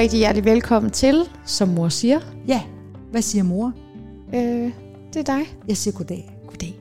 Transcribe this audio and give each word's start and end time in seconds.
rigtig 0.00 0.18
hjertelig 0.18 0.44
velkommen 0.44 0.90
til, 0.90 1.28
som 1.46 1.68
mor 1.68 1.88
siger. 1.88 2.20
Ja, 2.48 2.62
hvad 3.10 3.22
siger 3.22 3.42
mor? 3.42 3.72
Øh, 4.34 4.72
det 5.12 5.16
er 5.16 5.22
dig. 5.22 5.42
Jeg 5.68 5.76
siger 5.76 5.96
goddag. 5.96 6.38
Goddag. 6.46 6.74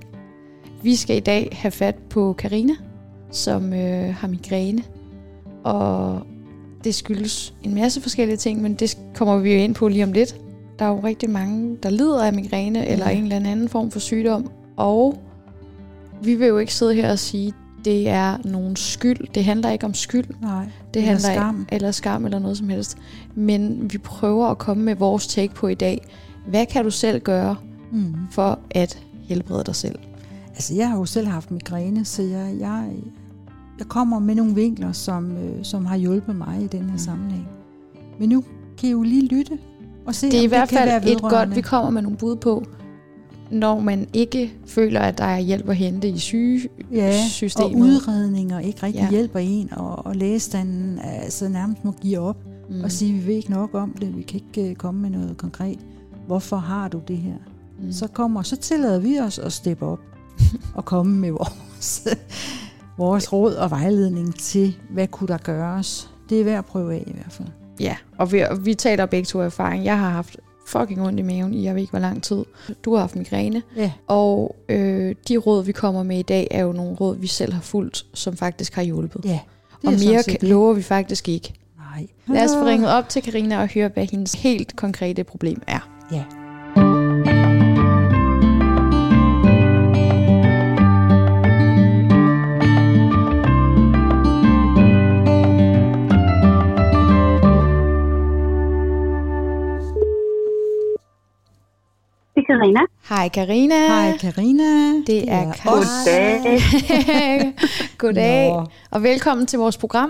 Vi 0.84 0.96
skal 0.96 1.18
i 1.18 1.20
dag 1.20 1.50
have 1.52 1.72
fat 1.72 1.96
på 2.10 2.34
Karina, 2.34 2.74
som 3.32 3.74
øh, 3.74 4.16
har 4.16 4.28
migræne. 4.28 4.84
Og 5.64 6.22
det 6.84 6.96
skyldes 6.96 7.54
en 7.64 7.76
masse 7.76 8.02
forskellige 8.02 8.38
ting, 8.38 8.62
men 8.62 8.74
det 8.74 8.98
kommer 9.16 9.38
vi 9.38 9.54
jo 9.54 9.60
ind 9.60 9.76
på 9.76 9.88
lige 9.88 10.04
om 10.04 10.12
lidt. 10.12 10.36
Der 10.80 10.86
er 10.86 10.90
jo 10.90 11.00
rigtig 11.00 11.30
mange, 11.30 11.78
der 11.84 11.90
lider 11.90 12.24
af 12.24 12.34
migræne 12.34 12.88
eller 12.88 13.08
en 13.08 13.24
eller 13.24 13.36
anden 13.36 13.70
form 13.70 13.92
for 13.92 14.00
sygdom. 14.00 14.52
Og 14.78 15.18
vi 16.24 16.36
vil 16.36 16.48
jo 16.48 16.58
ikke 16.58 16.74
sidde 16.74 16.94
her 16.94 17.12
og 17.12 17.20
sige, 17.20 17.54
det 17.86 18.10
er 18.10 18.38
nogen 18.46 18.76
skyld. 18.76 19.28
Det 19.36 19.44
handler 19.46 19.70
ikke 19.72 19.86
om 19.86 19.94
skyld. 19.94 20.26
Nej, 20.42 20.64
Det 20.94 21.00
eller 21.00 21.12
handler 21.12 21.34
skam. 21.34 21.60
Ikke, 21.62 21.76
eller 21.76 21.92
skam 21.92 22.26
eller 22.26 22.40
noget 22.40 22.58
som 22.58 22.70
helst. 22.70 22.98
Men 23.36 23.94
vi 23.94 23.98
prøver 23.98 24.48
at 24.48 24.58
komme 24.58 24.84
med 24.84 24.96
vores 24.96 25.28
take 25.28 25.54
på 25.54 25.68
i 25.68 25.74
dag. 25.76 26.08
Hvad 26.48 26.66
kan 26.66 26.84
du 26.84 26.92
selv 26.92 27.22
gøre 27.22 27.56
Mm. 27.92 28.14
for 28.32 28.60
at 28.72 29.04
helbrede 29.24 29.64
dig 29.64 29.76
selv? 29.76 30.00
Altså, 30.50 30.76
jeg 30.76 30.90
har 30.90 30.98
jo 30.98 31.06
selv 31.06 31.28
haft 31.28 31.52
migræne, 31.52 32.06
så 32.06 32.22
jeg, 32.24 32.56
jeg, 32.60 32.90
jeg 33.80 33.88
kommer 33.88 34.20
med 34.20 34.36
nogle 34.36 34.56
vinkler, 34.56 34.92
som, 34.92 35.32
øh, 35.32 35.64
som 35.64 35.86
har 35.86 35.98
hjulpet 35.98 36.36
mig 36.36 36.62
i 36.64 36.68
den 36.68 36.82
her 36.84 36.92
Mm. 36.92 36.98
sammenhæng. 36.98 37.48
Men 38.20 38.30
nu 38.30 38.44
kan 38.78 38.90
I 38.90 38.92
jo 38.92 39.02
lige 39.04 39.28
lytte 39.28 39.58
og 40.06 40.16
se, 40.16 40.32
Det 40.32 40.40
er 40.40 40.44
i 40.44 40.46
hvert 40.46 40.70
kan 40.70 40.78
være 40.86 41.02
fald 41.02 41.12
et 41.16 41.22
godt, 41.22 41.56
vi 41.56 41.62
kommer 41.62 41.90
med 41.92 42.02
nogle 42.02 42.18
bud 42.18 42.36
på, 42.36 42.64
når 43.52 43.80
man 43.80 44.08
ikke 44.14 44.54
føler, 44.66 45.00
at 45.00 45.18
der 45.18 45.24
er 45.24 45.40
hjælp 45.40 45.70
at 45.70 45.76
hente 45.76 46.10
i 46.10 46.18
syge 46.18 46.70
ja, 46.92 47.14
og 47.56 47.72
udredninger 47.76 48.60
ikke 48.60 48.84
rigtig 48.84 49.02
Ja. 49.02 49.10
hjælper 49.10 49.40
en, 49.40 49.74
og, 49.74 50.06
og 50.06 50.16
lægestanden 50.16 51.00
altså 51.00 51.48
nærmest 51.50 51.86
må 51.86 51.92
give 51.92 52.20
op 52.20 52.38
mm. 52.70 52.84
og 52.84 52.92
sige, 52.92 53.14
vi 53.14 53.28
ved 53.28 53.36
ikke 53.36 53.52
nok 53.52 53.76
om 53.76 53.96
det, 54.02 54.18
vi 54.18 54.22
kan 54.22 54.42
ikke 54.48 54.70
øh, 54.70 54.76
komme 54.76 55.02
med 55.02 55.10
noget 55.10 55.38
konkret. 55.38 55.80
Hvorfor 56.28 56.58
har 56.58 56.88
du 56.88 57.02
det 57.08 57.18
her? 57.18 57.34
mm. 57.82 57.92
så 57.92 58.08
kommer, 58.08 58.42
så 58.42 58.56
tillader 58.56 59.00
vi 59.00 59.20
os 59.20 59.40
at 59.40 59.54
steppe 59.54 59.86
op 59.86 60.00
og 60.76 60.86
komme 60.86 61.16
med 61.16 61.32
vores, 61.32 62.08
vores 62.98 63.34
råd 63.34 63.54
og 63.54 63.70
vejledning 63.72 64.36
til, 64.36 64.76
hvad 64.90 65.08
kunne 65.08 65.28
der 65.28 65.38
gøres. 65.38 66.10
Det 66.30 66.40
er 66.40 66.44
værd 66.44 66.58
at 66.58 66.66
prøve 66.66 66.94
af 66.94 67.04
i 67.08 67.12
hvert 67.14 67.32
fald. 67.32 67.48
Ja, 67.80 67.96
og 68.18 68.32
vi, 68.32 68.40
og 68.40 68.66
vi 68.66 68.74
taler 68.74 69.06
begge 69.06 69.26
to 69.26 69.40
erfaring. 69.40 69.86
Jeg 69.86 70.00
har 70.00 70.10
haft 70.10 70.38
fucking 70.70 71.02
ondt 71.02 71.20
i 71.20 71.24
maven 71.24 71.54
i 71.54 71.64
jeg 71.64 71.76
ved 71.76 71.82
ikke 71.82 71.92
hvor 71.92 72.00
lang 72.00 72.24
tid. 72.24 72.46
Du 72.86 72.94
har 72.94 73.00
haft 73.00 73.16
migræne. 73.16 73.62
Ja. 73.76 73.92
Og 74.08 74.56
øh, 74.70 75.16
de 75.28 75.38
råd, 75.38 75.64
vi 75.64 75.72
kommer 75.72 76.04
med 76.04 76.20
i 76.20 76.22
dag, 76.22 76.48
er 76.52 76.62
jo 76.62 76.72
nogle 76.72 76.96
råd, 76.96 77.18
vi 77.18 77.28
selv 77.28 77.54
har 77.54 77.62
fulgt, 77.62 78.06
som 78.14 78.38
faktisk 78.38 78.76
har 78.76 78.82
hjulpet. 78.82 79.26
Ja, 79.26 79.40
og 79.86 79.94
er 79.94 80.10
mere 80.10 80.24
kan, 80.24 80.38
lover 80.42 80.74
vi 80.74 80.82
faktisk 80.82 81.30
ikke. 81.30 81.54
Nej. 81.78 82.08
Lad 82.28 82.44
os 82.44 82.52
få 82.52 82.66
ringet 82.66 82.90
op 82.90 83.10
til 83.10 83.22
Karina 83.22 83.62
og 83.62 83.68
høre, 83.68 83.88
hvad 83.88 84.06
hendes 84.06 84.34
helt 84.34 84.76
konkrete 84.76 85.24
problem 85.24 85.62
er. 85.68 85.90
Ja. 86.12 86.24
Karina. 102.50 102.84
Hej 103.10 103.28
Karina. 103.38 103.80
Hej 103.94 104.12
Karina. 104.24 104.70
Det 105.10 105.22
er 105.40 105.46
os. 105.76 105.92
Goddag. 106.06 106.40
Goddag. 108.02 108.44
Nå. 108.54 108.66
Og 108.94 109.00
velkommen 109.10 109.46
til 109.52 109.60
vores 109.60 109.78
program. 109.84 110.10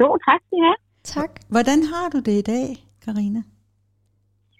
Jo, 0.00 0.08
tak 0.26 0.40
skal 0.46 0.58
I 0.58 0.62
have. 0.68 0.80
Tak. 1.14 1.30
Hvordan 1.54 1.78
har 1.92 2.06
du 2.14 2.18
det 2.28 2.36
i 2.42 2.44
dag, 2.54 2.66
Karina? 3.04 3.42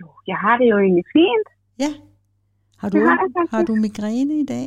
Jo, 0.00 0.08
jeg 0.30 0.36
har 0.44 0.54
det 0.60 0.66
jo 0.72 0.76
egentlig 0.84 1.06
fint. 1.16 1.48
Ja. 1.84 1.92
Har 2.80 2.88
du, 2.88 2.98
Det 2.98 3.08
har 3.08 3.16
jeg 3.34 3.46
har 3.54 3.62
du 3.68 3.74
migræne 3.86 4.34
i 4.44 4.46
dag? 4.54 4.66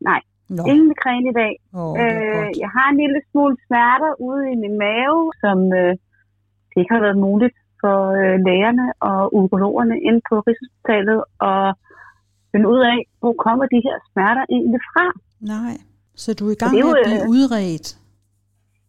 Nej, 0.00 0.20
Nå, 0.56 0.62
Ingen 0.70 0.88
migræne 0.92 1.26
i 1.30 1.36
dag. 1.42 1.54
Er 1.74 1.90
Øh, 2.02 2.46
jeg 2.62 2.70
har 2.76 2.86
en 2.92 2.98
lille 3.04 3.20
smule 3.30 3.56
smerter 3.66 4.12
ude 4.28 4.42
i 4.52 4.56
min 4.64 4.74
mave, 4.86 5.20
som 5.42 5.58
øh, 5.80 5.92
det 6.70 6.76
ikke 6.82 6.94
har 6.96 7.04
været 7.06 7.18
muligt 7.26 7.56
for 7.84 7.98
øh, 8.20 8.36
lægerne 8.48 8.86
og 9.10 9.20
urologerne 9.38 9.96
inde 10.08 10.20
på 10.28 10.34
Rigshospitalet 10.46 11.20
at 11.50 11.66
finde 12.52 12.66
ud 12.74 12.80
af, 12.92 12.98
hvor 13.20 13.34
kommer 13.44 13.64
de 13.74 13.80
her 13.86 13.96
smerter 14.10 14.44
egentlig 14.56 14.80
fra. 14.90 15.06
Nej, 15.54 15.74
så 16.22 16.28
du 16.38 16.42
er 16.48 16.54
i 16.56 16.60
gang 16.62 16.72
med 16.84 16.92
at 16.94 17.06
blive 17.08 17.24
øh, 17.26 17.34
udredt. 17.34 17.88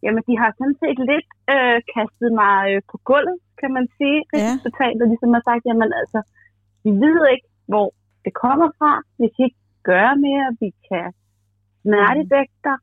Jamen, 0.04 0.22
de 0.28 0.34
har 0.42 0.50
sådan 0.58 0.76
set 0.82 0.98
lidt 1.12 1.28
øh, 1.54 1.78
kastet 1.94 2.30
mig 2.42 2.56
øh, 2.72 2.80
på 2.90 2.96
gulvet, 3.10 3.38
kan 3.60 3.70
man 3.76 3.86
sige. 3.98 4.18
Rigshospitalet 4.32 5.04
ligesom 5.12 5.30
har 5.36 5.42
sagt, 5.48 5.62
jamen 5.68 5.90
altså, 6.00 6.20
vi 6.84 6.90
ved 7.04 7.18
ikke, 7.34 7.46
hvor 7.72 7.86
det 8.24 8.32
kommer 8.44 8.68
fra. 8.78 8.92
Vi 9.20 9.26
kan 9.34 9.42
ikke 9.48 9.62
gøre 9.92 10.14
mere. 10.26 10.46
Vi 10.64 10.70
kan 10.88 11.06
smertedække 11.82 12.56
dig. 12.66 12.76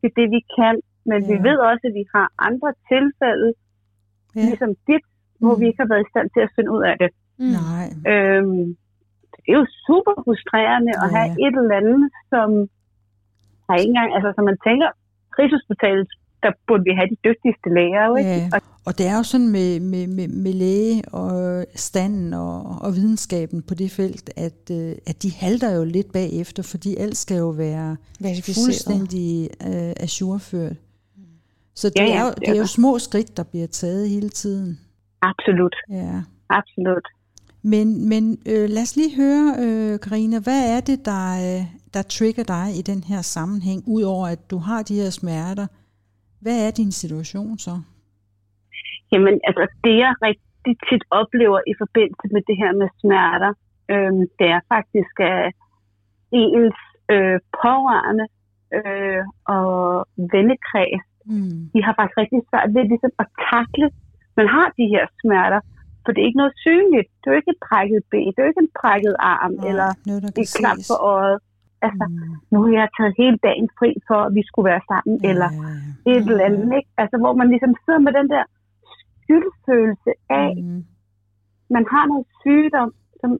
Det 0.00 0.06
er 0.10 0.16
det, 0.20 0.28
vi 0.36 0.40
kan. 0.58 0.74
Men 1.10 1.18
ja. 1.22 1.28
vi 1.30 1.36
Ja. 1.38 1.44
ved 1.48 1.56
også, 1.70 1.84
at 1.90 1.94
vi 2.00 2.04
har 2.14 2.26
andre 2.48 2.70
tilfælde, 2.90 3.48
ja. 3.54 4.40
Ja. 4.40 4.46
ligesom 4.50 4.70
dit, 4.88 5.04
hvor 5.42 5.54
Mm. 5.54 5.60
vi 5.60 5.64
ikke 5.70 5.82
har 5.84 5.90
været 5.92 6.04
i 6.06 6.12
stand 6.12 6.26
til 6.34 6.42
at 6.46 6.50
finde 6.56 6.70
ud 6.76 6.82
af 6.90 6.94
det. 7.02 7.10
Mm. 7.42 7.52
Nej, 7.60 7.86
Øhm, 8.12 8.64
det 9.42 9.48
er 9.52 9.56
jo 9.60 9.66
super 9.88 10.14
frustrerende 10.24 10.92
at 11.04 11.08
Ja. 11.10 11.14
have 11.16 11.28
et 11.46 11.54
eller 11.60 11.76
andet, 11.80 12.02
som 12.32 12.48
har 13.66 13.74
ikke 13.80 13.90
engang, 13.94 14.10
altså 14.16 14.30
som 14.36 14.44
man 14.50 14.58
tænker, 14.68 14.88
Rigshospitalet, 15.38 16.08
der 16.42 16.50
burde 16.66 16.84
vi 16.88 16.92
have 16.98 17.08
de 17.12 17.18
dygtigste 17.28 17.68
læger, 17.76 18.16
ikke? 18.20 18.30
Ja. 18.30 18.48
Og 18.56 18.60
Og 18.88 18.98
det 18.98 19.06
er 19.06 19.16
jo 19.16 19.22
sådan 19.22 19.48
med, 19.58 19.80
med, 19.80 20.06
med, 20.06 20.28
med 20.28 20.52
læge 20.52 21.02
og 21.12 21.64
standen 21.74 22.34
og, 22.34 22.56
og 22.84 22.94
videnskaben 22.94 23.62
på 23.62 23.74
det 23.74 23.90
felt, 23.90 24.30
at, 24.36 24.62
øh, 24.72 24.92
at 25.06 25.22
de 25.22 25.30
halter 25.32 25.70
jo 25.76 25.84
lidt 25.84 26.12
bagefter, 26.12 26.62
fordi 26.62 26.96
alt 26.96 27.16
skal 27.16 27.36
jo 27.36 27.48
være 27.48 27.96
fuldstændig 28.44 29.48
øh, 29.66 29.92
ajourført. 30.00 30.76
Så 31.74 31.88
det, 31.88 31.96
Ja, 31.96 32.04
ja, 32.04 32.16
er 32.18 32.24
jo, 32.24 32.30
det 32.40 32.48
er 32.48 32.56
jo 32.58 32.66
små 32.66 32.98
skridt, 32.98 33.36
der 33.36 33.42
bliver 33.42 33.66
taget 33.66 34.08
hele 34.08 34.28
tiden. 34.28 34.80
Absolut, 35.22 35.76
Ja. 35.90 36.22
absolut. 36.50 37.06
Men, 37.62 38.08
men 38.08 38.24
øh, 38.52 38.66
lad 38.74 38.82
os 38.82 38.96
lige 38.96 39.16
høre, 39.22 39.46
øh, 39.64 40.00
Karina, 40.00 40.36
hvad 40.46 40.76
er 40.76 40.80
det, 40.80 40.98
der, 41.10 41.24
øh, 41.46 41.62
der 41.94 42.02
trigger 42.02 42.44
dig 42.56 42.66
i 42.80 42.82
den 42.90 43.00
her 43.10 43.22
sammenhæng, 43.22 43.80
udover 43.86 44.26
at 44.34 44.50
du 44.50 44.58
har 44.58 44.82
de 44.82 44.94
her 45.00 45.10
smerter? 45.10 45.66
Hvad 46.40 46.66
er 46.66 46.70
din 46.70 46.92
situation 46.92 47.58
så? 47.58 47.74
Jamen, 49.12 49.34
altså 49.48 49.64
det 49.84 49.94
jeg 50.04 50.12
rigtig 50.28 50.74
tit 50.88 51.04
oplever 51.20 51.60
i 51.72 51.74
forbindelse 51.82 52.26
med 52.34 52.42
det 52.48 52.56
her 52.62 52.72
med 52.80 52.88
smerter, 53.00 53.52
øhm, 53.92 54.22
det 54.38 54.46
er 54.56 54.60
faktisk, 54.74 55.14
at 55.20 55.52
ens 56.42 56.78
øh, 57.14 57.38
pårørende 57.62 58.26
øh, 58.78 59.22
og 59.56 59.68
vennekreds, 60.34 61.04
Mm. 61.28 61.60
de 61.74 61.78
har 61.86 61.94
faktisk 61.98 62.18
rigtig 62.22 62.40
svært 62.50 62.70
ved 62.74 62.84
ligesom 62.92 63.12
at 63.22 63.28
takle, 63.50 63.86
man 64.40 64.48
har 64.56 64.66
de 64.78 64.84
her 64.94 65.04
smerter, 65.20 65.60
for 66.02 66.10
det 66.12 66.20
er 66.20 66.26
ikke 66.30 66.42
noget 66.42 66.56
synligt. 66.66 67.08
Det 67.18 67.26
er 67.26 67.32
jo 67.34 67.40
ikke 67.40 67.54
et 67.56 67.62
brækket 67.68 68.02
ben, 68.12 68.26
det 68.32 68.38
er 68.38 68.46
jo 68.46 68.52
ikke 68.52 68.64
en 68.68 68.74
brækket 68.80 69.14
arm, 69.34 69.52
Nej, 69.52 69.68
eller 69.70 69.88
et 70.42 70.48
ses. 70.48 70.88
for 70.90 70.98
øjet. 71.14 71.38
Altså, 71.86 72.04
Mm. 72.10 72.34
nu 72.52 72.56
har 72.64 72.72
jeg 72.80 72.88
taget 72.98 73.14
hele 73.22 73.38
dagen 73.48 73.68
fri 73.78 73.90
for, 74.08 74.18
at 74.26 74.34
vi 74.38 74.42
skulle 74.48 74.66
være 74.72 74.84
sammen, 74.92 75.14
ja. 75.22 75.28
eller 75.30 75.48
et 76.12 76.22
eller 76.30 76.44
andet, 76.48 76.70
ikke? 76.78 76.90
Altså, 77.02 77.16
hvor 77.22 77.32
man 77.40 77.48
ligesom 77.54 77.72
sidder 77.84 78.00
med 78.06 78.12
den 78.18 78.28
der 78.34 78.44
skyldfølelse 79.22 80.12
af, 80.42 80.50
mm. 80.56 80.62
Mm. 80.70 80.84
man 81.76 81.84
har 81.92 82.04
noget 82.10 82.26
sygdom, 82.42 82.90
som 83.20 83.30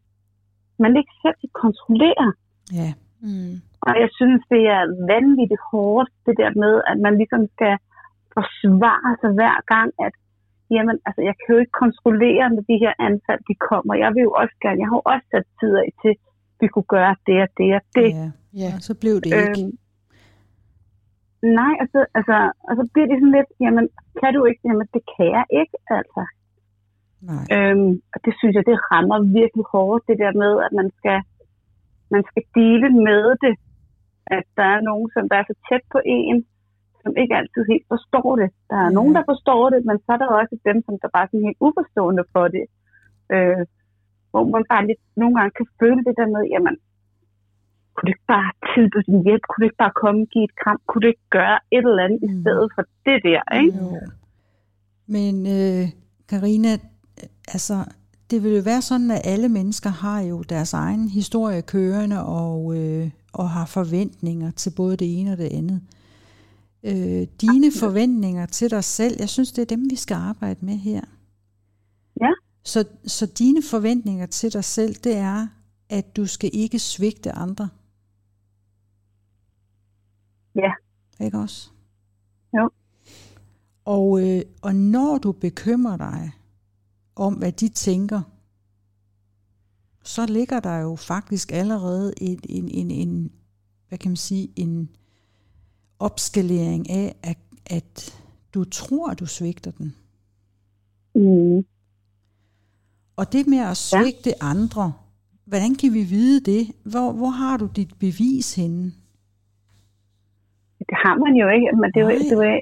man 0.85 0.93
ikke 1.01 1.13
selv 1.23 1.37
kan 1.43 1.53
kontrollere. 1.65 2.29
Ja. 2.81 2.91
Mm. 3.27 3.55
Og 3.87 3.93
jeg 4.03 4.09
synes, 4.19 4.41
det 4.55 4.63
er 4.77 4.83
vanvittigt 5.15 5.63
hårdt, 5.71 6.11
det 6.27 6.35
der 6.43 6.51
med, 6.65 6.75
at 6.91 6.97
man 7.07 7.15
ligesom 7.21 7.43
skal 7.55 7.75
forsvare 8.37 9.11
sig 9.21 9.31
hver 9.39 9.57
gang, 9.75 9.89
at 10.07 10.15
jamen, 10.75 10.97
altså, 11.07 11.21
jeg 11.29 11.35
kan 11.41 11.49
jo 11.55 11.59
ikke 11.63 11.81
kontrollere, 11.85 12.45
når 12.55 12.63
de 12.71 12.77
her 12.85 12.95
anfald, 13.09 13.41
de 13.51 13.55
kommer. 13.71 13.95
Jeg 14.05 14.11
vil 14.15 14.23
jo 14.29 14.33
også 14.43 14.57
gerne, 14.63 14.81
jeg 14.83 14.89
har 14.91 14.97
jo 15.01 15.07
også 15.13 15.27
sat 15.33 15.47
tid 15.61 15.73
af 15.83 15.89
til, 16.03 16.13
at 16.15 16.19
vi 16.61 16.67
kunne 16.75 16.91
gøre 16.97 17.15
det 17.27 17.39
og 17.47 17.51
det 17.59 17.71
og 17.79 17.85
det. 17.99 18.11
ja. 18.21 18.31
Ja. 18.63 18.73
Så 18.87 18.93
blev 19.03 19.15
det 19.25 19.31
ikke. 19.43 19.63
Øhm, 19.63 19.73
nej, 21.61 21.73
altså, 21.83 22.01
altså, 22.19 22.37
og 22.69 22.73
så 22.79 22.85
bliver 22.93 23.09
det 23.11 23.17
sådan 23.19 23.37
lidt, 23.39 23.51
jamen, 23.65 23.87
kan 24.21 24.31
du 24.37 24.41
ikke? 24.51 24.63
Jamen, 24.69 24.87
det 24.95 25.03
kan 25.15 25.29
jeg 25.39 25.47
ikke, 25.61 25.77
altså. 25.99 26.23
Nej. 27.31 27.45
Øhm, 27.55 27.93
og 28.15 28.19
det 28.25 28.33
synes 28.39 28.55
jeg, 28.57 28.65
det 28.71 28.79
rammer 28.93 29.19
virkelig 29.41 29.65
hårdt, 29.73 30.03
det 30.09 30.19
der 30.25 30.33
med, 30.43 30.53
at 30.67 30.73
man 30.81 30.89
skal, 30.99 31.19
man 32.15 32.23
skal 32.31 32.45
dele 32.59 32.89
med 33.09 33.25
det. 33.45 33.55
At 34.37 34.47
der 34.59 34.69
er 34.75 34.81
nogen, 34.91 35.09
som 35.15 35.29
der 35.31 35.37
er 35.39 35.47
så 35.51 35.57
tæt 35.69 35.85
på 35.95 35.99
en, 36.05 36.39
som 37.07 37.15
ikke 37.23 37.35
altid 37.41 37.63
helt 37.73 37.87
forstår 37.95 38.29
det. 38.41 38.49
Der 38.71 38.79
er 38.87 38.91
nogen, 38.99 39.15
der 39.19 39.25
forstår 39.33 39.63
det, 39.73 39.81
men 39.89 39.97
så 40.05 40.11
er 40.15 40.21
der 40.23 40.29
også 40.41 40.57
dem, 40.69 40.79
som 40.87 40.95
der 41.03 41.09
bare 41.17 41.27
er 41.33 41.45
helt 41.47 41.61
uforstående 41.67 42.25
for 42.35 42.47
det. 42.55 42.65
Øh, 43.35 43.63
hvor 44.31 44.45
man 44.55 44.65
bare 44.73 44.87
lidt 44.91 45.03
nogle 45.21 45.35
gange 45.37 45.53
kan 45.59 45.69
føle 45.81 46.01
det 46.09 46.15
der 46.21 46.29
med, 46.35 46.43
jamen, 46.55 46.75
kunne 47.93 48.07
du 48.09 48.13
ikke 48.15 48.31
bare 48.37 48.51
tilbyde 48.73 49.07
din 49.11 49.23
hjælp? 49.27 49.45
Kunne 49.49 49.63
du 49.63 49.69
ikke 49.71 49.83
bare 49.85 49.97
komme 50.03 50.21
og 50.25 50.29
give 50.33 50.45
et 50.51 50.57
kram? 50.63 50.79
Kunne 50.89 51.03
du 51.05 51.11
ikke 51.15 51.29
gøre 51.39 51.59
et 51.77 51.85
eller 51.91 52.05
andet 52.07 52.21
mm. 52.23 52.29
i 52.29 52.31
Mm. 52.33 52.41
stedet 52.43 52.69
for 52.75 52.83
det 53.07 53.19
der, 53.29 53.43
ikke? 53.63 53.79
Jo. 53.79 54.01
Men 55.17 55.35
øh, 55.59 55.85
Karina, 56.31 56.73
altså 57.55 57.77
det 58.31 58.39
vil 58.43 58.53
jo 58.59 58.63
være 58.73 58.83
sådan, 58.91 59.11
at 59.11 59.23
alle 59.25 59.49
mennesker 59.49 59.91
har 59.91 60.21
jo 60.21 60.37
deres 60.43 60.73
egen 60.73 61.09
historie 61.09 61.63
kørende 61.63 62.19
og, 62.27 62.77
øh, 62.79 63.11
og 63.33 63.51
har 63.51 63.67
forventninger 63.67 64.51
til 64.51 64.73
både 64.77 64.97
det 64.97 65.21
ene 65.21 65.33
og 65.33 65.39
det 65.39 65.51
andet. 65.61 65.81
Øh, 65.85 65.97
dine 67.41 67.73
forventninger 67.81 68.47
til 68.47 68.71
dig 68.71 68.85
selv, 68.85 69.17
jeg 69.19 69.29
synes, 69.29 69.53
det 69.53 69.63
er 69.63 69.77
dem, 69.77 69.91
vi 69.91 69.97
skal 69.97 70.15
arbejde 70.15 70.67
med 70.67 70.75
her. 70.75 71.01
Ja. 72.21 72.31
Så, 72.65 72.85
så 73.05 73.27
dine 73.27 73.63
forventninger 73.63 74.27
til 74.27 74.53
dig 74.53 74.65
selv, 74.65 74.95
det 74.95 75.17
er, 75.17 75.47
at 75.89 76.17
du 76.17 76.27
skal 76.27 76.51
ikke 76.53 76.79
svigte 76.79 77.33
andre. 77.33 77.69
Ja. 80.55 80.73
Ikke 81.25 81.39
også? 81.39 81.71
Jo. 82.57 82.71
Og, 83.85 84.23
øh, 84.23 84.43
og 84.63 84.75
når 84.75 85.19
du 85.19 85.33
bekymrer 85.33 85.97
dig 85.97 86.33
om, 87.17 87.35
hvad 87.35 87.53
de 87.53 87.69
tænker, 87.69 88.23
så 90.03 90.27
ligger 90.27 90.61
der 90.61 90.79
jo 90.79 90.97
faktisk 90.97 91.53
allerede 91.53 92.15
en, 92.17 92.41
en, 92.49 92.69
en, 92.69 92.91
en 92.91 93.33
hvad 93.89 93.99
kan 93.99 94.11
man 94.11 94.17
sige, 94.17 94.49
en 94.57 94.91
opskalering 95.99 96.91
af, 96.91 97.17
at, 97.23 97.39
at 97.71 98.21
du 98.55 98.65
tror, 98.65 99.15
du 99.15 99.27
svigter 99.27 99.71
den. 99.71 99.95
Mm. 101.15 101.65
Og 103.17 103.33
det 103.33 103.47
med 103.47 103.59
at 103.59 103.77
svigte 103.77 104.31
ja. 104.31 104.51
andre, 104.53 104.93
hvordan 105.45 105.73
kan 105.81 105.91
vi 105.93 106.03
vide 106.17 106.41
det? 106.53 106.63
Hvor, 106.93 107.13
hvor 107.13 107.33
har 107.43 107.57
du 107.57 107.67
dit 107.77 107.93
bevis 108.01 108.49
henne? 108.61 108.85
Det 110.89 110.97
har 111.05 111.17
man 111.25 111.35
jo 111.43 111.47
ikke. 111.57 111.69
Men 111.81 111.89
det 111.93 111.99
er 112.01 112.05
jo, 112.09 112.11
det 112.11 112.33
er 112.33 112.37
jo, 112.37 112.61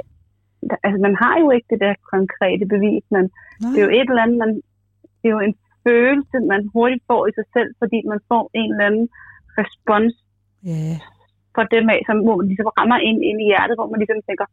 altså, 0.84 0.98
man 1.06 1.16
har 1.22 1.34
jo 1.42 1.48
ikke 1.56 1.68
det 1.70 1.80
der 1.80 1.94
konkrete 2.14 2.66
bevis, 2.74 3.04
men 3.16 3.24
Nej. 3.24 3.70
det 3.72 3.78
er 3.80 3.86
jo 3.88 3.92
et 4.00 4.08
eller 4.10 4.22
andet, 4.24 4.38
man, 4.44 4.50
det 5.20 5.26
er 5.28 5.34
jo 5.38 5.44
en 5.48 5.56
følelse, 5.88 6.36
man 6.52 6.62
hurtigt 6.74 7.04
får 7.10 7.22
i 7.28 7.32
sig 7.38 7.46
selv, 7.56 7.70
fordi 7.80 7.98
man 8.12 8.20
får 8.30 8.44
en 8.60 8.70
eller 8.72 8.86
anden 8.90 9.08
respons 9.58 10.14
yeah. 10.70 10.96
For 11.56 11.64
dem 11.74 11.84
af, 11.94 11.98
som, 12.08 12.16
hvor 12.26 12.36
man 12.38 12.46
ligesom 12.50 12.68
rammer 12.78 12.98
ind, 13.08 13.18
ind 13.30 13.38
i 13.44 13.46
hjertet, 13.50 13.74
hvor 13.78 13.88
man 13.90 13.98
ligesom 14.00 14.20
tænker, 14.28 14.46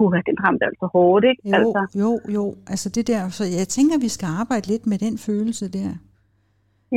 uh, 0.00 0.14
den 0.28 0.36
ramte 0.44 0.64
altså 0.70 0.86
hårdt, 0.94 1.24
ikke? 1.30 1.42
Jo, 1.48 1.54
altså. 1.58 1.82
jo, 2.02 2.10
jo. 2.36 2.44
Altså 2.72 2.88
det 2.96 3.04
der, 3.10 3.20
så 3.38 3.44
jeg 3.58 3.68
tænker, 3.76 3.94
vi 3.98 4.10
skal 4.16 4.28
arbejde 4.40 4.66
lidt 4.72 4.86
med 4.86 4.98
den 4.98 5.18
følelse 5.18 5.66
der. 5.78 5.92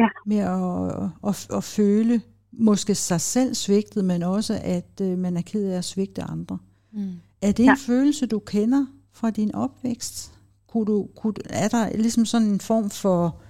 Ja. 0.01 0.09
Med 0.31 0.41
at, 0.55 1.29
at, 1.29 1.35
at 1.57 1.63
føle 1.77 2.15
måske 2.51 2.95
sig 2.95 3.21
selv 3.21 3.53
svigtet, 3.53 4.05
men 4.05 4.23
også 4.23 4.53
at 4.63 5.01
øh, 5.01 5.17
man 5.17 5.37
er 5.37 5.41
ked 5.41 5.71
af 5.71 5.77
at 5.77 5.83
svigte 5.83 6.21
andre. 6.21 6.57
Mm. 6.91 6.99
Er 7.41 7.51
det 7.51 7.59
en 7.59 7.65
ja. 7.65 7.75
følelse, 7.87 8.25
du 8.27 8.39
kender 8.39 8.85
fra 9.13 9.29
din 9.29 9.55
opvækst? 9.55 10.39
Kunne 10.67 10.85
du, 10.85 11.07
kunne, 11.15 11.33
er 11.49 11.67
der 11.67 11.97
ligesom 11.97 12.25
sådan 12.25 12.47
en 12.47 12.59
form 12.59 12.89
for, 12.89 13.41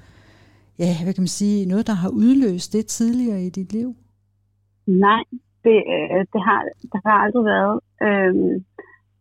ja, 0.80 1.04
hvad 1.04 1.14
kan 1.14 1.22
man 1.22 1.28
sige, 1.28 1.66
noget, 1.66 1.88
der 1.88 1.94
har 1.94 2.10
udløst 2.10 2.74
det 2.74 2.86
tidligere 2.86 3.44
i 3.44 3.50
dit 3.50 3.74
liv? 3.74 3.96
Nej, 4.88 5.24
det, 5.66 5.78
øh, 5.94 6.22
det, 6.34 6.42
har, 6.48 6.60
det 6.92 7.00
har 7.06 7.18
aldrig 7.26 7.46
været. 7.54 7.78
Øhm, 8.06 8.54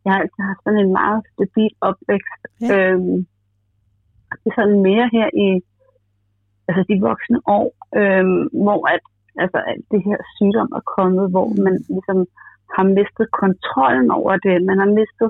jeg 0.03 0.09
har 0.13 0.19
altid 0.21 0.41
haft 0.49 0.63
sådan 0.63 0.81
en 0.85 0.93
meget 1.01 1.21
stabil 1.33 1.73
opvækst. 1.89 2.41
Ja. 2.61 2.67
Øhm, 2.73 3.17
det 4.41 4.47
er 4.51 4.57
sådan 4.59 4.79
mere 4.89 5.07
her 5.17 5.27
i 5.45 5.47
altså 6.67 6.83
de 6.89 7.05
voksne 7.09 7.39
år, 7.57 7.67
øhm, 7.99 8.43
hvor 8.65 8.81
at, 8.93 9.03
altså, 9.43 9.59
at 9.71 9.77
det 9.91 10.01
her 10.07 10.19
sygdom 10.37 10.69
er 10.79 10.83
kommet, 10.95 11.25
hvor 11.33 11.47
mm. 11.49 11.63
man 11.65 11.75
ligesom 11.95 12.19
har 12.75 12.85
mistet 12.97 13.27
kontrollen 13.43 14.09
over 14.19 14.33
det. 14.45 14.55
Man 14.69 14.77
har 14.83 14.89
mistet, 14.99 15.29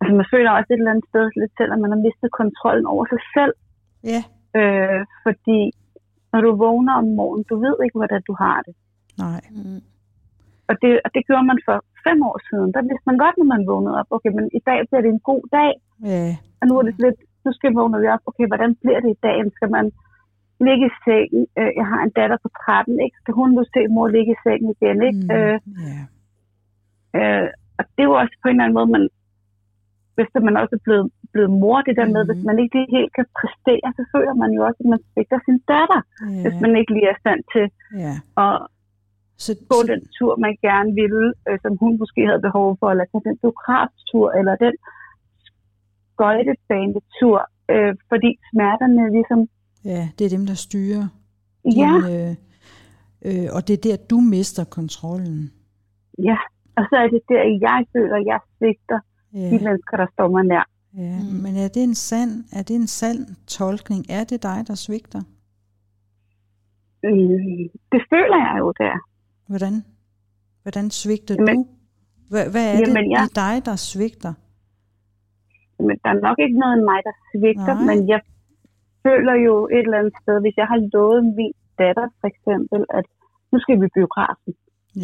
altså 0.00 0.12
man 0.20 0.30
føler 0.34 0.50
også 0.50 0.70
et 0.70 0.78
eller 0.80 0.94
andet 0.94 1.08
sted 1.10 1.24
lidt 1.40 1.52
selv, 1.58 1.72
at 1.74 1.80
man 1.84 1.92
har 1.94 2.02
mistet 2.06 2.30
kontrollen 2.40 2.86
over 2.94 3.04
sig 3.12 3.22
selv. 3.36 3.54
Ja. 4.12 4.20
Øh, 4.58 5.02
fordi 5.26 5.60
når 6.32 6.40
du 6.44 6.50
vågner 6.66 6.94
om 7.00 7.06
morgenen, 7.18 7.44
du 7.50 7.56
ved 7.64 7.76
ikke, 7.84 7.98
hvordan 8.00 8.22
du 8.28 8.34
har 8.44 8.58
det. 8.66 8.74
Nej. 9.24 9.40
Mm. 9.56 9.82
Og 10.70 10.74
det, 10.82 10.92
og 11.04 11.10
det 11.14 11.22
gjorde 11.28 11.46
man 11.50 11.58
for 11.66 11.76
fem 12.06 12.18
år 12.30 12.38
siden. 12.48 12.68
Der 12.76 12.82
vidste 12.88 13.08
man 13.10 13.18
godt, 13.24 13.36
når 13.38 13.48
man 13.54 13.62
vågnede 13.70 13.98
op, 14.00 14.08
okay, 14.16 14.32
men 14.38 14.46
i 14.58 14.60
dag 14.68 14.78
bliver 14.88 15.02
det 15.04 15.10
en 15.12 15.26
god 15.30 15.42
dag. 15.58 15.72
Ja. 16.10 16.26
Og 16.60 16.64
nu 16.68 16.72
er 16.78 16.84
det 16.88 16.94
lidt, 17.04 17.20
nu 17.44 17.50
skal 17.52 17.70
vi 17.70 17.78
vågne 17.80 18.12
op, 18.14 18.24
okay, 18.30 18.46
hvordan 18.50 18.70
bliver 18.82 19.00
det 19.04 19.10
i 19.12 19.20
dag? 19.26 19.36
Skal 19.56 19.70
man 19.76 19.86
ligge 20.66 20.84
i 20.90 20.96
sengen? 21.04 21.42
Øh, 21.58 21.72
jeg 21.80 21.86
har 21.92 22.00
en 22.02 22.14
datter 22.18 22.38
på 22.44 22.48
13, 22.48 23.00
ikke? 23.04 23.16
Skal 23.20 23.34
hun 23.40 23.50
nu 23.56 23.62
se 23.74 23.80
mor 23.94 24.08
ligge 24.16 24.32
i 24.36 24.42
sengen 24.44 24.70
igen, 24.76 24.98
ikke? 25.08 25.22
Mm. 25.24 25.34
Øh, 25.36 25.56
yeah. 25.84 26.04
Øh, 27.18 27.48
og 27.78 27.84
det 27.92 28.02
er 28.02 28.10
jo 28.10 28.16
også 28.22 28.36
på 28.42 28.46
en 28.48 28.54
eller 28.54 28.64
anden 28.64 28.78
måde, 28.78 28.90
man, 28.96 29.04
hvis 30.16 30.30
man 30.48 30.56
også 30.62 30.74
er 30.78 30.84
blevet, 30.86 31.06
blevet 31.34 31.52
mor, 31.62 31.78
det 31.88 31.94
der 32.00 32.08
med, 32.14 32.22
mm. 32.22 32.28
hvis 32.28 32.42
man 32.48 32.56
ikke 32.62 32.74
lige 32.78 32.94
helt 32.96 33.12
kan 33.18 33.26
præstere, 33.38 33.88
så 33.98 34.02
føler 34.14 34.34
man 34.42 34.50
jo 34.56 34.60
også, 34.68 34.80
at 34.84 34.90
man 34.94 35.02
svigter 35.08 35.38
sin 35.46 35.58
datter, 35.72 36.00
yeah. 36.04 36.42
hvis 36.44 36.56
man 36.64 36.72
ikke 36.80 36.92
lige 36.96 37.10
er 37.12 37.18
stand 37.22 37.40
til 37.54 37.66
yeah. 38.02 38.16
at 38.44 38.54
så, 39.44 39.50
gå 39.68 39.80
så, 39.80 39.86
den 39.92 40.00
tur, 40.18 40.32
man 40.36 40.54
gerne 40.68 40.90
ville, 41.02 41.26
øh, 41.48 41.58
som 41.64 41.72
hun 41.82 41.92
måske 42.02 42.20
havde 42.28 42.42
behov 42.48 42.68
for, 42.80 42.86
eller 42.90 43.04
tage 43.04 43.24
den 43.28 43.36
biograftur, 43.42 44.26
eller 44.38 44.54
den 44.64 44.74
skøjtebanetur, 46.12 47.38
øh, 47.72 47.92
fordi 48.10 48.30
smerterne 48.50 49.02
ligesom... 49.16 49.40
Ja, 49.84 50.02
det 50.18 50.24
er 50.24 50.32
dem, 50.36 50.46
der 50.46 50.54
styrer. 50.66 51.06
Ja. 51.82 51.92
Din, 51.94 51.94
øh, 52.14 52.32
øh, 53.26 53.48
og 53.56 53.60
det 53.66 53.74
er 53.78 53.82
der, 53.88 53.96
du 54.12 54.18
mister 54.20 54.64
kontrollen. 54.64 55.52
Ja, 56.28 56.38
og 56.76 56.84
så 56.90 56.96
er 57.04 57.08
det 57.14 57.22
der, 57.28 57.42
jeg 57.68 57.80
føler, 57.94 58.16
jeg 58.32 58.40
svigter 58.58 59.00
Ja. 59.34 59.38
de 59.38 59.64
mennesker, 59.64 59.96
der 59.96 60.06
står 60.12 60.28
mig 60.28 60.44
nær. 60.44 60.64
Ja, 60.96 61.18
mm. 61.18 61.42
men 61.42 61.56
er 61.56 61.68
det 61.68 61.82
en 61.82 61.94
sand, 61.94 62.44
er 62.52 62.62
det 62.62 62.76
en 62.76 62.86
sand 62.86 63.26
tolkning? 63.46 64.04
Er 64.10 64.24
det 64.24 64.42
dig, 64.42 64.64
der 64.68 64.74
svigter? 64.74 65.22
Mm, 67.02 67.64
det 67.92 68.02
føler 68.12 68.38
jeg 68.46 68.56
jo 68.58 68.72
der. 68.78 68.96
Hvordan? 69.52 69.74
Hvordan 70.62 70.86
svigter 71.00 71.34
Jamen, 71.38 71.56
du? 71.56 71.66
Hvad, 72.32 72.44
hvad 72.52 72.64
er 72.72 72.76
jamen, 72.82 73.04
det 73.04 73.10
jeg- 73.14 73.26
i 73.26 73.34
dig, 73.42 73.54
der 73.68 73.76
svigter? 73.90 74.32
Men 75.86 75.96
der 76.02 76.10
er 76.14 76.20
nok 76.28 76.38
ikke 76.44 76.58
noget 76.64 76.76
i 76.80 76.84
mig, 76.90 77.00
der 77.08 77.14
svigter, 77.30 77.74
Nej. 77.74 77.86
men 77.88 77.98
jeg 78.12 78.20
føler 79.06 79.34
jo 79.46 79.54
et 79.76 79.84
eller 79.86 79.98
andet 80.00 80.14
sted, 80.22 80.36
hvis 80.44 80.56
jeg 80.62 80.68
har 80.72 80.80
lovet 80.94 81.20
min 81.38 81.54
datter 81.82 82.06
for 82.20 82.26
eksempel, 82.32 82.80
at 82.98 83.06
nu 83.52 83.56
skal 83.62 83.74
vi 83.80 83.86
i 83.90 83.94
biografen, 83.98 84.52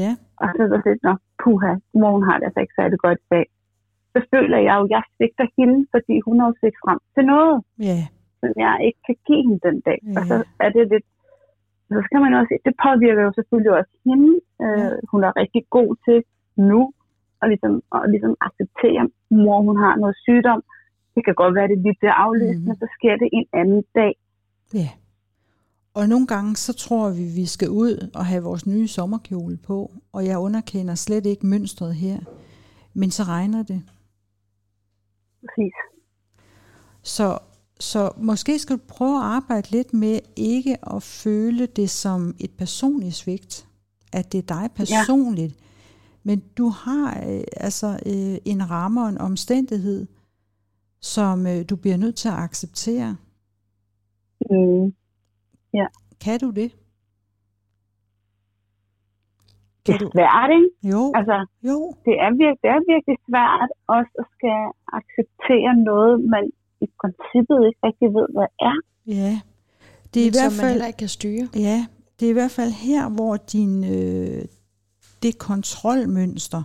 Ja, 0.02 0.12
og 0.40 0.46
så 0.54 0.60
er 0.64 0.68
der 0.72 0.80
lidt, 0.88 1.02
nå, 1.08 1.14
puha, 1.42 1.72
mor 2.00 2.10
hun 2.16 2.24
har 2.28 2.36
det 2.38 2.44
altså 2.48 2.60
ikke 2.64 2.78
særlig 2.80 2.98
godt 3.06 3.18
i 3.26 3.28
dag. 3.34 3.46
Så 4.12 4.18
føler 4.32 4.58
jeg 4.66 4.74
jo, 4.80 4.84
at 4.88 4.92
jeg 4.94 5.02
svigter 5.16 5.46
hende, 5.58 5.78
fordi 5.94 6.14
hun 6.26 6.36
har 6.40 6.46
jo 6.50 6.54
set 6.62 6.76
frem 6.84 6.98
til 7.14 7.24
noget, 7.32 7.54
ja, 7.88 7.98
som 8.40 8.50
jeg 8.64 8.74
ikke 8.86 9.00
kan 9.08 9.16
give 9.26 9.42
hende 9.46 9.60
den 9.68 9.78
dag. 9.88 9.98
Ja. 10.04 10.14
Og 10.18 10.22
så 10.30 10.36
er 10.64 10.70
det 10.76 10.82
lidt, 10.92 11.06
så 11.88 11.98
skal 12.06 12.20
man 12.24 12.32
også, 12.40 12.52
det 12.66 12.74
påvirker 12.86 13.22
jo 13.28 13.32
selvfølgelig 13.38 13.72
også 13.80 13.92
hende. 14.08 14.32
Øh, 14.64 14.92
hun 15.12 15.20
er 15.26 15.32
rigtig 15.42 15.62
god 15.76 15.90
til 16.06 16.18
nu, 16.70 16.80
og 17.40 17.46
ligesom, 17.52 17.72
og 17.94 18.00
ligesom 18.14 18.32
acceptere, 18.46 19.02
at 19.04 19.10
mor 19.44 19.58
hun 19.68 19.76
har 19.84 19.94
noget 20.02 20.16
sygdom. 20.26 20.60
Det 21.14 21.24
kan 21.24 21.34
godt 21.34 21.54
være, 21.54 21.64
at 21.64 21.70
det 21.70 21.78
lige 21.86 21.96
bliver 22.00 22.16
aflyst, 22.24 22.58
Mhm. 22.60 22.66
men 22.68 22.76
så 22.82 22.86
sker 22.96 23.14
det 23.22 23.28
en 23.38 23.46
anden 23.60 23.82
dag. 24.00 24.12
ja. 24.74 24.88
Og 26.00 26.08
nogle 26.08 26.26
gange, 26.26 26.56
så 26.56 26.72
tror 26.76 27.10
vi, 27.10 27.24
vi 27.40 27.46
skal 27.46 27.68
ud 27.70 28.10
og 28.14 28.24
have 28.26 28.42
vores 28.42 28.66
nye 28.66 28.88
sommerkjole 28.88 29.56
på, 29.66 29.90
og 30.12 30.26
jeg 30.26 30.38
underkender 30.38 30.94
slet 30.94 31.26
ikke 31.26 31.46
mønstret 31.46 31.94
her. 31.94 32.18
Men 32.94 33.10
så 33.10 33.22
regner 33.22 33.62
det. 33.62 33.82
Præcis. 35.40 35.74
Så, 37.02 37.38
så 37.90 38.12
måske 38.16 38.58
skal 38.58 38.76
du 38.76 38.82
prøve 38.88 39.16
at 39.16 39.24
arbejde 39.24 39.70
lidt 39.70 39.94
med 39.94 40.18
ikke 40.36 40.76
at 40.94 41.02
føle 41.02 41.66
det 41.66 41.90
som 41.90 42.34
et 42.40 42.50
personligt 42.58 43.14
svigt. 43.14 43.68
At 44.12 44.32
det 44.32 44.38
er 44.38 44.60
dig 44.60 44.70
personligt. 44.76 45.52
Ja. 45.52 45.60
Men 46.22 46.42
du 46.58 46.68
har 46.68 47.06
øh, 47.28 47.44
altså 47.56 47.86
øh, 48.06 48.36
en 48.52 48.70
ramme 48.70 49.02
og 49.02 49.08
en 49.08 49.18
omstændighed, 49.18 50.06
som 51.00 51.46
øh, 51.46 51.64
du 51.70 51.76
bliver 51.76 51.96
nødt 51.96 52.16
til 52.16 52.28
at 52.28 52.34
acceptere. 52.34 53.16
Mm. 54.50 54.94
Kan 56.24 56.40
du 56.40 56.50
det? 56.50 56.70
Det 59.86 59.86
Kan 59.86 59.94
er 59.94 59.98
du? 59.98 60.10
svært, 60.14 60.50
ikke? 60.58 60.70
Jo, 60.92 61.02
Altså, 61.18 61.36
jo. 61.68 61.76
det 62.06 62.14
er, 62.24 62.30
virkelig, 62.42 62.62
det 62.62 62.70
er 62.76 62.80
virkelig 62.94 63.16
svært 63.28 63.70
også 63.96 64.14
at 64.22 64.26
skal 64.36 64.60
acceptere 64.98 65.72
noget, 65.90 66.14
man 66.34 66.44
i 66.80 66.86
princippet 67.00 67.58
ikke 67.68 67.80
rigtig 67.88 68.08
ved, 68.16 68.26
hvad 68.36 68.50
er. 68.60 68.76
Ja. 69.06 69.40
Det 70.14 70.20
er 70.20 70.24
i 70.24 70.28
Men 70.28 70.34
som 70.34 70.42
hvert 70.42 70.52
man 70.52 70.60
fald 70.60 70.70
heller 70.70 70.86
ikke 70.86 70.96
kan 70.96 71.08
styre. 71.08 71.48
Ja, 71.54 71.86
det 72.20 72.26
er 72.26 72.30
i 72.30 72.32
hvert 72.32 72.50
fald 72.50 72.70
her, 72.70 73.08
hvor 73.08 73.36
din, 73.36 73.84
øh, 73.84 74.44
det 75.22 75.38
kontrolmønster, 75.38 76.62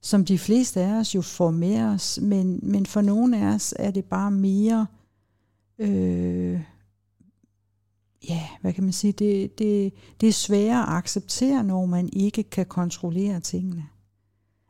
som 0.00 0.24
de 0.24 0.38
fleste 0.38 0.80
af 0.80 0.92
os 1.00 1.14
jo 1.14 1.22
får 1.22 1.50
med 1.50 1.82
os, 1.82 2.20
men, 2.22 2.60
men 2.62 2.86
for 2.86 3.00
nogle 3.00 3.38
af 3.38 3.54
os 3.54 3.74
er 3.78 3.90
det 3.90 4.04
bare 4.04 4.30
mere, 4.30 4.86
øh, 5.78 6.60
ja, 8.28 8.42
hvad 8.60 8.72
kan 8.72 8.84
man 8.84 8.92
sige, 8.92 9.12
det, 9.12 9.58
det, 9.58 9.92
det 10.20 10.28
er 10.28 10.32
sværere 10.32 10.82
at 10.82 10.88
acceptere, 10.88 11.64
når 11.64 11.86
man 11.86 12.08
ikke 12.12 12.42
kan 12.42 12.66
kontrollere 12.66 13.40
tingene. 13.40 13.84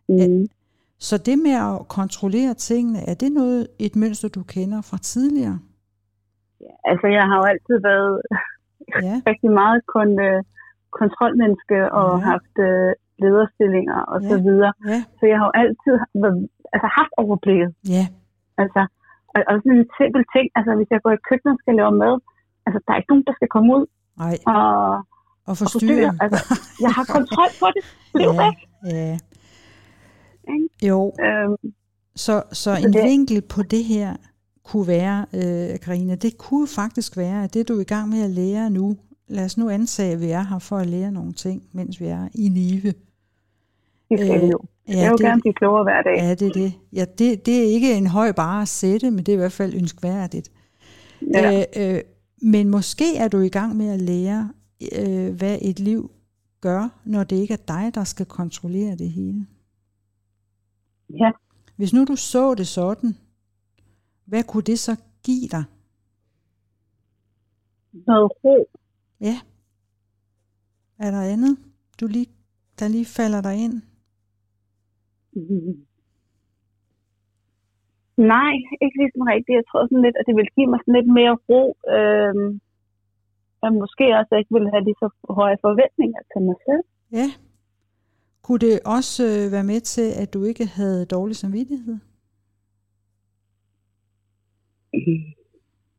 Mm. 0.08 0.48
Så 0.98 1.14
det 1.18 1.38
med 1.38 1.56
at 1.68 1.88
kontrollere 1.88 2.54
tingene, 2.54 2.98
er 3.10 3.14
det 3.14 3.32
noget 3.32 3.66
et 3.78 3.96
mønster, 3.96 4.28
du 4.28 4.42
kender 4.42 4.80
fra 4.90 4.98
tidligere? 5.12 5.58
Ja, 6.60 6.74
altså, 6.90 7.06
jeg 7.06 7.24
har 7.28 7.36
jo 7.40 7.46
altid 7.52 7.76
været 7.90 8.14
ja. 9.06 9.14
rigtig 9.30 9.50
meget 9.60 9.80
kun, 9.94 10.08
uh, 10.28 10.40
kontrolmenneske 11.00 11.78
og 12.00 12.10
ja. 12.18 12.24
haft 12.32 12.54
uh, 12.68 12.90
lederstillinger 13.22 14.00
og 14.12 14.18
ja. 14.22 14.28
så 14.30 14.36
videre. 14.46 14.72
Ja. 14.90 15.00
Så 15.18 15.24
jeg 15.30 15.36
har 15.38 15.46
jo 15.50 15.54
altid 15.62 15.94
været, 16.24 16.40
altså, 16.74 16.88
haft 16.98 17.12
overblikket. 17.22 17.70
Ja. 17.96 18.04
Altså, 18.62 18.82
og, 19.34 19.40
og 19.48 19.54
sådan 19.62 19.78
en 19.80 19.88
simpel 19.98 20.22
ting, 20.34 20.46
altså 20.58 20.70
hvis 20.78 20.90
jeg 20.94 21.00
går 21.04 21.12
i 21.18 21.24
køkkenet 21.28 21.54
og 21.56 21.60
skal 21.62 21.74
lave 21.80 21.92
mad, 22.02 22.14
altså 22.66 22.78
der 22.84 22.90
er 22.92 22.98
ikke 23.00 23.12
nogen, 23.12 23.28
der 23.28 23.34
skal 23.38 23.50
komme 23.54 23.68
ud 23.76 23.84
Nej. 24.22 24.36
og, 24.54 24.68
og 25.48 25.54
forstyrre. 25.62 26.10
Og 26.18 26.24
altså, 26.24 26.40
jeg 26.84 26.90
har 26.96 27.04
kontrol 27.16 27.50
på 27.62 27.68
det. 27.74 27.82
Det 28.14 28.22
er 28.28 28.34
ja. 28.34 28.42
væk. 28.44 28.58
Ja. 28.96 29.14
Jo. 30.82 31.14
Øhm, 31.20 31.72
så, 32.16 32.42
så 32.52 32.76
en 32.76 32.92
det, 32.92 33.04
vinkel 33.04 33.40
på 33.42 33.62
det 33.62 33.84
her 33.84 34.16
kunne 34.64 34.86
være, 34.86 35.26
øh, 35.34 35.80
Karina, 35.80 36.14
det 36.14 36.38
kunne 36.38 36.68
faktisk 36.68 37.16
være, 37.16 37.44
at 37.44 37.54
det 37.54 37.68
du 37.68 37.76
er 37.76 37.80
i 37.80 37.84
gang 37.84 38.08
med 38.08 38.22
at 38.22 38.30
lære 38.30 38.70
nu, 38.70 38.96
lad 39.28 39.44
os 39.44 39.58
nu 39.58 39.70
antage, 39.70 40.12
at 40.12 40.20
vi 40.20 40.30
er 40.30 40.42
her 40.42 40.58
for 40.58 40.76
at 40.76 40.86
lære 40.86 41.12
nogle 41.12 41.32
ting, 41.32 41.62
mens 41.72 42.00
vi 42.00 42.06
er 42.06 42.28
i 42.34 42.48
live. 42.48 42.92
Det 44.10 44.18
skal 44.18 44.44
øh, 44.44 44.50
jo. 44.50 44.58
Ja, 44.88 44.98
jeg 44.98 45.10
vil 45.10 45.18
det, 45.18 45.26
gerne 45.26 45.40
blive 45.40 45.54
klogere 45.54 45.82
hver 45.82 46.02
dag. 46.02 46.16
Ja, 46.16 46.34
det 46.34 46.48
er 46.48 46.52
det. 46.52 46.72
Ja, 46.92 47.04
det, 47.18 47.46
det 47.46 47.58
er 47.58 47.66
ikke 47.74 47.94
en 47.94 48.06
høj 48.06 48.32
bare 48.32 48.62
at 48.62 48.68
sætte, 48.68 49.10
men 49.10 49.18
det 49.18 49.28
er 49.28 49.32
i 49.32 49.36
hvert 49.36 49.52
fald 49.52 49.74
ønskværdigt. 49.74 50.52
Ja. 51.34 51.66
Øh, 51.76 51.94
øh, 51.94 52.00
men 52.42 52.68
måske 52.68 53.16
er 53.16 53.28
du 53.28 53.40
i 53.40 53.48
gang 53.48 53.76
med 53.76 53.88
at 53.88 54.00
lære, 54.00 54.50
øh, 54.98 55.34
hvad 55.34 55.58
et 55.62 55.80
liv 55.80 56.10
gør, 56.60 56.88
når 57.04 57.24
det 57.24 57.36
ikke 57.36 57.54
er 57.54 57.64
dig, 57.68 57.90
der 57.94 58.04
skal 58.04 58.26
kontrollere 58.26 58.96
det 58.96 59.10
hele. 59.10 59.46
Ja. 61.10 61.30
Hvis 61.76 61.92
nu 61.94 62.04
du 62.04 62.16
så 62.16 62.54
det 62.54 62.66
sådan, 62.66 63.10
hvad 64.24 64.44
kunne 64.44 64.62
det 64.62 64.78
så 64.78 64.92
give 65.24 65.48
dig? 65.48 65.64
Noget 67.92 68.30
ro. 68.44 68.68
Ja. 69.20 69.36
Er 70.98 71.10
der 71.10 71.32
andet, 71.32 71.58
du 72.00 72.06
lige, 72.06 72.26
der 72.78 72.88
lige 72.88 73.06
falder 73.18 73.40
dig 73.42 73.54
ind? 73.64 73.82
Mm. 75.32 75.86
Nej, 78.16 78.52
ikke 78.82 78.98
ligesom 79.02 79.22
rigtigt. 79.32 79.58
Jeg 79.60 79.66
tror 79.68 79.86
sådan 79.86 80.04
lidt, 80.06 80.16
at 80.20 80.26
det 80.28 80.36
vil 80.36 80.54
give 80.56 80.70
mig 80.70 80.80
sådan 80.80 80.98
lidt 80.98 81.10
mere 81.18 81.34
ro. 81.48 81.62
Øhm, 81.96 82.60
og 83.62 83.70
måske 83.82 84.04
også, 84.18 84.28
at 84.30 84.34
jeg 84.34 84.40
ikke 84.40 84.54
ville 84.56 84.72
have 84.74 84.84
lige 84.84 85.00
så 85.02 85.08
høje 85.38 85.58
forventninger 85.66 86.20
til 86.30 86.40
mig 86.48 86.56
selv. 86.66 86.84
Ja. 87.18 87.28
Kunne 88.46 88.58
det 88.58 88.80
også 88.84 89.22
øh, 89.24 89.52
være 89.52 89.64
med 89.64 89.80
til, 89.80 90.08
at 90.22 90.34
du 90.34 90.44
ikke 90.44 90.66
havde 90.66 91.06
dårlig 91.06 91.36
samvittighed? 91.36 91.98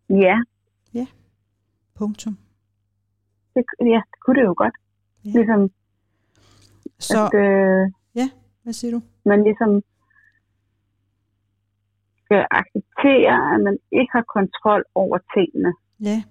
Ja. 0.10 0.38
Ja. 0.94 1.08
Punktum. 1.96 2.38
Det, 3.56 3.64
ja, 3.82 4.02
det 4.12 4.20
kunne 4.26 4.40
det 4.40 4.46
jo 4.46 4.54
godt. 4.58 4.76
Ja. 5.26 5.30
Ligesom, 5.30 5.72
så, 7.00 7.26
at, 7.26 7.40
øh, 7.40 7.92
ja, 8.16 8.30
hvad 8.64 8.74
siger 8.74 8.92
du? 8.92 9.02
Man 9.26 9.44
ligesom 9.44 9.82
skal 12.26 12.46
acceptere, 12.52 13.56
at 13.56 13.60
man 13.64 13.78
ikke 13.92 14.12
har 14.12 14.26
kontrol 14.38 14.84
over 14.96 15.18
tingene. 15.36 15.74
Ja. 16.00 16.24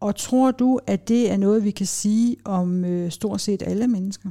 Og 0.00 0.16
tror 0.16 0.50
du, 0.50 0.80
at 0.86 1.08
det 1.08 1.32
er 1.32 1.36
noget, 1.36 1.64
vi 1.64 1.70
kan 1.70 1.86
sige 1.86 2.36
om 2.44 2.84
øh, 2.84 3.10
stort 3.10 3.40
set 3.40 3.62
alle 3.62 3.88
mennesker? 3.88 4.30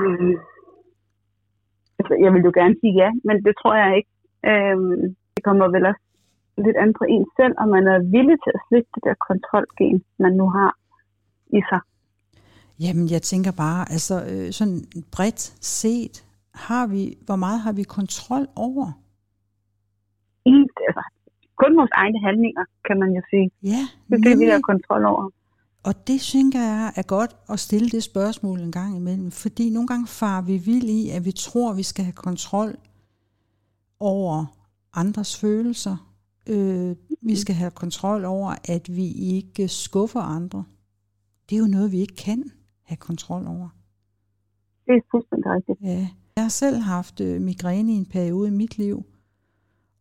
Mm. 0.00 0.34
Altså, 1.98 2.14
jeg 2.24 2.30
vil 2.34 2.46
jo 2.48 2.52
gerne 2.60 2.76
sige 2.80 2.94
ja, 3.02 3.10
men 3.26 3.36
det 3.46 3.54
tror 3.60 3.74
jeg 3.82 3.90
ikke. 3.98 4.10
Øhm, 4.50 5.16
det 5.34 5.42
kommer 5.44 5.66
vel 5.74 5.86
også 5.90 6.04
lidt 6.64 6.76
an 6.82 6.92
på 6.98 7.04
en 7.14 7.26
selv, 7.38 7.54
om 7.62 7.68
man 7.76 7.84
er 7.94 7.98
villig 8.16 8.36
til 8.44 8.52
at 8.56 8.64
slippe 8.68 8.90
det 8.94 9.02
der 9.06 9.14
kontrolgen, 9.28 10.04
man 10.18 10.32
nu 10.40 10.46
har 10.56 10.70
i 11.58 11.60
sig. 11.70 11.80
Jamen, 12.84 13.06
jeg 13.14 13.22
tænker 13.22 13.52
bare, 13.64 13.80
altså 13.94 14.16
øh, 14.30 14.52
sådan 14.58 14.78
bredt 15.14 15.42
set, 15.78 16.16
har 16.54 16.86
vi, 16.86 17.02
hvor 17.26 17.36
meget 17.36 17.60
har 17.60 17.72
vi 17.72 17.82
kontrol 17.82 18.46
over? 18.56 18.86
Ingen, 20.44 20.68
altså, 20.88 21.02
kun 21.62 21.76
vores 21.80 21.94
egne 22.02 22.18
handlinger, 22.26 22.64
kan 22.86 22.96
man 23.02 23.10
jo 23.16 23.22
sige. 23.30 23.50
Ja, 23.62 23.82
det 24.08 24.14
er 24.18 24.24
det, 24.28 24.38
vi 24.42 24.46
har 24.54 24.60
kontrol 24.60 25.04
over. 25.04 25.24
Og 25.84 26.06
det 26.06 26.20
synes 26.20 26.54
jeg 26.54 26.92
er 26.96 27.02
godt 27.02 27.36
at 27.48 27.60
stille 27.60 27.88
det 27.88 28.02
spørgsmål 28.02 28.60
en 28.60 28.72
gang 28.72 28.96
imellem, 28.96 29.30
fordi 29.30 29.70
nogle 29.70 29.86
gange 29.86 30.06
far 30.06 30.42
vi 30.42 30.56
vild 30.56 30.84
i, 30.84 31.10
at 31.10 31.24
vi 31.24 31.32
tror, 31.32 31.70
at 31.70 31.76
vi 31.76 31.82
skal 31.82 32.04
have 32.04 32.12
kontrol 32.12 32.76
over 34.00 34.46
andres 34.92 35.40
følelser. 35.40 36.14
Øh, 36.46 36.96
vi 37.22 37.36
skal 37.36 37.54
have 37.54 37.70
kontrol 37.70 38.24
over, 38.24 38.54
at 38.64 38.96
vi 38.96 39.12
ikke 39.12 39.68
skuffer 39.68 40.20
andre. 40.20 40.64
Det 41.50 41.56
er 41.56 41.60
jo 41.60 41.66
noget, 41.66 41.92
vi 41.92 42.00
ikke 42.00 42.16
kan 42.16 42.50
have 42.82 42.96
kontrol 42.96 43.46
over. 43.46 43.68
Det 44.86 44.92
er 44.92 45.00
fuldstændig 45.10 45.50
rigtigt. 45.50 45.78
Ja. 45.82 46.08
Jeg 46.36 46.44
har 46.44 46.48
selv 46.48 46.76
haft 46.76 47.20
øh, 47.20 47.40
migræne 47.40 47.92
i 47.92 47.96
en 47.96 48.06
periode 48.06 48.48
i 48.48 48.50
mit 48.50 48.78
liv, 48.78 49.04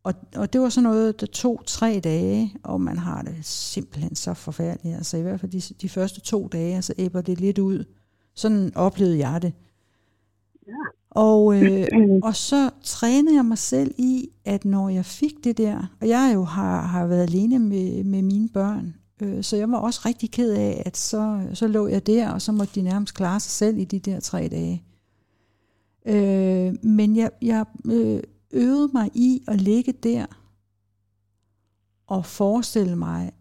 og, 0.03 0.13
og 0.35 0.53
det 0.53 0.61
var 0.61 0.69
sådan 0.69 0.89
noget, 0.89 1.21
der 1.21 1.27
tog 1.27 1.61
tre 1.65 2.01
dage, 2.03 2.55
og 2.63 2.81
man 2.81 2.97
har 2.97 3.21
det 3.21 3.35
simpelthen 3.41 4.15
så 4.15 4.33
forfærdeligt. 4.33 4.95
Altså 4.95 5.17
i 5.17 5.21
hvert 5.21 5.39
fald 5.39 5.51
de, 5.51 5.61
de 5.81 5.89
første 5.89 6.21
to 6.21 6.47
dage, 6.47 6.81
så 6.81 6.93
æbber 6.97 7.21
det 7.21 7.39
lidt 7.39 7.59
ud. 7.59 7.83
Sådan 8.35 8.71
oplevede 8.75 9.27
jeg 9.27 9.41
det. 9.41 9.53
Ja. 10.67 10.73
Og, 11.09 11.55
øh, 11.55 11.87
og 12.23 12.35
så 12.35 12.69
trænede 12.83 13.35
jeg 13.35 13.45
mig 13.45 13.57
selv 13.57 13.95
i, 13.97 14.29
at 14.45 14.65
når 14.65 14.89
jeg 14.89 15.05
fik 15.05 15.33
det 15.43 15.57
der, 15.57 15.95
og 16.01 16.07
jeg 16.07 16.31
jo 16.33 16.43
har, 16.43 16.81
har 16.81 17.07
været 17.07 17.23
alene 17.23 17.59
med, 17.59 18.03
med 18.03 18.21
mine 18.21 18.49
børn, 18.49 18.95
øh, 19.21 19.43
så 19.43 19.57
jeg 19.57 19.71
var 19.71 19.77
også 19.77 20.01
rigtig 20.05 20.31
ked 20.31 20.51
af, 20.51 20.83
at 20.85 20.97
så, 20.97 21.47
så 21.53 21.67
lå 21.67 21.87
jeg 21.87 22.07
der, 22.07 22.29
og 22.29 22.41
så 22.41 22.51
måtte 22.51 22.75
de 22.75 22.81
nærmest 22.81 23.13
klare 23.13 23.39
sig 23.39 23.51
selv 23.51 23.77
i 23.77 23.83
de 23.83 23.99
der 23.99 24.19
tre 24.19 24.47
dage. 24.47 24.83
Øh, 26.05 26.73
men 26.83 27.15
jeg, 27.15 27.29
jeg 27.41 27.65
øh, 27.85 28.19
øvede 28.53 28.89
mig 28.93 29.11
i 29.13 29.43
at 29.47 29.61
ligge 29.61 29.91
der 29.91 30.25
og 32.07 32.25
forestille 32.25 32.95
mig, 32.95 33.31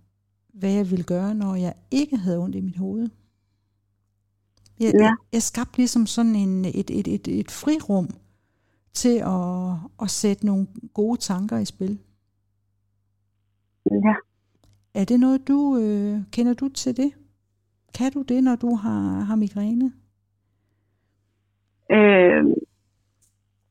hvad 0.52 0.70
jeg 0.70 0.90
ville 0.90 1.04
gøre, 1.04 1.34
når 1.34 1.54
jeg 1.54 1.74
ikke 1.90 2.16
havde 2.16 2.38
ondt 2.38 2.56
i 2.56 2.60
mit 2.60 2.76
hoved. 2.76 3.08
Jeg, 4.80 4.92
ja. 4.94 5.02
jeg, 5.02 5.14
jeg 5.32 5.42
skabte 5.42 5.76
ligesom 5.76 6.06
sådan 6.06 6.34
en, 6.34 6.64
et, 6.64 6.90
et, 6.90 7.08
et, 7.08 7.28
et 7.28 7.50
frirum 7.50 8.08
til 8.92 9.18
at, 9.18 9.72
at 10.02 10.10
sætte 10.10 10.46
nogle 10.46 10.66
gode 10.94 11.20
tanker 11.20 11.58
i 11.58 11.64
spil. 11.64 11.98
Ja. 13.90 14.14
Er 14.94 15.04
det 15.04 15.20
noget, 15.20 15.48
du 15.48 15.76
øh, 15.76 16.20
kender 16.30 16.54
du 16.54 16.68
til 16.68 16.96
det? 16.96 17.12
Kan 17.94 18.12
du 18.12 18.22
det, 18.22 18.44
når 18.44 18.56
du 18.56 18.74
har, 18.74 19.20
har 19.20 19.36
migræne? 19.36 19.92
Øh, 21.92 22.56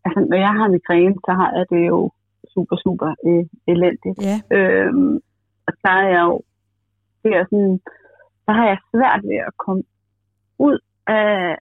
altså, 0.05 0.19
når 0.29 0.37
jeg 0.45 0.53
har 0.59 0.67
migræne, 0.75 1.15
så 1.25 1.31
har 1.39 1.49
jeg 1.57 1.65
det 1.73 1.83
jo 1.93 2.11
super, 2.53 2.75
super 2.85 3.09
øh, 3.27 3.45
elendigt. 3.73 4.19
Ja. 4.29 4.37
Øh, 4.57 4.93
og 5.67 5.73
så 5.81 5.87
er 6.01 6.07
jeg 6.15 6.23
jo, 6.29 6.41
det 7.23 7.31
er 7.37 7.43
sådan, 7.51 7.79
så 8.45 8.51
har 8.57 8.65
jeg 8.71 8.77
svært 8.91 9.21
ved 9.29 9.39
at 9.49 9.53
komme 9.63 9.83
ud 10.67 10.77
af, 11.07 11.57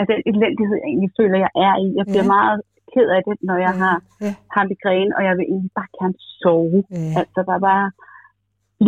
af 0.00 0.04
den 0.10 0.20
elendighed, 0.30 0.76
jeg 0.82 0.90
egentlig 0.90 1.12
føler, 1.20 1.38
jeg 1.46 1.52
er 1.66 1.74
i. 1.86 1.88
Jeg 1.98 2.06
bliver 2.10 2.28
ja. 2.28 2.34
meget 2.36 2.60
ked 2.92 3.08
af 3.16 3.22
det, 3.28 3.36
når 3.48 3.56
jeg 3.66 3.74
ja. 3.74 3.80
har, 3.82 3.96
ja. 4.20 4.32
har 4.54 4.64
migræne, 4.72 5.16
og 5.16 5.22
jeg 5.28 5.34
vil 5.36 5.46
egentlig 5.52 5.72
bare 5.80 5.92
gerne 5.98 6.16
sove. 6.40 6.78
Ja. 6.90 7.12
Altså, 7.20 7.38
der 7.46 7.54
er 7.58 7.64
bare 7.72 7.88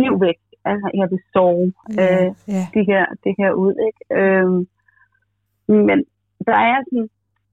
liv 0.01 0.13
væk. 0.27 0.39
Altså, 0.71 0.87
jeg 0.99 1.07
vil 1.11 1.21
sove 1.33 1.67
ja. 1.97 2.03
Øh, 2.03 2.29
ja. 2.55 2.63
Det, 2.73 2.83
her, 2.91 3.05
det 3.23 3.33
her 3.39 3.51
ud, 3.63 3.75
ikke? 3.87 4.01
Øhm, 4.19 4.61
men 5.87 5.97
der 6.47 6.57
er 6.71 6.77
sådan 6.87 7.09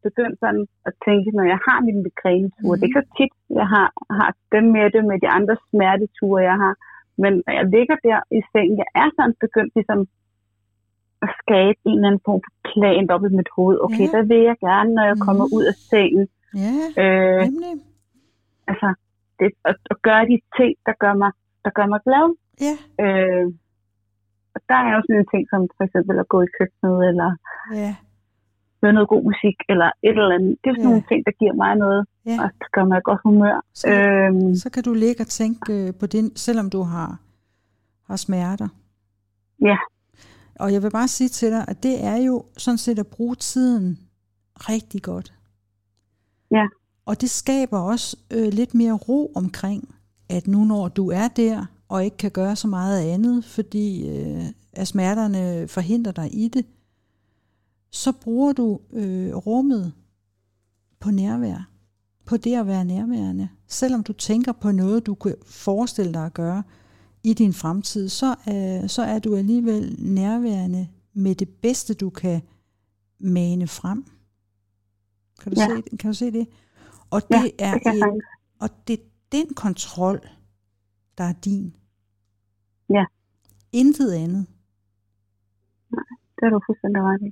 begyndt 0.09 0.37
sådan 0.45 0.67
at 0.89 0.95
tænke, 1.07 1.29
når 1.39 1.47
jeg 1.53 1.61
har 1.67 1.79
min 1.89 2.01
migræneture, 2.07 2.75
mm. 2.75 2.79
det 2.79 2.85
er 2.85 2.91
ikke 2.91 3.03
så 3.03 3.09
tit, 3.19 3.35
jeg 3.61 3.69
har, 3.75 3.89
har 4.21 4.31
dem 4.55 4.65
med 4.77 4.87
det 4.95 5.03
med 5.11 5.19
de 5.25 5.29
andre 5.39 5.57
smerteture, 5.69 6.49
jeg 6.51 6.57
har, 6.65 6.75
men 7.23 7.33
når 7.45 7.53
jeg 7.59 7.67
ligger 7.77 7.97
der 8.09 8.19
i 8.39 8.41
sengen, 8.53 8.77
jeg 8.83 8.91
er 9.03 9.09
sådan 9.17 9.37
begyndt 9.45 9.73
ligesom 9.79 10.01
at 11.25 11.31
skabe 11.43 11.81
en 11.91 11.97
eller 11.99 12.09
anden 12.09 12.27
form 12.29 12.41
for 12.47 12.55
plan 12.71 13.05
op 13.15 13.25
i 13.29 13.37
mit 13.41 13.51
hoved. 13.57 13.77
Okay, 13.87 14.07
ja. 14.09 14.13
der 14.17 14.23
vil 14.31 14.43
jeg 14.51 14.57
gerne, 14.69 14.91
når 14.97 15.05
jeg 15.11 15.17
mm. 15.19 15.25
kommer 15.27 15.47
ud 15.57 15.65
af 15.73 15.77
sengen. 15.91 16.27
Ja, 16.65 16.75
øh, 17.03 17.45
Altså, 18.71 18.89
det, 19.39 19.49
at, 19.71 19.77
at 19.93 19.97
gøre 20.09 20.25
de 20.31 20.37
ting, 20.59 20.73
der 20.87 20.95
gør 21.05 21.15
mig, 21.23 21.33
der 21.65 21.71
gør 21.79 21.87
mig 21.93 22.01
glad. 22.09 22.27
Ja. 22.67 22.75
Øh, 23.05 23.47
og 24.55 24.61
der 24.71 24.79
er 24.87 24.93
jo 24.97 25.01
sådan 25.03 25.21
en 25.21 25.31
ting 25.33 25.45
som 25.53 25.61
for 25.77 25.85
eksempel 25.89 26.15
at 26.19 26.29
gå 26.35 26.39
i 26.43 26.51
køkkenet, 26.59 26.99
eller 27.11 27.31
ja. 27.83 27.93
Høre 28.83 28.93
noget 28.93 29.09
god 29.09 29.23
musik, 29.31 29.57
eller 29.69 29.89
et 30.03 30.17
eller 30.23 30.35
andet. 30.35 30.57
Det 30.61 30.71
er 30.71 30.75
sådan 30.75 30.85
ja. 30.85 30.89
nogle 30.91 31.05
ting, 31.11 31.21
der 31.27 31.35
giver 31.41 31.55
mig 31.63 31.73
noget, 31.77 32.03
ja. 32.27 32.37
og 32.43 32.49
det 32.61 32.69
gør 32.73 32.85
mig 32.85 33.03
godt 33.03 33.21
humør. 33.25 33.57
Så, 33.75 33.87
øhm, 33.91 34.55
så 34.55 34.71
kan 34.71 34.83
du 34.83 34.93
ligge 34.95 35.21
og 35.23 35.27
tænke 35.27 35.73
øh, 35.73 35.95
på 36.01 36.07
det, 36.07 36.39
selvom 36.47 36.71
du 36.71 36.83
har, 36.83 37.11
har 38.09 38.17
smerter. 38.17 38.69
Ja. 39.69 39.77
Og 40.61 40.73
jeg 40.73 40.83
vil 40.83 40.91
bare 40.91 41.09
sige 41.09 41.29
til 41.29 41.51
dig, 41.51 41.65
at 41.69 41.83
det 41.83 42.05
er 42.05 42.17
jo 42.17 42.45
sådan 42.57 42.79
set 42.79 42.99
at 42.99 43.07
bruge 43.07 43.35
tiden 43.35 43.99
rigtig 44.57 45.03
godt. 45.03 45.33
Ja. 46.51 46.67
Og 47.07 47.21
det 47.21 47.31
skaber 47.31 47.79
også 47.79 48.17
øh, 48.33 48.49
lidt 48.53 48.75
mere 48.75 48.93
ro 48.93 49.33
omkring, 49.35 49.95
at 50.29 50.47
nu 50.47 50.65
når 50.65 50.89
du 50.89 51.11
er 51.11 51.29
der, 51.29 51.67
og 51.89 52.05
ikke 52.05 52.17
kan 52.17 52.31
gøre 52.31 52.57
så 52.57 52.69
meget 52.69 53.01
andet, 53.15 53.45
fordi 53.45 54.09
øh, 54.09 54.45
at 54.73 54.87
smerterne 54.89 55.69
forhindrer 55.69 56.13
dig 56.13 56.29
i 56.33 56.49
det, 56.49 56.67
så 57.91 58.13
bruger 58.13 58.53
du 58.53 58.81
øh, 58.93 59.35
rummet 59.37 59.93
på 61.01 61.11
nærvær. 61.11 61.71
På 62.25 62.37
det 62.37 62.57
at 62.57 62.67
være 62.67 62.85
nærværende. 62.85 63.49
Selvom 63.67 64.03
du 64.03 64.13
tænker 64.13 64.53
på 64.53 64.73
noget, 64.73 65.07
du 65.07 65.15
kan 65.15 65.35
forestille 65.47 66.13
dig 66.13 66.27
at 66.27 66.35
gøre 66.35 66.63
i 67.25 67.35
din 67.35 67.53
fremtid, 67.53 68.09
så, 68.09 68.31
øh, 68.49 68.89
så 68.89 69.03
er 69.03 69.19
du 69.19 69.37
alligevel 69.37 69.97
nærværende 69.99 70.89
med 71.13 71.35
det 71.35 71.49
bedste, 71.49 71.95
du 71.95 72.11
kan 72.11 72.43
mane 73.19 73.67
frem. 73.67 74.05
Kan 75.41 75.53
du, 75.53 75.61
Ja. 75.61 75.67
se, 75.67 75.97
kan 75.97 76.11
du 76.11 76.15
se 76.15 76.31
det? 76.31 76.47
Og 77.11 77.23
Ja, 77.31 77.43
det 77.43 77.53
er 77.59 77.79
kan 77.79 77.99
jeg 77.99 78.09
en, 78.09 78.23
og 78.61 78.69
det 78.89 79.01
er 79.01 79.05
den 79.33 79.55
kontrol, 79.55 80.21
der 81.19 81.25
er 81.25 81.33
din. 81.33 81.77
Ja. 82.91 83.05
Intet 83.73 84.13
andet. 84.13 84.47
Det 86.37 86.43
er 86.47 86.51
du 86.51 86.61
fuldstændig 86.67 87.03
ret 87.03 87.23
i. 87.23 87.31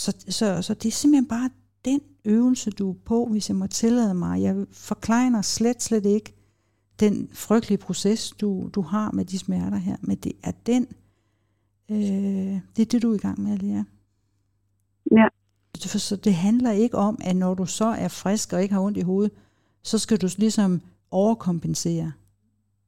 Så, 0.00 0.24
så, 0.28 0.62
så 0.62 0.74
det 0.74 0.88
er 0.88 0.92
simpelthen 0.92 1.28
bare 1.28 1.50
den 1.84 2.00
øvelse, 2.24 2.70
du 2.70 2.90
er 2.90 2.94
på, 3.04 3.26
hvis 3.26 3.48
jeg 3.48 3.56
må 3.56 3.66
tillade 3.66 4.14
mig. 4.14 4.42
Jeg 4.42 4.66
forklejner 4.72 5.42
slet, 5.42 5.82
slet 5.82 6.06
ikke 6.06 6.34
den 7.00 7.28
frygtelige 7.32 7.78
proces, 7.78 8.30
du, 8.30 8.70
du 8.74 8.80
har 8.80 9.10
med 9.10 9.24
de 9.24 9.38
smerter 9.38 9.76
her. 9.76 9.96
Men 10.00 10.16
det 10.16 10.32
er 10.42 10.52
den, 10.66 10.86
øh, 11.90 12.60
det 12.76 12.82
er 12.82 12.86
det, 12.90 13.02
du 13.02 13.10
er 13.10 13.14
i 13.14 13.18
gang 13.18 13.40
med 13.40 13.52
at 13.52 13.62
lære. 13.62 13.84
Ja. 15.10 15.26
Så, 15.78 15.98
så 15.98 16.16
det 16.16 16.34
handler 16.34 16.70
ikke 16.70 16.96
om, 16.96 17.18
at 17.20 17.36
når 17.36 17.54
du 17.54 17.66
så 17.66 17.86
er 17.86 18.08
frisk 18.08 18.52
og 18.52 18.62
ikke 18.62 18.74
har 18.74 18.82
ondt 18.82 18.98
i 18.98 19.02
hovedet, 19.02 19.32
så 19.82 19.98
skal 19.98 20.18
du 20.18 20.28
ligesom 20.38 20.80
overkompensere. 21.10 22.12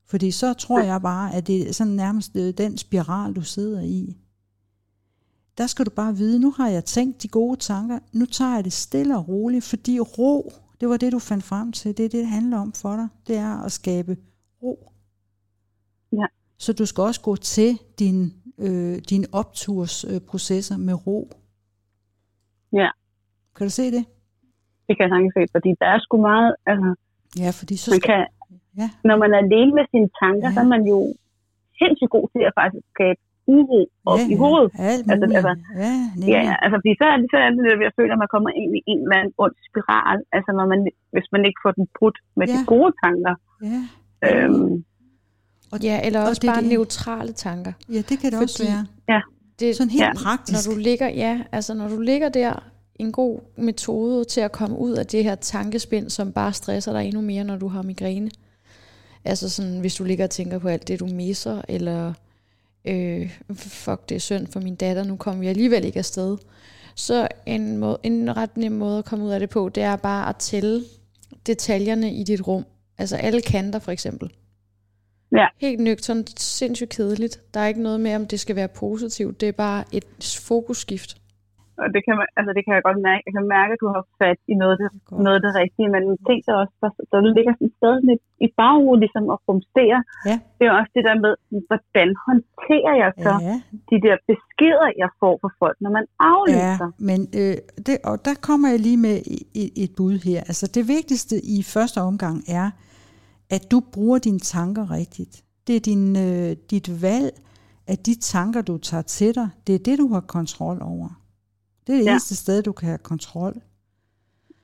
Fordi 0.06 0.30
så 0.30 0.54
tror 0.54 0.80
jeg 0.80 1.02
bare, 1.02 1.34
at 1.34 1.46
det 1.46 1.68
er 1.68 1.72
sådan 1.72 1.92
nærmest 1.92 2.36
øh, 2.36 2.54
den 2.58 2.78
spiral, 2.78 3.34
du 3.34 3.42
sidder 3.42 3.82
i. 3.82 4.21
Der 5.58 5.66
skal 5.66 5.86
du 5.86 5.90
bare 5.90 6.16
vide, 6.16 6.40
nu 6.40 6.50
har 6.50 6.68
jeg 6.68 6.84
tænkt 6.84 7.22
de 7.22 7.28
gode 7.28 7.56
tanker, 7.56 7.98
nu 8.12 8.24
tager 8.26 8.54
jeg 8.54 8.64
det 8.64 8.72
stille 8.72 9.16
og 9.16 9.28
roligt, 9.28 9.64
fordi 9.64 10.00
ro, 10.00 10.52
det 10.80 10.88
var 10.88 10.96
det, 10.96 11.12
du 11.12 11.18
fandt 11.18 11.44
frem 11.44 11.72
til. 11.72 11.96
Det 11.96 12.04
er 12.04 12.08
det, 12.08 12.18
det 12.20 12.26
handler 12.26 12.58
om 12.58 12.72
for 12.82 12.96
dig. 12.96 13.08
Det 13.26 13.36
er 13.36 13.64
at 13.64 13.72
skabe 13.72 14.16
ro. 14.62 14.90
Ja. 16.12 16.26
Så 16.58 16.72
du 16.72 16.86
skal 16.86 17.02
også 17.02 17.20
gå 17.20 17.36
til 17.36 17.78
din, 17.98 18.32
øh, 18.58 18.98
dine 19.10 19.26
optursprocesser 19.32 20.76
øh, 20.78 20.80
med 20.80 21.06
ro. 21.06 21.30
Ja. 22.72 22.90
Kan 23.56 23.66
du 23.66 23.70
se 23.70 23.86
det? 23.96 24.04
Det 24.88 24.92
kan 24.96 25.02
jeg 25.04 25.10
sagtens 25.14 25.34
se, 25.36 25.42
fordi 25.56 25.70
der 25.80 25.86
er 25.86 25.98
sgu 26.00 26.16
meget, 26.20 26.54
altså, 26.66 26.94
Ja, 27.38 27.50
fordi 27.60 27.76
så 27.76 27.90
man 27.90 28.00
skal, 28.00 28.08
kan, 28.10 28.26
ja, 28.80 28.88
når 29.08 29.16
man 29.22 29.30
er 29.34 29.38
alene 29.46 29.72
med 29.78 29.84
sine 29.92 30.08
tanker, 30.22 30.48
Ja. 30.48 30.54
så 30.54 30.60
er 30.60 30.68
man 30.74 30.82
jo 30.92 30.98
sindssygt 31.78 32.10
god 32.16 32.26
til 32.34 32.42
at 32.48 32.52
faktisk 32.60 32.86
skabe 32.96 33.20
uro 33.56 33.80
op 34.10 34.18
ja, 34.20 34.26
i 34.32 34.34
hovedet. 34.42 34.70
Ja, 34.78 34.84
alt 34.94 35.06
Altså, 35.12 35.26
muligt. 35.26 35.36
altså, 35.38 35.54
ja, 35.82 35.82
Ja, 35.84 35.92
nemlig. 36.18 36.32
ja, 36.48 36.54
altså 36.62 36.76
fordi 36.80 36.92
så 37.00 37.04
er 37.12 37.16
det, 37.20 37.26
så 37.34 37.38
er 37.44 37.50
det, 37.56 37.62
at 37.76 37.80
jeg 37.88 37.94
føler, 37.98 38.12
at 38.16 38.20
man 38.24 38.32
kommer 38.34 38.50
ind 38.62 38.70
i 38.78 38.80
en 38.92 39.00
eller 39.04 39.16
anden 39.20 39.34
ond 39.44 39.54
spiral, 39.68 40.18
altså 40.36 40.50
når 40.58 40.66
man, 40.72 40.80
hvis 41.14 41.28
man 41.34 41.42
ikke 41.48 41.60
får 41.64 41.72
den 41.78 41.86
brudt 41.98 42.18
med 42.38 42.46
ja. 42.46 42.52
de 42.52 42.58
Ja. 42.58 42.70
gode 42.74 42.92
tanker. 43.04 43.34
ja. 43.70 43.80
Øhm, 44.26 44.72
Ja, 45.88 45.96
eller 46.06 46.20
og 46.22 46.28
også 46.28 46.40
det 46.42 46.48
er 46.48 46.52
bare 46.52 46.62
det. 46.62 46.70
neutrale 46.74 47.32
tanker. 47.32 47.72
ja, 47.96 48.00
det 48.08 48.16
kan 48.20 48.28
det 48.32 48.38
også 48.44 48.58
Fordi- 48.58 48.72
være. 49.08 49.22
Det, 49.60 49.76
Sådan 49.76 49.90
helt 49.90 50.02
Ja, 50.04 50.12
praktisk. 50.24 50.54
når 50.68 50.74
du 50.74 50.78
ligger, 50.80 51.08
ja, 51.08 51.40
altså 51.52 51.74
når 51.74 51.88
du 51.88 52.00
ligger 52.00 52.28
der, 52.28 52.52
en 52.96 53.12
god 53.12 53.40
metode 53.58 54.24
til 54.24 54.40
at 54.40 54.52
komme 54.52 54.78
ud 54.78 54.92
af 54.92 55.06
det 55.06 55.24
her 55.24 55.34
tankespind, 55.34 56.10
som 56.10 56.32
bare 56.32 56.52
stresser 56.52 56.92
dig 56.92 57.04
endnu 57.06 57.20
mere, 57.20 57.44
når 57.44 57.56
du 57.56 57.68
har 57.68 57.82
migræne. 57.82 58.30
Altså 59.24 59.50
sådan, 59.50 59.80
hvis 59.80 59.94
du 59.94 60.04
ligger 60.04 60.24
og 60.24 60.30
tænker 60.30 60.58
på 60.58 60.68
alt 60.68 60.88
det, 60.88 61.00
du 61.00 61.06
misser, 61.06 61.62
eller 61.68 62.12
øh, 62.84 63.30
fuck, 63.54 64.08
det 64.08 64.14
er 64.14 64.18
synd 64.18 64.46
for 64.46 64.60
min 64.60 64.74
datter, 64.74 65.04
nu 65.04 65.16
kommer 65.16 65.40
vi 65.40 65.46
alligevel 65.46 65.84
ikke 65.84 65.98
afsted. 65.98 66.38
Så 66.94 67.28
en, 67.46 67.76
måde, 67.76 67.98
en 68.02 68.36
ret 68.36 68.56
nem 68.56 68.72
måde 68.72 68.98
at 68.98 69.04
komme 69.04 69.24
ud 69.24 69.30
af 69.30 69.40
det 69.40 69.50
på, 69.50 69.68
det 69.68 69.82
er 69.82 69.96
bare 69.96 70.28
at 70.28 70.36
tælle 70.36 70.84
detaljerne 71.46 72.14
i 72.14 72.24
dit 72.24 72.46
rum. 72.46 72.64
Altså 72.98 73.16
alle 73.16 73.42
kanter 73.42 73.78
for 73.78 73.92
eksempel. 73.92 74.32
Ja. 75.32 75.46
Helt 75.60 75.80
nøgternt, 75.80 76.40
sindssygt 76.40 76.90
kedeligt. 76.90 77.40
Der 77.54 77.60
er 77.60 77.66
ikke 77.66 77.82
noget 77.82 78.00
med, 78.00 78.14
om 78.14 78.26
det 78.26 78.40
skal 78.40 78.56
være 78.56 78.68
positivt. 78.68 79.40
Det 79.40 79.48
er 79.48 79.52
bare 79.52 79.84
et 79.92 80.40
fokusskift. 80.42 81.16
Og 81.82 81.88
det 81.94 82.00
kan, 82.06 82.14
man, 82.20 82.26
altså 82.38 82.50
det 82.56 82.62
kan 82.64 82.74
jeg 82.76 82.84
godt 82.88 83.00
mærke. 83.08 83.22
Jeg 83.26 83.34
kan 83.36 83.46
mærke, 83.56 83.70
at 83.74 83.82
du 83.84 83.88
har 83.94 84.02
fat 84.20 84.38
i 84.52 84.54
noget 84.62 84.72
af 84.74 84.78
det, 84.82 84.88
Godt. 85.08 85.22
noget 85.24 85.36
af 85.38 85.42
det 85.46 85.52
rigtige, 85.62 85.88
men 85.94 86.02
tænk 86.28 86.40
så 86.48 86.52
også, 86.62 86.74
der, 86.82 86.90
der 87.12 87.18
ligger 87.36 87.52
sådan 87.58 87.74
stadig 87.78 88.02
lidt 88.10 88.22
i 88.46 88.48
baghovedet 88.60 89.02
ligesom 89.04 89.24
at 89.34 89.38
rumstere. 89.46 89.98
Ja. 90.28 90.36
Det 90.58 90.64
er 90.68 90.72
også 90.80 90.92
det 90.96 91.04
der 91.08 91.16
med, 91.24 91.32
hvordan 91.68 92.08
håndterer 92.26 92.94
jeg 93.02 93.10
så 93.26 93.32
Ja, 93.48 93.56
de 93.90 93.96
der 94.06 94.16
beskeder, 94.30 94.88
jeg 95.02 95.10
får 95.20 95.34
fra 95.42 95.50
folk, 95.62 95.76
når 95.84 95.92
man 95.98 96.04
aflyser. 96.32 96.88
Ja, 96.90 97.04
men 97.10 97.20
øh, 97.40 97.56
det, 97.86 97.96
og 98.10 98.16
der 98.28 98.34
kommer 98.48 98.66
jeg 98.72 98.80
lige 98.88 99.00
med 99.06 99.16
et, 99.62 99.70
et 99.82 99.90
bud 99.98 100.16
her. 100.28 100.40
Altså 100.50 100.66
det 100.76 100.84
vigtigste 100.96 101.34
i 101.56 101.58
første 101.74 101.98
omgang 102.10 102.36
er, 102.60 102.68
at 103.56 103.62
du 103.72 103.78
bruger 103.94 104.18
dine 104.18 104.42
tanker 104.54 104.84
rigtigt. 104.98 105.34
Det 105.66 105.74
er 105.76 105.82
din, 105.90 106.04
øh, 106.26 106.50
dit 106.72 106.88
valg 107.02 107.32
af 107.86 107.98
de 107.98 108.14
tanker, 108.20 108.62
du 108.62 108.78
tager 108.78 109.02
til 109.02 109.34
dig. 109.34 109.48
Det 109.66 109.74
er 109.74 109.78
det, 109.78 109.98
du 109.98 110.08
har 110.14 110.20
kontrol 110.20 110.78
over. 110.82 111.21
Det 111.86 111.92
er 111.92 111.96
det 111.98 112.04
Ja. 112.04 112.10
eneste 112.10 112.36
sted, 112.36 112.62
du 112.62 112.72
kan 112.72 112.86
have 112.86 112.98
kontrol. 112.98 113.62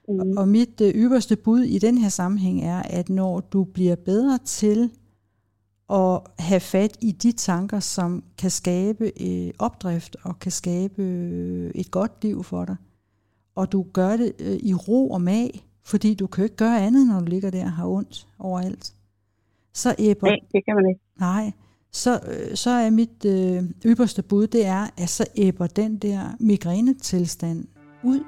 Mm. 0.08 0.36
Og 0.36 0.48
mit 0.48 0.80
øh, 0.80 0.88
ypperste 0.94 1.36
bud 1.36 1.60
i 1.60 1.78
den 1.78 1.98
her 1.98 2.08
sammenhæng 2.08 2.64
er, 2.64 2.82
at 2.82 3.08
når 3.08 3.40
du 3.40 3.64
bliver 3.64 3.96
bedre 3.96 4.38
til 4.44 4.90
at 5.90 6.20
have 6.38 6.60
fat 6.60 6.96
i 7.00 7.12
de 7.12 7.32
tanker, 7.32 7.80
som 7.80 8.24
kan 8.38 8.50
skabe 8.50 9.12
øh, 9.20 9.50
opdrift 9.58 10.16
og 10.22 10.38
kan 10.38 10.52
skabe 10.52 11.02
øh, 11.02 11.70
et 11.74 11.90
godt 11.90 12.12
liv 12.24 12.44
for 12.44 12.64
dig, 12.64 12.76
og 13.54 13.72
du 13.72 13.86
gør 13.92 14.16
det 14.16 14.32
øh, 14.38 14.56
i 14.62 14.74
ro 14.74 15.10
og 15.10 15.20
mag, 15.22 15.64
fordi 15.84 16.14
du 16.14 16.26
kan 16.26 16.42
jo 16.42 16.44
ikke 16.44 16.56
gøre 16.56 16.80
andet, 16.86 17.06
når 17.06 17.20
du 17.20 17.26
ligger 17.26 17.50
der 17.50 17.64
og 17.64 17.72
har 17.72 17.86
ondt 17.86 18.28
overalt, 18.38 18.94
så 19.74 19.94
æbber, 19.98 20.26
Nej, 20.26 20.36
det 20.52 20.64
kan 20.64 20.74
man 20.74 20.88
ikke. 20.88 21.00
nej, 21.20 21.52
så, 21.92 22.20
øh, 22.28 22.56
så 22.56 22.70
er 22.70 22.90
mit 22.90 23.24
øh, 23.24 23.62
ypperste 23.84 24.22
bud, 24.22 24.46
det 24.46 24.66
er, 24.66 24.86
at 24.96 25.08
så 25.08 25.24
æbber 25.36 25.66
den 25.66 25.96
der 25.98 26.36
migrænetilstand 26.40 27.64
ud. 28.02 28.20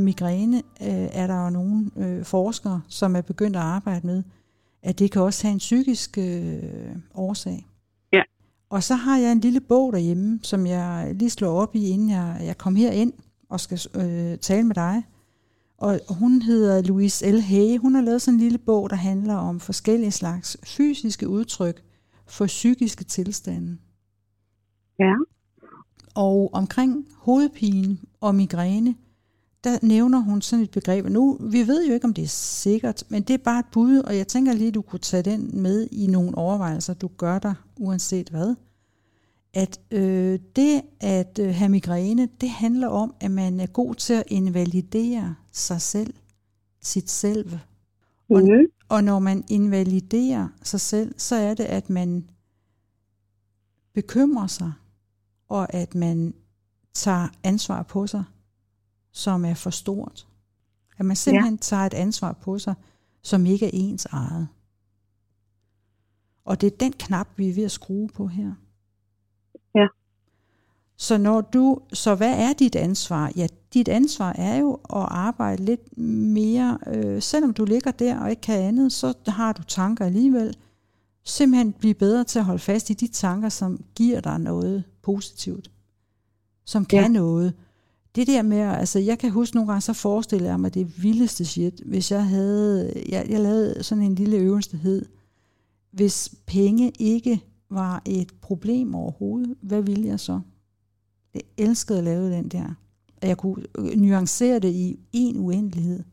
Migræne 0.00 0.56
øh, 0.56 1.08
er 1.12 1.26
der 1.26 1.44
jo 1.44 1.50
nogle 1.50 1.90
øh, 1.96 2.24
forskere, 2.24 2.82
som 2.88 3.16
er 3.16 3.20
begyndt 3.20 3.56
at 3.56 3.62
arbejde 3.62 4.06
med, 4.06 4.22
at 4.82 4.98
det 4.98 5.10
kan 5.10 5.22
også 5.22 5.46
have 5.46 5.52
en 5.52 5.58
psykisk 5.58 6.18
øh, 6.18 6.62
årsag. 7.14 7.66
Og 8.72 8.82
så 8.82 8.94
har 8.94 9.18
jeg 9.18 9.32
en 9.32 9.40
lille 9.40 9.60
bog 9.60 9.92
derhjemme, 9.92 10.40
som 10.42 10.66
jeg 10.66 11.12
lige 11.14 11.30
slår 11.30 11.60
op 11.60 11.74
i, 11.74 11.88
inden 11.88 12.10
jeg, 12.10 12.40
jeg 12.44 12.58
kom 12.58 12.76
herind 12.76 13.12
og 13.48 13.60
skal 13.60 13.80
øh, 13.94 14.38
tale 14.38 14.66
med 14.66 14.74
dig. 14.74 15.02
Og 15.78 16.00
hun 16.08 16.42
hedder 16.42 16.82
Louise 16.82 17.30
L. 17.30 17.40
Hay. 17.40 17.78
Hun 17.78 17.94
har 17.94 18.02
lavet 18.02 18.22
sådan 18.22 18.34
en 18.34 18.40
lille 18.40 18.58
bog, 18.58 18.90
der 18.90 18.96
handler 18.96 19.34
om 19.34 19.60
forskellige 19.60 20.10
slags 20.10 20.56
fysiske 20.64 21.28
udtryk 21.28 21.82
for 22.26 22.46
psykiske 22.46 23.04
tilstande. 23.04 23.78
Ja. 24.98 25.14
Og 26.14 26.50
omkring 26.52 27.08
hovedpine 27.16 27.98
og 28.20 28.34
migræne, 28.34 28.94
der 29.64 29.78
nævner 29.82 30.18
hun 30.18 30.42
sådan 30.42 30.62
et 30.62 30.70
begreb. 30.70 31.06
Nu, 31.06 31.38
vi 31.40 31.66
ved 31.66 31.86
jo 31.86 31.94
ikke, 31.94 32.04
om 32.04 32.14
det 32.14 32.24
er 32.24 32.28
sikkert, 32.28 33.04
men 33.08 33.22
det 33.22 33.34
er 33.34 33.38
bare 33.38 33.58
et 33.60 33.66
bud, 33.72 33.98
og 33.98 34.16
jeg 34.16 34.28
tænker 34.28 34.52
lige, 34.52 34.70
du 34.70 34.82
kunne 34.82 34.98
tage 35.00 35.22
den 35.22 35.62
med 35.62 35.88
i 35.92 36.06
nogle 36.06 36.38
overvejelser, 36.38 36.94
du 36.94 37.10
gør 37.16 37.38
dig, 37.38 37.54
uanset 37.76 38.28
hvad. 38.28 38.54
At 39.54 39.80
øh, 39.90 40.38
det 40.56 40.82
at 41.00 41.38
øh, 41.38 41.54
have 41.54 41.68
migræne, 41.68 42.28
det 42.40 42.50
handler 42.50 42.88
om, 42.88 43.14
at 43.20 43.30
man 43.30 43.60
er 43.60 43.66
god 43.66 43.94
til 43.94 44.12
at 44.14 44.24
invalidere 44.26 45.34
sig 45.52 45.80
selv, 45.80 46.14
sit 46.80 47.10
selv. 47.10 47.58
Og, 48.30 48.42
Mm. 48.42 48.66
og 48.88 49.04
når 49.04 49.18
man 49.18 49.44
invaliderer 49.48 50.48
sig 50.62 50.80
selv, 50.80 51.14
så 51.18 51.36
er 51.36 51.54
det, 51.54 51.64
at 51.64 51.90
man 51.90 52.24
bekymrer 53.94 54.46
sig, 54.46 54.72
og 55.48 55.74
at 55.74 55.94
man 55.94 56.34
tager 56.94 57.28
ansvar 57.44 57.82
på 57.82 58.06
sig, 58.06 58.24
som 59.12 59.44
er 59.44 59.54
for 59.54 59.70
stort. 59.70 60.26
At 60.98 61.06
man 61.06 61.16
simpelthen 61.16 61.54
ja. 61.54 61.60
tager 61.60 61.82
et 61.82 61.94
ansvar 61.94 62.32
på 62.32 62.58
sig, 62.58 62.74
som 63.22 63.46
ikke 63.46 63.66
er 63.66 63.70
ens 63.72 64.04
eget. 64.04 64.48
Og 66.44 66.60
det 66.60 66.72
er 66.72 66.76
den 66.76 66.92
knap, 66.92 67.28
vi 67.36 67.48
er 67.48 67.54
ved 67.54 67.64
at 67.64 67.70
skrue 67.70 68.08
på 68.08 68.26
her. 68.26 68.52
Ja. 69.74 69.86
Så, 70.96 71.18
når 71.18 71.40
du, 71.40 71.78
så 71.92 72.14
hvad 72.14 72.38
er 72.38 72.52
dit 72.52 72.76
ansvar? 72.76 73.32
Ja, 73.36 73.46
dit 73.74 73.88
ansvar 73.88 74.32
er 74.32 74.56
jo 74.56 74.74
at 74.74 75.06
arbejde 75.10 75.64
lidt 75.64 75.98
mere, 75.98 76.78
øh, 76.86 77.22
selvom 77.22 77.54
du 77.54 77.64
ligger 77.64 77.90
der 77.90 78.20
og 78.20 78.30
ikke 78.30 78.42
kan 78.42 78.58
andet, 78.58 78.92
så 78.92 79.14
har 79.26 79.52
du 79.52 79.62
tanker 79.62 80.04
alligevel. 80.04 80.56
Simpelthen 81.24 81.72
blive 81.72 81.94
bedre 81.94 82.24
til 82.24 82.38
at 82.38 82.44
holde 82.44 82.58
fast 82.58 82.90
i 82.90 82.92
de 82.92 83.08
tanker, 83.08 83.48
som 83.48 83.84
giver 83.94 84.20
dig 84.20 84.38
noget 84.38 84.84
positivt. 85.02 85.70
Som 86.64 86.84
kan 86.84 87.02
ja. 87.02 87.08
noget. 87.08 87.54
Det 88.14 88.26
der 88.26 88.42
med, 88.42 88.58
altså 88.58 88.98
jeg 88.98 89.18
kan 89.18 89.30
huske 89.30 89.56
nogle 89.56 89.68
gange, 89.72 89.80
så 89.80 89.92
forestiller 89.92 90.48
jeg 90.48 90.60
mig 90.60 90.74
det 90.74 91.02
vildeste 91.02 91.44
shit, 91.44 91.82
hvis 91.86 92.10
jeg 92.10 92.26
havde, 92.26 93.02
jeg, 93.08 93.26
jeg 93.28 93.40
lavede 93.40 93.82
sådan 93.82 94.04
en 94.04 94.14
lille 94.14 94.36
øvelse, 94.36 94.72
der 94.72 94.76
hed, 94.76 95.06
hvis 95.90 96.34
penge 96.46 96.92
ikke 96.98 97.40
var 97.70 98.02
et 98.04 98.32
problem 98.40 98.94
overhovedet, 98.94 99.56
hvad 99.60 99.82
ville 99.82 100.06
jeg 100.06 100.20
så? 100.20 100.40
Jeg 101.34 101.42
elskede 101.56 101.98
at 101.98 102.04
lave 102.04 102.30
den 102.30 102.48
der. 102.48 102.74
At 103.16 103.28
jeg 103.28 103.36
kunne 103.36 103.64
øh, 103.78 103.96
nuancere 103.96 104.58
det 104.58 104.72
i 104.72 104.98
en 105.12 105.36
uendelighed. 105.38 106.04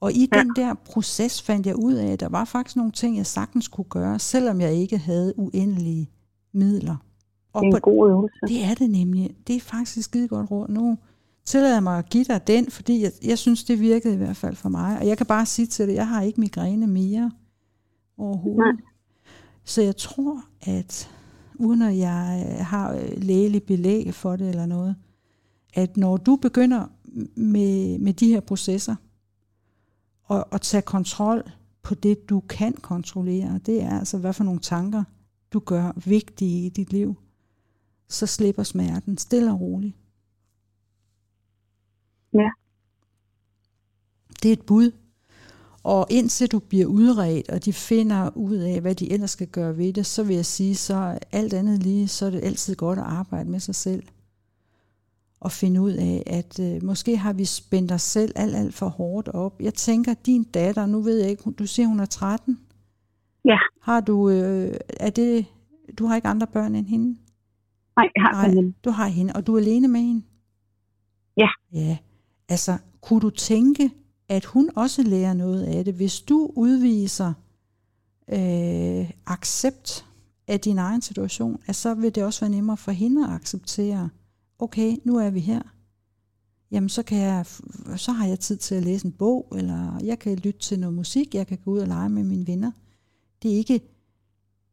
Og 0.00 0.12
i 0.12 0.26
den 0.32 0.52
der 0.56 0.74
proces 0.74 1.42
fandt 1.42 1.66
jeg 1.66 1.76
ud 1.76 1.94
af, 1.94 2.06
at 2.06 2.20
der 2.20 2.28
var 2.28 2.44
faktisk 2.44 2.76
nogle 2.76 2.92
ting, 2.92 3.16
jeg 3.16 3.26
sagtens 3.26 3.68
kunne 3.68 3.84
gøre, 3.84 4.18
selvom 4.18 4.60
jeg 4.60 4.74
ikke 4.74 4.98
havde 4.98 5.38
uendelige 5.38 6.10
midler. 6.52 6.96
Og 7.52 7.62
det 7.62 7.70
er 7.70 7.76
en 7.76 7.80
god 7.80 8.10
øvelse. 8.10 8.38
Det 8.48 8.64
er 8.64 8.74
det 8.74 8.90
nemlig. 8.90 9.36
Det 9.46 9.56
er 9.56 9.60
faktisk 9.60 9.98
et 9.98 10.04
skide 10.04 10.28
godt 10.28 10.50
råd. 10.50 10.68
Nu 10.68 10.98
tillader 11.44 11.74
jeg 11.74 11.82
mig 11.82 11.98
at 11.98 12.08
give 12.08 12.24
dig 12.24 12.46
den, 12.46 12.70
fordi 12.70 13.02
jeg, 13.02 13.12
jeg 13.24 13.38
synes, 13.38 13.64
det 13.64 13.80
virkede 13.80 14.14
i 14.14 14.16
hvert 14.16 14.36
fald 14.36 14.56
for 14.56 14.68
mig. 14.68 14.98
Og 14.98 15.06
jeg 15.06 15.16
kan 15.16 15.26
bare 15.26 15.46
sige 15.46 15.66
til 15.66 15.88
dig, 15.88 15.94
jeg 15.94 16.08
har 16.08 16.22
ikke 16.22 16.40
migræne 16.40 16.86
mere 16.86 17.30
overhovedet. 18.18 18.58
Nej. 18.58 18.84
Så 19.64 19.82
jeg 19.82 19.96
tror, 19.96 20.44
at 20.62 21.10
uden 21.54 21.82
at 21.82 21.98
jeg 21.98 22.56
har 22.60 23.16
lægelig 23.16 23.62
belæg 23.62 24.14
for 24.14 24.36
det 24.36 24.48
eller 24.48 24.66
noget, 24.66 24.96
at 25.74 25.96
når 25.96 26.16
du 26.16 26.36
begynder 26.36 26.86
med, 27.36 27.98
med 27.98 28.12
de 28.12 28.28
her 28.28 28.40
processer, 28.40 28.94
og, 30.24 30.46
og 30.50 30.60
tage 30.60 30.82
kontrol 30.82 31.50
på 31.82 31.94
det, 31.94 32.28
du 32.28 32.40
kan 32.40 32.72
kontrollere, 32.72 33.60
det 33.66 33.82
er 33.82 33.98
altså, 33.98 34.18
hvad 34.18 34.32
for 34.32 34.44
nogle 34.44 34.60
tanker, 34.60 35.04
du 35.52 35.58
gør 35.58 35.92
vigtige 36.06 36.66
i 36.66 36.68
dit 36.68 36.92
liv, 36.92 37.14
så 38.08 38.26
slipper 38.26 38.62
smerten 38.62 39.18
stille 39.18 39.52
og 39.52 39.60
roligt. 39.60 39.96
Ja. 42.34 42.50
Det 44.42 44.48
er 44.48 44.52
et 44.52 44.66
bud. 44.66 44.90
Og 45.82 46.06
indtil 46.10 46.52
du 46.52 46.58
bliver 46.58 46.86
udredt, 46.86 47.48
og 47.50 47.64
de 47.64 47.72
finder 47.72 48.36
ud 48.36 48.56
af, 48.56 48.80
hvad 48.80 48.94
de 48.94 49.12
ellers 49.12 49.30
skal 49.30 49.46
gøre 49.46 49.76
ved 49.76 49.92
det, 49.92 50.06
så 50.06 50.22
vil 50.22 50.36
jeg 50.36 50.46
sige, 50.46 50.74
så 50.74 51.18
alt 51.32 51.54
andet 51.54 51.82
lige, 51.82 52.08
så 52.08 52.26
er 52.26 52.30
det 52.30 52.44
altid 52.44 52.76
godt 52.76 52.98
at 52.98 53.04
arbejde 53.04 53.50
med 53.50 53.60
sig 53.60 53.74
selv. 53.74 54.02
Og 55.40 55.52
finde 55.52 55.80
ud 55.80 55.92
af, 55.92 56.22
at 56.26 56.60
øh, 56.60 56.84
måske 56.84 57.16
har 57.16 57.32
vi 57.32 57.44
spændt 57.44 57.92
os 57.92 58.02
selv 58.02 58.32
alt, 58.36 58.56
alt 58.56 58.74
for 58.74 58.88
hårdt 58.88 59.28
op. 59.28 59.60
Jeg 59.60 59.74
tænker, 59.74 60.14
din 60.14 60.44
datter, 60.44 60.86
nu 60.86 61.00
ved 61.00 61.18
jeg 61.18 61.30
ikke, 61.30 61.50
du 61.50 61.66
siger, 61.66 61.86
hun 61.86 62.00
er 62.00 62.06
13. 62.06 62.58
Ja. 63.44 63.58
Har 63.80 64.00
du, 64.00 64.30
øh, 64.30 64.76
er 65.00 65.10
det, 65.10 65.46
du 65.98 66.06
har 66.06 66.16
ikke 66.16 66.28
andre 66.28 66.46
børn 66.46 66.74
end 66.74 66.86
hende? 66.86 67.16
Nej, 67.98 68.08
jeg 68.16 68.22
har 68.22 68.32
Nej, 68.32 68.54
hende. 68.54 68.74
Du 68.84 68.90
har 68.90 69.08
hende, 69.08 69.32
og 69.32 69.46
du 69.46 69.54
er 69.54 69.60
alene 69.60 69.88
med 69.88 70.00
hende? 70.00 70.22
Ja. 71.36 71.48
Ja, 71.72 71.98
altså, 72.48 72.78
kunne 73.00 73.20
du 73.20 73.30
tænke, 73.30 73.90
at 74.28 74.44
hun 74.44 74.70
også 74.76 75.02
lærer 75.02 75.34
noget 75.34 75.62
af 75.62 75.84
det. 75.84 75.94
Hvis 75.94 76.20
du 76.20 76.52
udviser 76.56 77.32
øh, 78.32 79.10
accept 79.26 80.06
af 80.48 80.60
din 80.60 80.78
egen 80.78 81.02
situation, 81.02 81.60
at 81.66 81.76
så 81.76 81.94
vil 81.94 82.14
det 82.14 82.24
også 82.24 82.40
være 82.40 82.50
nemmere 82.50 82.76
for 82.76 82.92
hende 82.92 83.24
at 83.24 83.32
acceptere, 83.32 84.08
okay, 84.58 84.96
nu 85.04 85.16
er 85.16 85.30
vi 85.30 85.40
her. 85.40 85.62
Jamen, 86.70 86.88
så, 86.88 87.02
kan 87.02 87.18
jeg, 87.18 87.46
så 87.96 88.12
har 88.12 88.26
jeg 88.26 88.40
tid 88.40 88.56
til 88.56 88.74
at 88.74 88.84
læse 88.84 89.06
en 89.06 89.12
bog, 89.12 89.52
eller 89.56 90.00
jeg 90.04 90.18
kan 90.18 90.36
lytte 90.36 90.60
til 90.60 90.80
noget 90.80 90.94
musik, 90.94 91.34
jeg 91.34 91.46
kan 91.46 91.58
gå 91.64 91.70
ud 91.70 91.78
og 91.78 91.88
lege 91.88 92.08
med 92.08 92.24
mine 92.24 92.46
venner. 92.46 92.70
Det 93.42 93.52
er 93.52 93.56
ikke 93.56 93.80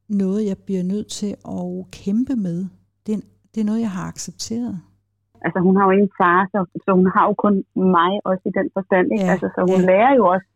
noget, 0.07 0.45
jeg 0.45 0.57
bliver 0.57 0.83
nødt 0.83 1.07
til 1.07 1.35
at 1.47 1.91
kæmpe 1.91 2.35
med. 2.35 2.65
Det 3.05 3.13
er, 3.13 3.21
det 3.55 3.61
er 3.61 3.65
noget, 3.65 3.81
jeg 3.81 3.91
har 3.91 4.07
accepteret 4.07 4.81
altså 5.45 5.59
hun 5.67 5.75
har 5.77 5.85
jo 5.87 5.91
en 5.91 6.11
far, 6.19 6.39
så, 6.53 6.59
så 6.85 6.89
hun 6.99 7.07
har 7.15 7.23
jo 7.29 7.33
kun 7.45 7.55
mig 7.95 8.11
også 8.29 8.43
i 8.51 8.53
den 8.59 8.67
forstand, 8.75 9.07
ikke? 9.13 9.25
Ja, 9.25 9.31
altså, 9.33 9.47
så 9.55 9.61
hun 9.71 9.81
ja. 9.81 9.87
lærer 9.89 10.13
jo 10.19 10.23
også, 10.33 10.47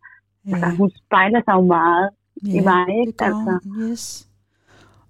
ja. 0.48 0.52
altså 0.54 0.68
hun 0.82 0.90
spejler 1.02 1.42
sig 1.46 1.54
jo 1.60 1.66
meget 1.78 2.08
ja, 2.48 2.56
i 2.58 2.60
mig, 2.70 2.86
ikke? 3.00 3.14
Det 3.20 3.26
altså, 3.30 3.54
yes. 3.80 4.04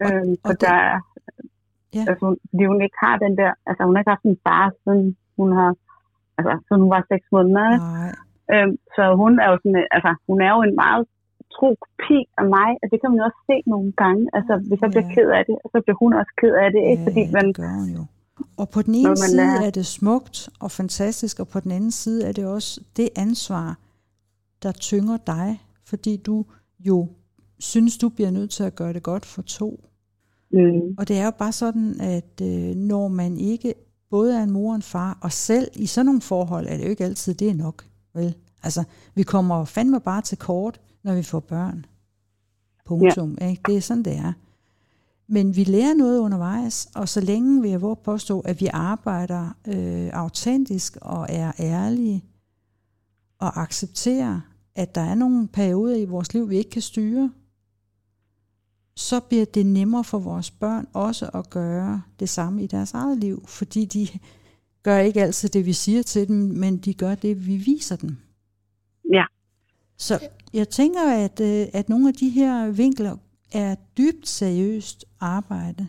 Øhm, 0.04 0.34
og, 0.44 0.50
og 0.50 0.54
der, 0.66 0.78
ja. 1.96 2.04
altså, 2.10 2.22
hun, 2.26 2.34
fordi 2.50 2.64
hun 2.72 2.82
ikke 2.86 3.00
har 3.06 3.16
den 3.26 3.34
der, 3.42 3.52
altså 3.70 3.82
hun 3.86 3.94
har 3.96 4.02
ikke 4.02 4.16
haft 4.16 4.30
en 4.32 4.40
far, 4.48 4.66
siden 4.84 5.06
hun 5.40 5.50
har, 5.58 5.72
altså 6.38 6.52
siden 6.66 6.82
hun 6.84 6.92
var 6.96 7.04
seks 7.12 7.26
måneder, 7.36 7.70
Nej. 7.78 8.12
Øhm, 8.54 8.76
så 8.96 9.04
hun 9.22 9.34
er 9.44 9.48
jo 9.52 9.58
sådan, 9.64 9.88
altså 9.96 10.12
hun 10.28 10.38
er 10.46 10.52
jo 10.56 10.62
en 10.68 10.76
meget 10.84 11.04
tro 11.56 11.70
kopi 11.84 12.20
af 12.42 12.46
mig, 12.56 12.70
og 12.82 12.86
det 12.92 12.98
kan 13.00 13.08
man 13.10 13.18
jo 13.20 13.26
også 13.30 13.42
se 13.50 13.58
nogle 13.74 13.92
gange, 14.02 14.24
altså 14.38 14.54
hvis 14.68 14.80
jeg 14.84 14.90
bliver 14.94 15.08
ja. 15.10 15.14
ked 15.16 15.30
af 15.38 15.44
det, 15.50 15.56
så 15.74 15.78
bliver 15.84 15.98
hun 16.04 16.12
også 16.20 16.34
ked 16.42 16.54
af 16.64 16.70
det, 16.76 16.84
ikke? 16.92 17.04
Ja, 17.04 17.08
fordi 17.08 17.24
man, 17.36 17.46
det 17.48 17.58
gør 17.64 17.76
hun 17.82 17.90
jo. 17.98 18.04
Og 18.62 18.68
på 18.70 18.82
den 18.82 18.96
ene 18.96 19.18
side 19.18 19.42
er... 19.42 19.62
er 19.68 19.70
det 19.70 19.86
smukt 19.86 20.50
og 20.60 20.72
fantastisk, 20.72 21.40
og 21.40 21.48
på 21.48 21.60
den 21.60 21.72
anden 21.72 21.92
side 21.92 22.28
er 22.28 22.32
det 22.32 22.46
også 22.46 22.82
det 22.98 23.10
ansvar, 23.16 23.68
der 24.64 24.72
tynger 24.72 25.18
dig, 25.18 25.62
fordi 25.86 26.18
du 26.18 26.46
jo 26.80 27.08
synes, 27.60 27.98
du 27.98 28.10
bliver 28.10 28.32
nødt 28.32 28.52
til 28.52 28.64
at 28.64 28.76
gøre 28.76 28.94
det 28.94 29.04
godt 29.04 29.26
for 29.26 29.42
to. 29.42 29.70
Mm. 30.52 30.96
Og 30.98 31.08
det 31.08 31.18
er 31.18 31.26
jo 31.26 31.32
bare 31.32 31.52
sådan, 31.52 32.02
at 32.02 32.42
øh, 32.42 32.76
når 32.76 33.08
man 33.08 33.38
ikke 33.38 33.74
både 34.10 34.38
er 34.38 34.44
en 34.44 34.52
mor 34.52 34.70
og 34.70 34.76
en 34.76 34.82
far, 34.82 35.18
og 35.22 35.32
selv 35.32 35.68
i 35.76 35.86
sådan 35.86 36.06
nogle 36.06 36.22
forhold, 36.22 36.68
er 36.68 36.78
det 36.78 36.84
jo 36.84 36.90
ikke 36.90 37.04
altid, 37.04 37.34
det 37.34 37.50
er 37.50 37.54
nok. 37.54 37.86
Vel? 38.14 38.36
Altså, 38.64 38.84
vi 39.16 39.24
kommer 39.24 39.66
fandme 39.66 40.00
bare 40.00 40.22
til 40.22 40.38
kort, 40.38 40.82
når 41.04 41.16
vi 41.16 41.24
får 41.24 41.40
børn. 41.40 41.86
Punktum. 42.86 43.38
Ja. 43.42 43.50
Ikke? 43.50 43.62
Det 43.66 43.78
er 43.78 43.82
sådan, 43.82 44.04
det 44.04 44.16
er. 44.16 44.34
Men 45.28 45.56
vi 45.56 45.64
lærer 45.64 45.94
noget 45.94 46.20
undervejs, 46.20 46.88
og 46.96 47.10
så 47.10 47.22
længe 47.22 47.62
vil 47.62 47.72
jeg 47.72 47.82
våge 47.82 47.96
påstå, 47.96 48.40
at 48.40 48.62
vi 48.62 48.68
arbejder 48.74 49.50
øh, 49.68 50.10
autentisk 50.14 50.98
og 51.02 51.26
er 51.30 51.52
ærlige 51.60 52.24
og 53.40 53.62
accepterer, 53.62 54.42
at 54.76 54.96
der 54.96 55.02
er 55.02 55.16
nogle 55.16 55.48
perioder 55.48 55.96
i 55.96 56.06
vores 56.06 56.34
liv, 56.34 56.50
vi 56.50 56.58
ikke 56.58 56.70
kan 56.70 56.82
styre, 56.82 57.32
så 58.96 59.20
bliver 59.20 59.46
det 59.46 59.66
nemmere 59.66 60.04
for 60.04 60.20
vores 60.20 60.52
børn 60.52 60.88
også 60.94 61.30
at 61.34 61.50
gøre 61.50 62.02
det 62.20 62.30
samme 62.30 62.64
i 62.64 62.68
deres 62.68 62.94
eget 62.94 63.18
liv, 63.18 63.48
fordi 63.48 63.86
de 63.86 64.08
gør 64.84 64.98
ikke 64.98 65.22
altid 65.22 65.50
det, 65.50 65.66
vi 65.66 65.74
siger 65.74 66.04
til 66.04 66.28
dem, 66.28 66.36
men 66.36 66.78
de 66.78 66.94
gør 66.94 67.16
det, 67.16 67.48
vi 67.48 67.58
viser 67.58 67.96
dem. 67.96 68.18
Så 70.00 70.14
jeg 70.54 70.68
tænker, 70.68 71.06
at, 71.26 71.38
øh, 71.50 71.68
at 71.80 71.90
nogle 71.90 72.08
af 72.08 72.14
de 72.14 72.30
her 72.30 72.72
vinkler 72.72 73.16
er 73.54 73.76
dybt 73.98 74.28
seriøst 74.28 75.06
arbejde, 75.20 75.88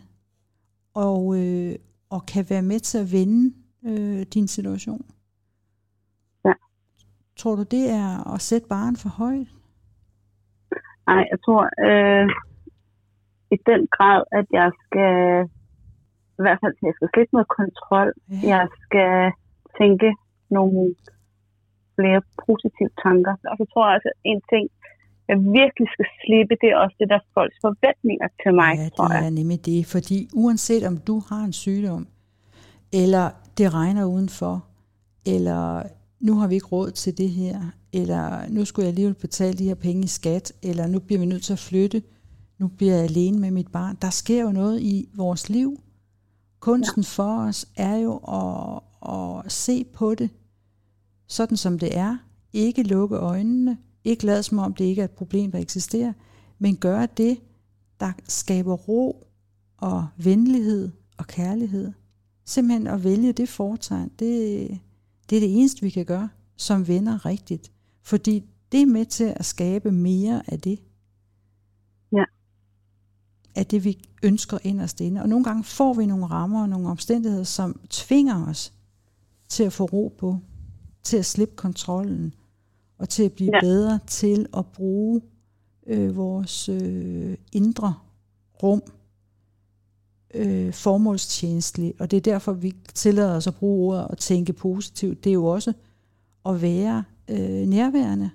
og, 0.93 1.21
øh, 1.39 1.75
og 2.09 2.25
kan 2.25 2.45
være 2.49 2.61
med 2.61 2.79
til 2.79 2.97
at 2.97 3.11
vende 3.11 3.55
øh, 3.89 4.25
din 4.33 4.47
situation. 4.47 5.05
Ja. 6.45 6.53
Tror 7.37 7.55
du, 7.55 7.63
det 7.63 7.89
er 7.89 8.33
at 8.33 8.41
sætte 8.41 8.67
barn 8.67 8.95
for 8.95 9.09
højt? 9.09 9.47
Nej, 11.07 11.23
jeg 11.31 11.39
tror 11.45 11.63
øh, 11.87 12.27
i 13.55 13.57
den 13.69 13.81
grad, 13.95 14.23
at 14.39 14.45
jeg 14.59 14.71
skal, 14.83 15.15
i 16.39 16.41
hvert 16.43 16.59
fald, 16.63 16.73
jeg 16.87 16.93
skal 16.95 17.09
slippe 17.13 17.33
noget 17.35 17.49
kontrol. 17.59 18.09
Ja. 18.29 18.35
Jeg 18.53 18.67
skal 18.83 19.13
tænke 19.79 20.09
nogle 20.49 20.95
flere 21.97 22.21
positive 22.45 22.91
tanker. 23.05 23.33
Og 23.51 23.55
så 23.59 23.65
tror 23.71 23.83
jeg 23.87 23.93
også, 23.97 24.09
at 24.13 24.17
en 24.31 24.41
ting, 24.53 24.65
jeg 25.29 25.37
virkelig 25.59 25.87
skal 25.95 26.07
slippe, 26.21 26.53
det 26.61 26.69
er 26.73 26.77
også 26.83 26.95
det, 26.99 27.07
der 27.11 27.17
er 27.23 27.27
folks 27.37 27.57
forventninger 27.67 28.27
til 28.43 28.51
mig, 28.61 28.71
ja, 28.77 28.89
tror 28.95 29.07
jeg. 29.13 29.21
det 29.21 29.27
er 29.31 29.37
nemlig 29.39 29.59
det, 29.65 29.79
fordi 29.95 30.17
uanset 30.43 30.83
om 30.91 30.95
du 31.09 31.15
har 31.29 31.41
en 31.49 31.55
sygdom, 31.63 32.03
eller 33.01 33.25
det 33.57 33.67
regner 33.79 34.03
udenfor, 34.15 34.55
eller 35.35 35.83
nu 36.27 36.33
har 36.39 36.47
vi 36.47 36.55
ikke 36.55 36.67
råd 36.67 36.91
til 36.91 37.17
det 37.17 37.29
her, 37.29 37.57
eller 37.93 38.49
nu 38.49 38.65
skulle 38.65 38.83
jeg 38.85 38.91
alligevel 38.91 39.15
betale 39.15 39.57
de 39.57 39.67
her 39.67 39.75
penge 39.75 40.03
i 40.03 40.07
skat, 40.07 40.53
eller 40.63 40.87
nu 40.87 40.99
bliver 40.99 41.19
vi 41.19 41.25
nødt 41.25 41.43
til 41.43 41.53
at 41.53 41.59
flytte, 41.59 42.01
nu 42.59 42.67
bliver 42.67 42.93
jeg 42.93 43.03
alene 43.03 43.39
med 43.39 43.51
mit 43.51 43.71
barn. 43.71 43.97
Der 44.01 44.09
sker 44.09 44.41
jo 44.41 44.51
noget 44.51 44.81
i 44.81 45.09
vores 45.15 45.49
liv. 45.49 45.77
Kunsten 46.59 47.01
ja. 47.01 47.07
for 47.07 47.47
os 47.47 47.65
er 47.77 47.95
jo 47.97 48.13
at, 48.17 48.79
at 49.13 49.51
se 49.51 49.85
på 49.93 50.15
det, 50.15 50.29
sådan 51.31 51.57
som 51.57 51.79
det 51.79 51.97
er. 51.97 52.17
Ikke 52.53 52.83
lukke 52.83 53.15
øjnene, 53.15 53.77
ikke 54.03 54.25
lade 54.25 54.43
som 54.43 54.59
om 54.59 54.73
det 54.73 54.85
ikke 54.85 55.01
er 55.01 55.05
et 55.05 55.11
problem, 55.11 55.51
der 55.51 55.59
eksisterer, 55.59 56.13
men 56.59 56.77
gøre 56.77 57.07
det, 57.17 57.37
der 57.99 58.11
skaber 58.27 58.75
ro 58.75 59.27
og 59.77 60.07
venlighed 60.17 60.91
og 61.17 61.27
kærlighed. 61.27 61.91
Simpelthen 62.45 62.87
at 62.87 63.03
vælge 63.03 63.33
det 63.33 63.49
foretegn, 63.49 64.11
det, 64.19 64.67
det 65.29 65.35
er 65.35 65.39
det 65.39 65.57
eneste, 65.57 65.81
vi 65.81 65.89
kan 65.89 66.05
gøre 66.05 66.29
som 66.55 66.87
venner 66.87 67.25
rigtigt. 67.25 67.71
Fordi 68.01 68.45
det 68.71 68.81
er 68.81 68.85
med 68.85 69.05
til 69.05 69.33
at 69.35 69.45
skabe 69.45 69.91
mere 69.91 70.43
af 70.47 70.59
det. 70.59 70.79
Ja. 72.15 72.23
af 73.55 73.65
det, 73.65 73.83
vi 73.83 74.03
ønsker 74.23 74.57
inderst 74.63 75.01
inde. 75.01 75.21
Og 75.21 75.29
nogle 75.29 75.43
gange 75.43 75.63
får 75.63 75.93
vi 75.93 76.05
nogle 76.05 76.25
rammer 76.25 76.61
og 76.61 76.69
nogle 76.69 76.89
omstændigheder, 76.89 77.43
som 77.43 77.79
tvinger 77.89 78.47
os 78.47 78.73
til 79.49 79.63
at 79.63 79.73
få 79.73 79.85
ro 79.85 80.15
på, 80.19 80.39
til 81.03 81.17
at 81.17 81.25
slippe 81.25 81.55
kontrollen, 81.55 82.33
og 82.97 83.09
til 83.09 83.23
at 83.23 83.33
blive 83.33 83.51
ja. 83.53 83.59
bedre 83.61 83.99
til 84.07 84.45
at 84.57 84.65
bruge 84.65 85.21
øh, 85.87 86.15
vores 86.15 86.69
øh, 86.69 87.37
indre 87.51 87.93
rum 88.63 88.81
øh, 90.33 90.73
formålstjenestligt. 90.73 92.01
Og 92.01 92.11
det 92.11 92.17
er 92.17 92.21
derfor, 92.21 92.53
vi 92.53 92.75
tillader 92.93 93.35
os 93.35 93.47
at 93.47 93.55
bruge 93.55 93.95
ordet 93.95 94.07
og 94.07 94.17
tænke 94.17 94.53
positivt. 94.53 95.23
Det 95.23 95.29
er 95.29 95.33
jo 95.33 95.45
også 95.45 95.73
at 96.45 96.61
være 96.61 97.03
øh, 97.27 97.67
nærværende. 97.67 98.29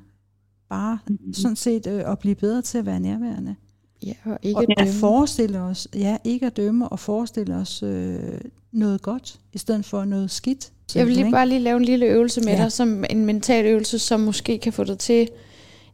Bare 0.68 0.98
mm-hmm. 1.08 1.34
sådan 1.34 1.56
set 1.56 1.86
øh, 1.86 2.10
at 2.12 2.18
blive 2.18 2.34
bedre 2.34 2.62
til 2.62 2.78
at 2.78 2.86
være 2.86 3.00
nærværende. 3.00 3.56
Ja, 4.02 4.14
og 4.24 4.38
ikke 4.42 4.58
og 4.58 4.62
at 4.62 4.68
dømme. 4.78 4.90
at 4.90 4.94
forestille 4.94 5.60
os, 5.60 5.88
ja, 5.94 6.16
ikke 6.24 6.46
at 6.46 6.56
dømme, 6.56 6.88
og 6.88 6.98
forestille 6.98 7.54
os 7.54 7.82
øh, 7.82 8.40
noget 8.72 9.02
godt, 9.02 9.40
i 9.52 9.58
stedet 9.58 9.84
for 9.84 10.04
noget 10.04 10.30
skidt. 10.30 10.72
Jeg 10.94 11.06
vil 11.06 11.14
lige 11.14 11.30
bare 11.30 11.48
lige 11.48 11.60
lave 11.60 11.76
en 11.76 11.84
lille 11.84 12.06
øvelse 12.06 12.40
med 12.40 12.52
ja. 12.52 12.62
dig, 12.62 12.72
som 12.72 13.04
en 13.10 13.26
mental 13.26 13.66
øvelse, 13.66 13.98
som 13.98 14.20
måske 14.20 14.58
kan 14.58 14.72
få 14.72 14.84
dig 14.84 14.98
til 14.98 15.28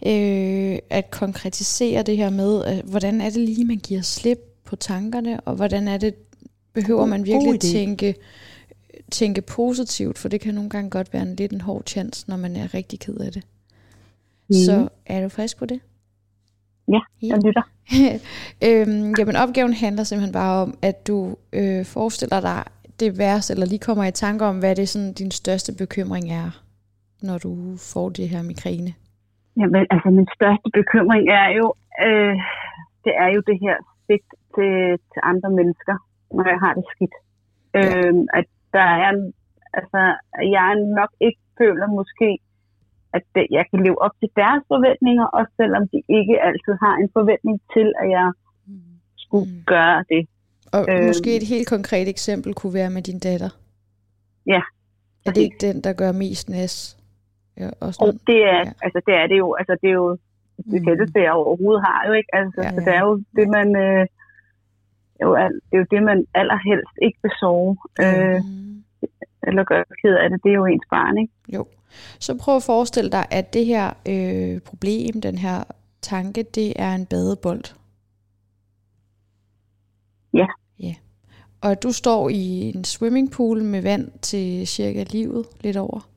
øh, 0.07 0.79
at 0.91 1.11
konkretisere 1.11 2.03
det 2.03 2.17
her 2.17 2.31
med, 2.31 2.65
at, 2.65 2.85
hvordan 2.85 3.21
er 3.21 3.31
det 3.31 3.41
lige, 3.41 3.65
man 3.65 3.79
giver 3.79 4.03
slip 4.03 4.39
på 4.65 4.77
tankerne, 4.77 5.41
og 5.41 5.55
hvordan 5.55 5.89
er 5.89 5.97
det, 5.97 6.15
behøver 6.73 7.07
man 7.07 7.27
virkelig 7.27 7.61
tænke, 7.61 8.15
tænke 9.11 9.41
positivt, 9.43 10.19
for 10.19 10.29
det 10.29 10.41
kan 10.41 10.55
nogle 10.55 10.71
gange 10.71 10.91
godt 10.91 11.13
være 11.13 11.23
en 11.23 11.37
lidt 11.37 11.53
en 11.53 11.61
hård 11.61 11.83
chance, 11.87 12.25
når 12.29 12.37
man 12.37 12.57
er 12.57 12.75
rigtig 12.75 13.01
ked 13.01 13.17
af 13.17 13.33
det. 13.33 13.43
Mm. 14.49 14.55
Så 14.55 14.89
er 15.07 15.23
du 15.23 15.29
frisk 15.29 15.57
på 15.57 15.67
det? 15.67 15.81
Ja, 16.89 17.01
jeg 17.23 17.39
lytter. 17.45 17.63
øhm, 18.69 19.15
jamen 19.19 19.37
opgaven 19.37 19.73
handler 19.73 20.05
simpelthen 20.05 20.33
bare 20.33 20.63
om, 20.63 20.79
at 20.83 21.07
du 21.07 21.37
øh, 21.53 21.85
forestiller 21.85 22.41
dig 22.41 22.65
det 23.01 23.19
værste, 23.19 23.53
eller 23.53 23.67
lige 23.67 23.87
kommer 23.89 24.05
i 24.05 24.21
tanke 24.25 24.45
om, 24.45 24.59
hvad 24.59 24.77
det 24.77 24.89
sådan 24.89 25.13
din 25.13 25.31
største 25.31 25.73
bekymring 25.83 26.27
er, 26.43 26.49
når 27.23 27.39
du 27.39 27.51
får 27.93 28.09
det 28.09 28.29
her 28.29 28.43
migræne. 28.43 28.93
Jamen, 29.57 29.87
altså 29.91 30.09
min 30.19 30.29
største 30.37 30.69
bekymring 30.79 31.25
er 31.43 31.49
jo, 31.59 31.67
øh, 32.07 32.37
det 33.05 33.13
er 33.25 33.29
jo 33.35 33.41
det 33.51 33.59
her 33.65 33.77
svigt 34.03 34.31
til, 34.55 34.73
til 35.13 35.21
andre 35.33 35.51
mennesker, 35.59 35.97
når 36.37 36.47
jeg 36.53 36.59
har 36.65 36.73
det 36.79 36.85
skidt. 36.93 37.15
Ja. 37.75 37.81
Øh, 37.81 38.15
at 38.39 38.47
der 38.77 38.89
er, 39.05 39.13
altså, 39.79 40.01
jeg 40.57 40.69
nok 41.01 41.13
ikke 41.27 41.43
føler 41.59 41.87
måske, 41.99 42.31
at 43.17 43.25
jeg 43.59 43.65
kan 43.71 43.81
leve 43.87 43.99
op 44.07 44.15
til 44.21 44.31
deres 44.37 44.63
forventninger, 44.73 45.27
også 45.39 45.53
selvom 45.61 45.85
de 45.93 45.99
ikke 46.19 46.37
altid 46.49 46.75
har 46.85 46.95
en 47.03 47.11
forventning 47.19 47.57
til, 47.75 47.89
at 48.03 48.09
jeg 48.17 48.29
skulle 49.25 49.49
mm. 49.53 49.65
gøre 49.73 50.05
det. 50.13 50.23
Og 50.73 50.87
øh, 50.89 51.07
måske 51.07 51.37
et 51.37 51.47
helt 51.47 51.69
konkret 51.69 52.09
eksempel 52.09 52.55
kunne 52.55 52.75
være 52.75 52.91
med 52.91 53.03
din 53.03 53.19
datter. 53.19 53.49
Ja. 54.47 54.63
Er 55.27 55.31
det 55.31 55.41
ikke 55.41 55.57
den, 55.61 55.81
der 55.81 55.93
gør 55.93 56.13
mest 56.13 56.49
næs? 56.49 56.99
Ja, 57.57 57.71
også 57.81 57.99
og 58.05 58.13
det 58.27 58.41
er, 58.45 58.63
ja. 58.67 58.73
altså, 58.83 59.01
det 59.07 59.15
er 59.15 59.27
det 59.27 59.39
jo, 59.39 59.55
altså 59.55 59.77
det 59.83 59.89
er 59.89 59.95
jo 59.95 60.19
det 60.57 60.81
mm. 60.81 60.87
tætteste, 60.87 61.21
jeg 61.21 61.33
overhovedet 61.33 61.83
har 61.87 62.07
jo 62.07 62.13
ikke. 62.13 62.29
Altså, 62.33 62.61
ja, 62.63 62.69
ja. 62.69 62.75
Så 62.75 62.81
det 62.81 62.95
er 62.95 63.01
jo 63.01 63.23
det, 63.37 63.49
man, 63.49 63.77
øh, 63.77 64.07
jo, 65.23 65.37
det 65.69 65.75
er 65.77 65.79
jo 65.79 65.87
det, 65.91 66.03
man 66.03 66.27
allerhelst 66.35 66.95
ikke 67.03 67.19
vil 67.23 67.33
sove. 67.41 67.77
Mm. 67.99 68.05
Øh, 68.05 68.41
eller 69.47 69.65
gøre 69.65 69.85
ked 70.03 70.15
af 70.17 70.31
det, 70.31 70.41
det 70.45 70.51
er 70.51 70.55
jo 70.55 70.65
ens 70.65 70.87
barn, 70.91 71.19
ikke? 71.19 71.33
Jo. 71.55 71.67
Så 72.19 72.39
prøv 72.39 72.57
at 72.57 72.63
forestille 72.63 73.11
dig, 73.11 73.25
at 73.31 73.55
det 73.55 73.67
her 73.67 73.87
øh, 74.09 74.61
problem, 74.61 75.21
den 75.21 75.39
her 75.39 75.65
tanke, 76.03 76.43
det 76.43 76.73
er 76.77 76.95
en 76.95 77.07
badebold. 77.07 77.65
Ja. 80.35 80.47
Og 81.63 81.83
du 81.83 81.93
står 81.93 82.29
i 82.29 82.73
en 82.75 82.85
swimmingpool 82.85 83.63
med 83.63 83.83
vand 83.83 84.11
til 84.23 84.67
cirka 84.67 85.05
livet, 85.11 85.47
lidt 85.61 85.77
over. 85.77 86.09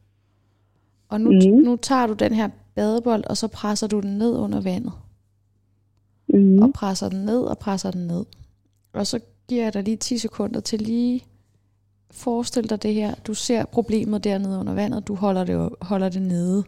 Og 1.09 1.21
nu, 1.21 1.31
mm. 1.31 1.63
nu 1.63 1.75
tager 1.75 2.07
du 2.07 2.13
den 2.13 2.33
her 2.33 2.49
badebold, 2.75 3.23
og 3.29 3.37
så 3.37 3.47
presser 3.47 3.87
du 3.87 3.99
den 3.99 4.17
ned 4.17 4.37
under 4.37 4.61
vandet. 4.61 4.93
Mm. 6.27 6.61
Og 6.61 6.73
presser 6.73 7.09
den 7.09 7.25
ned, 7.25 7.41
og 7.43 7.57
presser 7.57 7.91
den 7.91 8.07
ned. 8.07 8.25
Og 8.93 9.07
så 9.07 9.19
giver 9.49 9.63
jeg 9.63 9.73
dig 9.73 9.83
lige 9.83 9.97
10 9.97 10.17
sekunder 10.17 10.59
til 10.59 10.81
lige 10.81 11.23
Forestil 12.23 12.69
dig 12.69 12.83
det 12.83 12.93
her. 12.93 13.11
Du 13.27 13.33
ser 13.33 13.65
problemet 13.65 14.23
dernede 14.23 14.59
under 14.59 14.73
vandet. 14.73 15.07
Du 15.07 15.15
holder 15.15 15.43
det, 15.43 15.69
holder 15.81 16.09
det 16.09 16.21
nede. 16.21 16.63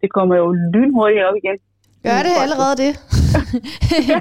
Det 0.00 0.12
kommer 0.12 0.36
jo 0.36 0.52
lynhurtigt 0.52 1.24
op 1.24 1.34
igen. 1.36 1.58
Gør 2.02 2.18
det 2.26 2.34
allerede 2.44 2.76
det? 2.84 2.92
ja, 4.08 4.18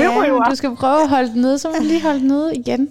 ja, 0.00 0.50
du 0.50 0.56
skal 0.60 0.76
prøve 0.76 1.00
at 1.02 1.08
holde 1.08 1.28
det 1.28 1.36
nede, 1.36 1.58
så 1.58 1.68
må 1.68 1.74
du 1.82 1.86
lige 1.92 2.02
holde 2.02 2.20
det 2.20 2.28
nede 2.34 2.56
igen. 2.56 2.82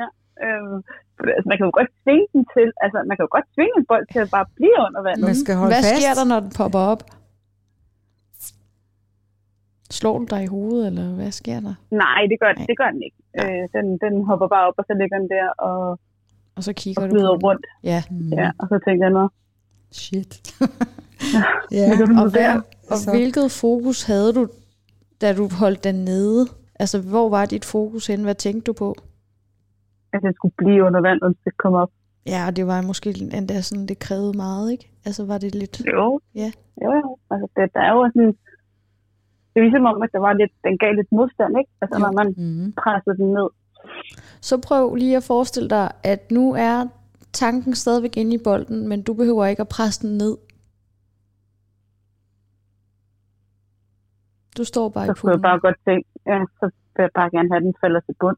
Ja, 0.00 0.06
øh, 0.46 0.74
altså 1.36 1.46
man 1.50 1.56
kan 1.58 1.64
jo 1.68 1.72
godt 1.80 1.90
tvinge 2.04 2.26
den 2.32 2.42
til, 2.54 2.66
altså 2.84 2.98
man 3.08 3.14
kan 3.16 3.22
jo 3.26 3.30
godt 3.36 3.46
tvinge 3.56 3.74
en 3.80 3.86
bold 3.90 4.06
til 4.12 4.20
at 4.24 4.30
bare 4.36 4.46
blive 4.58 4.78
under 4.86 5.02
vandet. 5.08 5.24
Man 5.30 5.36
skal 5.44 5.54
holde 5.60 5.72
Hvad 5.74 5.84
fast. 5.84 5.96
sker 6.02 6.14
der, 6.18 6.24
når 6.32 6.40
den 6.40 6.52
popper 6.60 6.82
op? 6.92 7.02
Slår 9.90 10.18
du 10.18 10.24
dig 10.34 10.42
i 10.42 10.46
hovedet, 10.46 10.86
eller 10.86 11.06
hvad 11.18 11.30
sker 11.30 11.60
der? 11.60 11.74
Nej, 11.90 12.20
det 12.30 12.36
gør, 12.42 12.52
Nej. 12.52 12.66
det 12.68 12.76
gør 12.80 12.90
den 12.94 13.02
ikke. 13.08 13.18
Øh, 13.40 13.64
den, 13.76 13.86
den 14.04 14.14
hopper 14.28 14.48
bare 14.54 14.66
op, 14.68 14.74
og 14.80 14.84
så 14.88 14.92
ligger 15.00 15.18
den 15.18 15.28
der 15.36 15.48
og, 15.68 15.98
og 16.56 16.62
så 16.64 16.72
kigger 16.72 17.02
og 17.02 17.10
du 17.10 17.14
på 17.14 17.46
rundt. 17.46 17.66
Ja. 17.82 18.02
Mm. 18.10 18.28
ja. 18.40 18.50
Og 18.58 18.68
så 18.68 18.76
tænker 18.86 19.04
jeg 19.06 19.12
noget. 19.18 19.30
Shit. 19.92 20.32
ja. 21.78 21.90
og, 22.22 22.30
hvad, 22.30 22.54
og 22.92 23.12
hvilket 23.12 23.50
fokus 23.50 24.02
havde 24.02 24.32
du, 24.32 24.48
da 25.20 25.34
du 25.34 25.48
holdt 25.60 25.84
den 25.84 25.94
nede? 25.94 26.46
Altså, 26.80 27.00
hvor 27.00 27.28
var 27.28 27.46
dit 27.46 27.64
fokus 27.64 28.06
hen? 28.06 28.22
Hvad 28.22 28.34
tænkte 28.34 28.64
du 28.68 28.72
på? 28.72 28.94
At 30.12 30.20
den 30.22 30.34
skulle 30.34 30.54
blive 30.58 30.84
under 30.84 31.00
vand, 31.00 31.22
og 31.22 31.34
det 31.44 31.56
kom 31.58 31.74
op. 31.74 31.90
Ja, 32.26 32.46
og 32.46 32.56
det 32.56 32.66
var 32.66 32.82
måske 32.82 33.08
endda 33.32 33.60
sådan, 33.60 33.86
det 33.86 33.98
krævede 33.98 34.36
meget, 34.36 34.72
ikke? 34.72 34.90
Altså, 35.04 35.24
var 35.24 35.38
det 35.38 35.54
lidt... 35.54 35.82
Jo. 35.92 36.20
Ja. 36.34 36.50
Jo, 36.82 36.90
jo. 36.92 37.16
Altså, 37.30 37.48
det, 37.56 37.74
der 37.74 37.80
er 37.80 37.92
jo 37.92 38.10
sådan 38.14 38.34
det 39.58 39.64
er 39.64 39.68
ligesom 39.68 39.84
om, 39.84 40.02
at 40.02 40.10
der 40.12 40.18
var 40.18 40.32
lidt, 40.32 40.52
den 40.64 40.78
gav 40.78 40.92
lidt 40.94 41.12
modstand, 41.12 41.58
ikke? 41.58 41.70
Altså, 41.80 41.96
jo. 41.98 42.04
når 42.04 42.12
man 42.20 42.28
mm. 42.36 42.72
pressede 42.72 43.16
den 43.16 43.28
ned. 43.38 43.48
Så 44.40 44.58
prøv 44.68 44.94
lige 44.94 45.16
at 45.16 45.22
forestille 45.22 45.70
dig, 45.70 45.90
at 46.02 46.30
nu 46.30 46.54
er 46.54 46.86
tanken 47.32 47.74
stadigvæk 47.74 48.16
inde 48.16 48.34
i 48.34 48.44
bolden, 48.44 48.88
men 48.88 49.02
du 49.02 49.14
behøver 49.14 49.46
ikke 49.46 49.60
at 49.60 49.68
presse 49.68 50.08
den 50.08 50.18
ned. 50.18 50.36
Du 54.58 54.64
står 54.64 54.88
bare 54.88 55.06
så 55.06 55.12
i 55.12 55.14
poolen. 55.14 55.34
Så 55.34 55.36
jeg 55.36 55.42
bare 55.42 55.60
godt 55.60 55.76
tænke, 55.84 56.08
ja, 56.26 56.38
så 56.60 56.70
vil 56.96 57.02
jeg 57.02 57.10
bare 57.14 57.30
gerne 57.30 57.48
have, 57.50 57.56
at 57.56 57.62
den 57.62 57.74
falder 57.80 58.00
til 58.00 58.14
bund. 58.20 58.36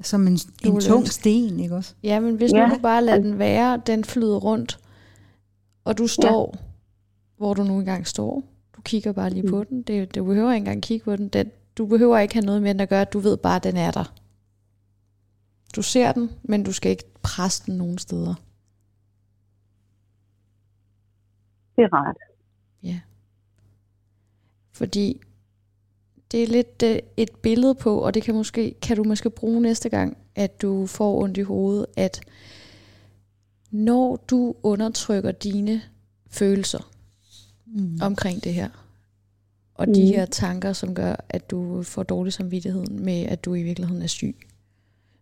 Som 0.00 0.26
en, 0.26 0.38
en 0.64 0.80
tung 0.80 1.08
sten, 1.08 1.60
ikke 1.60 1.74
også? 1.74 1.94
Ja, 2.02 2.20
men 2.20 2.36
hvis 2.36 2.52
ja. 2.52 2.66
nu 2.66 2.74
du 2.74 2.80
bare 2.80 3.04
lader 3.04 3.22
den 3.22 3.38
være, 3.38 3.82
den 3.86 4.04
flyder 4.04 4.36
rundt, 4.36 4.78
og 5.84 5.98
du 5.98 6.06
står, 6.06 6.54
ja. 6.54 6.60
hvor 7.36 7.54
du 7.54 7.62
nu 7.62 7.78
engang 7.78 8.06
står, 8.06 8.42
kigger 8.86 9.12
bare 9.12 9.30
lige 9.30 9.42
mm. 9.42 9.50
på 9.50 9.64
den. 9.64 9.82
Det, 9.82 10.14
du 10.14 10.24
behøver 10.24 10.52
ikke 10.52 10.58
engang 10.58 10.82
kigge 10.82 11.04
på 11.04 11.16
den. 11.16 11.28
den. 11.28 11.50
Du 11.78 11.86
behøver 11.86 12.18
ikke 12.18 12.34
have 12.34 12.46
noget 12.46 12.62
med 12.62 12.74
den 12.74 12.80
at 12.80 12.88
gøre. 12.88 13.04
Du 13.04 13.18
ved 13.18 13.36
bare, 13.36 13.56
at 13.56 13.64
den 13.64 13.76
er 13.76 13.90
der. 13.90 14.14
Du 15.76 15.82
ser 15.82 16.12
den, 16.12 16.30
men 16.42 16.62
du 16.62 16.72
skal 16.72 16.90
ikke 16.90 17.04
presse 17.22 17.66
den 17.66 17.78
nogen 17.78 17.98
steder. 17.98 18.34
Det 21.76 21.84
er 21.84 21.92
rart. 21.92 22.16
Ja. 22.82 23.00
Fordi 24.72 25.20
det 26.32 26.42
er 26.42 26.46
lidt 26.46 26.82
uh, 26.82 27.08
et 27.16 27.30
billede 27.42 27.74
på, 27.74 27.98
og 27.98 28.14
det 28.14 28.22
kan, 28.22 28.34
måske, 28.34 28.74
kan 28.82 28.96
du 28.96 29.04
måske 29.04 29.30
bruge 29.30 29.60
næste 29.60 29.88
gang, 29.88 30.16
at 30.34 30.62
du 30.62 30.86
får 30.86 31.22
ondt 31.22 31.36
i 31.36 31.40
hovedet, 31.40 31.86
at 31.96 32.20
når 33.70 34.16
du 34.16 34.54
undertrykker 34.62 35.32
dine 35.32 35.82
følelser, 36.30 36.90
mm. 37.66 37.98
omkring 38.02 38.44
det 38.44 38.54
her. 38.54 38.68
Og 39.74 39.88
mm. 39.88 39.94
de 39.94 40.06
her 40.06 40.26
tanker, 40.26 40.72
som 40.72 40.94
gør, 40.94 41.16
at 41.28 41.50
du 41.50 41.82
får 41.82 42.02
dårlig 42.02 42.32
samvittighed 42.32 42.86
med, 42.86 43.22
at 43.22 43.44
du 43.44 43.54
i 43.54 43.62
virkeligheden 43.62 44.02
er 44.02 44.06
syg. 44.06 44.36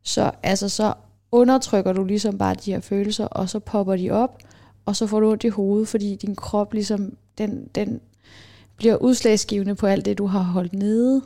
Så 0.02 0.30
altså 0.42 0.68
så 0.68 0.94
undertrykker 1.32 1.92
du 1.92 2.04
ligesom 2.04 2.38
bare 2.38 2.54
de 2.54 2.72
her 2.72 2.80
følelser, 2.80 3.24
og 3.24 3.48
så 3.48 3.58
popper 3.58 3.96
de 3.96 4.10
op, 4.10 4.38
og 4.84 4.96
så 4.96 5.06
får 5.06 5.20
du 5.20 5.30
ondt 5.30 5.44
i 5.44 5.48
hovedet, 5.48 5.88
fordi 5.88 6.16
din 6.16 6.36
krop 6.36 6.72
ligesom, 6.72 7.16
den, 7.38 7.68
den 7.74 8.00
bliver 8.76 8.96
udslagsgivende 8.96 9.74
på 9.74 9.86
alt 9.86 10.04
det, 10.04 10.18
du 10.18 10.26
har 10.26 10.42
holdt 10.42 10.72
nede. 10.72 11.22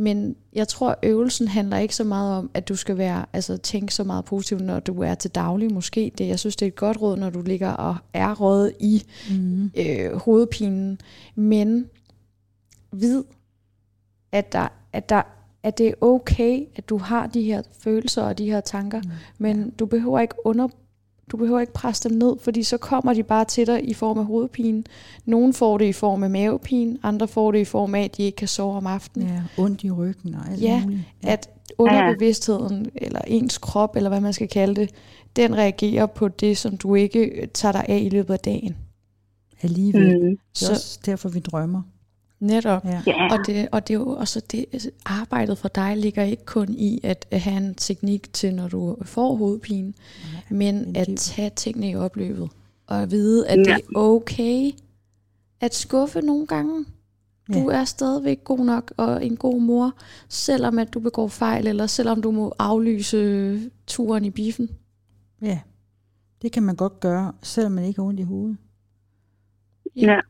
Men 0.00 0.36
jeg 0.52 0.68
tror, 0.68 0.96
øvelsen 1.02 1.48
handler 1.48 1.78
ikke 1.78 1.96
så 1.96 2.04
meget 2.04 2.38
om, 2.38 2.50
at 2.54 2.68
du 2.68 2.76
skal 2.76 2.98
være, 2.98 3.26
altså 3.32 3.56
tænke 3.56 3.94
så 3.94 4.04
meget 4.04 4.24
positivt, 4.24 4.60
når 4.60 4.80
du 4.80 5.02
er 5.02 5.14
til 5.14 5.30
daglig. 5.30 5.74
Måske 5.74 6.12
det, 6.18 6.28
jeg 6.28 6.38
synes, 6.38 6.56
det 6.56 6.66
er 6.66 6.70
et 6.70 6.76
godt 6.76 7.00
råd, 7.00 7.16
når 7.16 7.30
du 7.30 7.42
ligger 7.42 7.70
og 7.70 7.96
er 8.12 8.34
råd 8.34 8.70
i 8.80 9.02
mm. 9.30 9.70
øh, 9.76 10.12
hovedpinen. 10.16 11.00
Men 11.34 11.86
vid, 12.92 13.24
at, 14.32 14.52
der, 14.52 14.68
at, 14.92 15.08
der, 15.08 15.22
at 15.62 15.78
det 15.78 15.86
er 15.86 15.94
okay, 16.00 16.66
at 16.76 16.88
du 16.88 16.98
har 16.98 17.26
de 17.26 17.42
her 17.42 17.62
følelser 17.80 18.22
og 18.22 18.38
de 18.38 18.50
her 18.50 18.60
tanker, 18.60 19.00
mm. 19.00 19.10
men 19.38 19.70
du 19.70 19.86
behøver 19.86 20.20
ikke 20.20 20.34
under 20.44 20.68
Du 21.28 21.36
behøver 21.36 21.60
ikke 21.60 21.72
presse 21.72 22.08
dem 22.08 22.18
ned, 22.18 22.36
fordi 22.40 22.62
så 22.62 22.76
kommer 22.76 23.14
de 23.14 23.22
bare 23.22 23.44
til 23.44 23.66
dig 23.66 23.88
i 23.88 23.94
form 23.94 24.18
af 24.18 24.24
hovedpine. 24.24 24.84
Nogle 25.24 25.52
får 25.52 25.78
det 25.78 25.84
i 25.84 25.92
form 25.92 26.22
af 26.22 26.30
mavepine, 26.30 26.98
andre 27.02 27.28
får 27.28 27.52
det 27.52 27.58
i 27.58 27.64
form 27.64 27.94
af, 27.94 28.02
at 28.02 28.16
de 28.16 28.22
ikke 28.22 28.36
kan 28.36 28.48
sove 28.48 28.76
om 28.76 28.86
aftenen. 28.86 29.28
Ja, 29.28 29.42
ondt 29.58 29.84
i 29.84 29.90
ryggen 29.90 30.34
og 30.34 30.40
alt 30.50 30.62
Ja, 30.62 30.82
muligt. 30.84 31.00
At 31.22 31.50
underbevidstheden, 31.78 32.86
eller 32.94 33.20
ens 33.26 33.58
krop, 33.58 33.96
eller 33.96 34.10
hvad 34.10 34.20
man 34.20 34.32
skal 34.32 34.48
kalde 34.48 34.74
det, 34.74 34.90
den 35.36 35.56
reagerer 35.56 36.06
på 36.06 36.28
det, 36.28 36.58
som 36.58 36.76
du 36.76 36.94
ikke 36.94 37.48
tager 37.54 37.72
dig 37.72 37.84
af 37.88 38.00
i 38.02 38.08
løbet 38.08 38.34
af 38.34 38.40
dagen. 38.40 38.76
Alligevel. 39.62 40.14
Mm. 40.14 40.20
Det 40.20 40.32
er 40.32 40.36
Så 40.54 40.70
også 40.72 40.98
derfor, 41.06 41.28
vi 41.28 41.38
drømmer. 41.40 41.82
Netop. 42.40 42.84
Ja. 42.84 43.02
Ja, 43.06 43.32
Og 43.32 43.46
det, 43.46 43.68
og 43.72 43.88
det 43.88 43.94
er 43.94 43.98
jo 43.98 44.08
også 44.08 44.40
det, 44.50 44.64
altså, 44.72 44.90
arbejdet 45.06 45.58
for 45.58 45.68
dig 45.68 45.96
ligger 45.96 46.22
ikke 46.22 46.44
kun 46.44 46.68
i 46.68 47.00
at, 47.02 47.26
have 47.32 47.56
en 47.56 47.74
teknik 47.74 48.32
til, 48.32 48.54
når 48.54 48.68
du 48.68 48.96
får 49.02 49.36
hovedpine, 49.36 49.92
men 50.50 50.78
men 50.84 50.96
at 50.96 51.06
det- 51.06 51.18
tage 51.18 51.50
tingene 51.50 51.90
i 51.90 51.94
opløbet. 51.96 52.50
Og 52.86 53.02
at 53.02 53.10
vide, 53.10 53.48
at 53.48 53.58
det 53.58 53.66
Ja. 53.66 53.74
er 53.76 53.80
okay 53.94 54.70
at 55.60 55.74
skuffe 55.74 56.20
nogle 56.20 56.46
gange. 56.46 56.84
Du 57.54 57.68
er 57.68 57.84
stadigvæk 57.84 58.44
god 58.44 58.58
nok 58.64 58.92
og 58.96 59.26
en 59.26 59.36
god 59.36 59.60
mor, 59.60 59.92
selvom 60.28 60.78
at 60.78 60.94
du 60.94 61.00
begår 61.00 61.28
fejl, 61.28 61.66
eller 61.66 61.86
selvom 61.86 62.22
du 62.22 62.30
må 62.30 62.54
aflyse 62.58 63.60
turen 63.86 64.24
i 64.24 64.30
biffen. 64.30 64.68
ja, 65.42 65.60
det 66.42 66.52
kan 66.52 66.62
man 66.62 66.76
godt 66.76 67.00
gøre, 67.00 67.32
selvom 67.42 67.72
man 67.72 67.84
ikke 67.84 68.00
har 68.00 68.06
ondt 68.08 68.20
i 68.20 68.22
hovedet. 68.22 68.56
ja. 69.96 70.20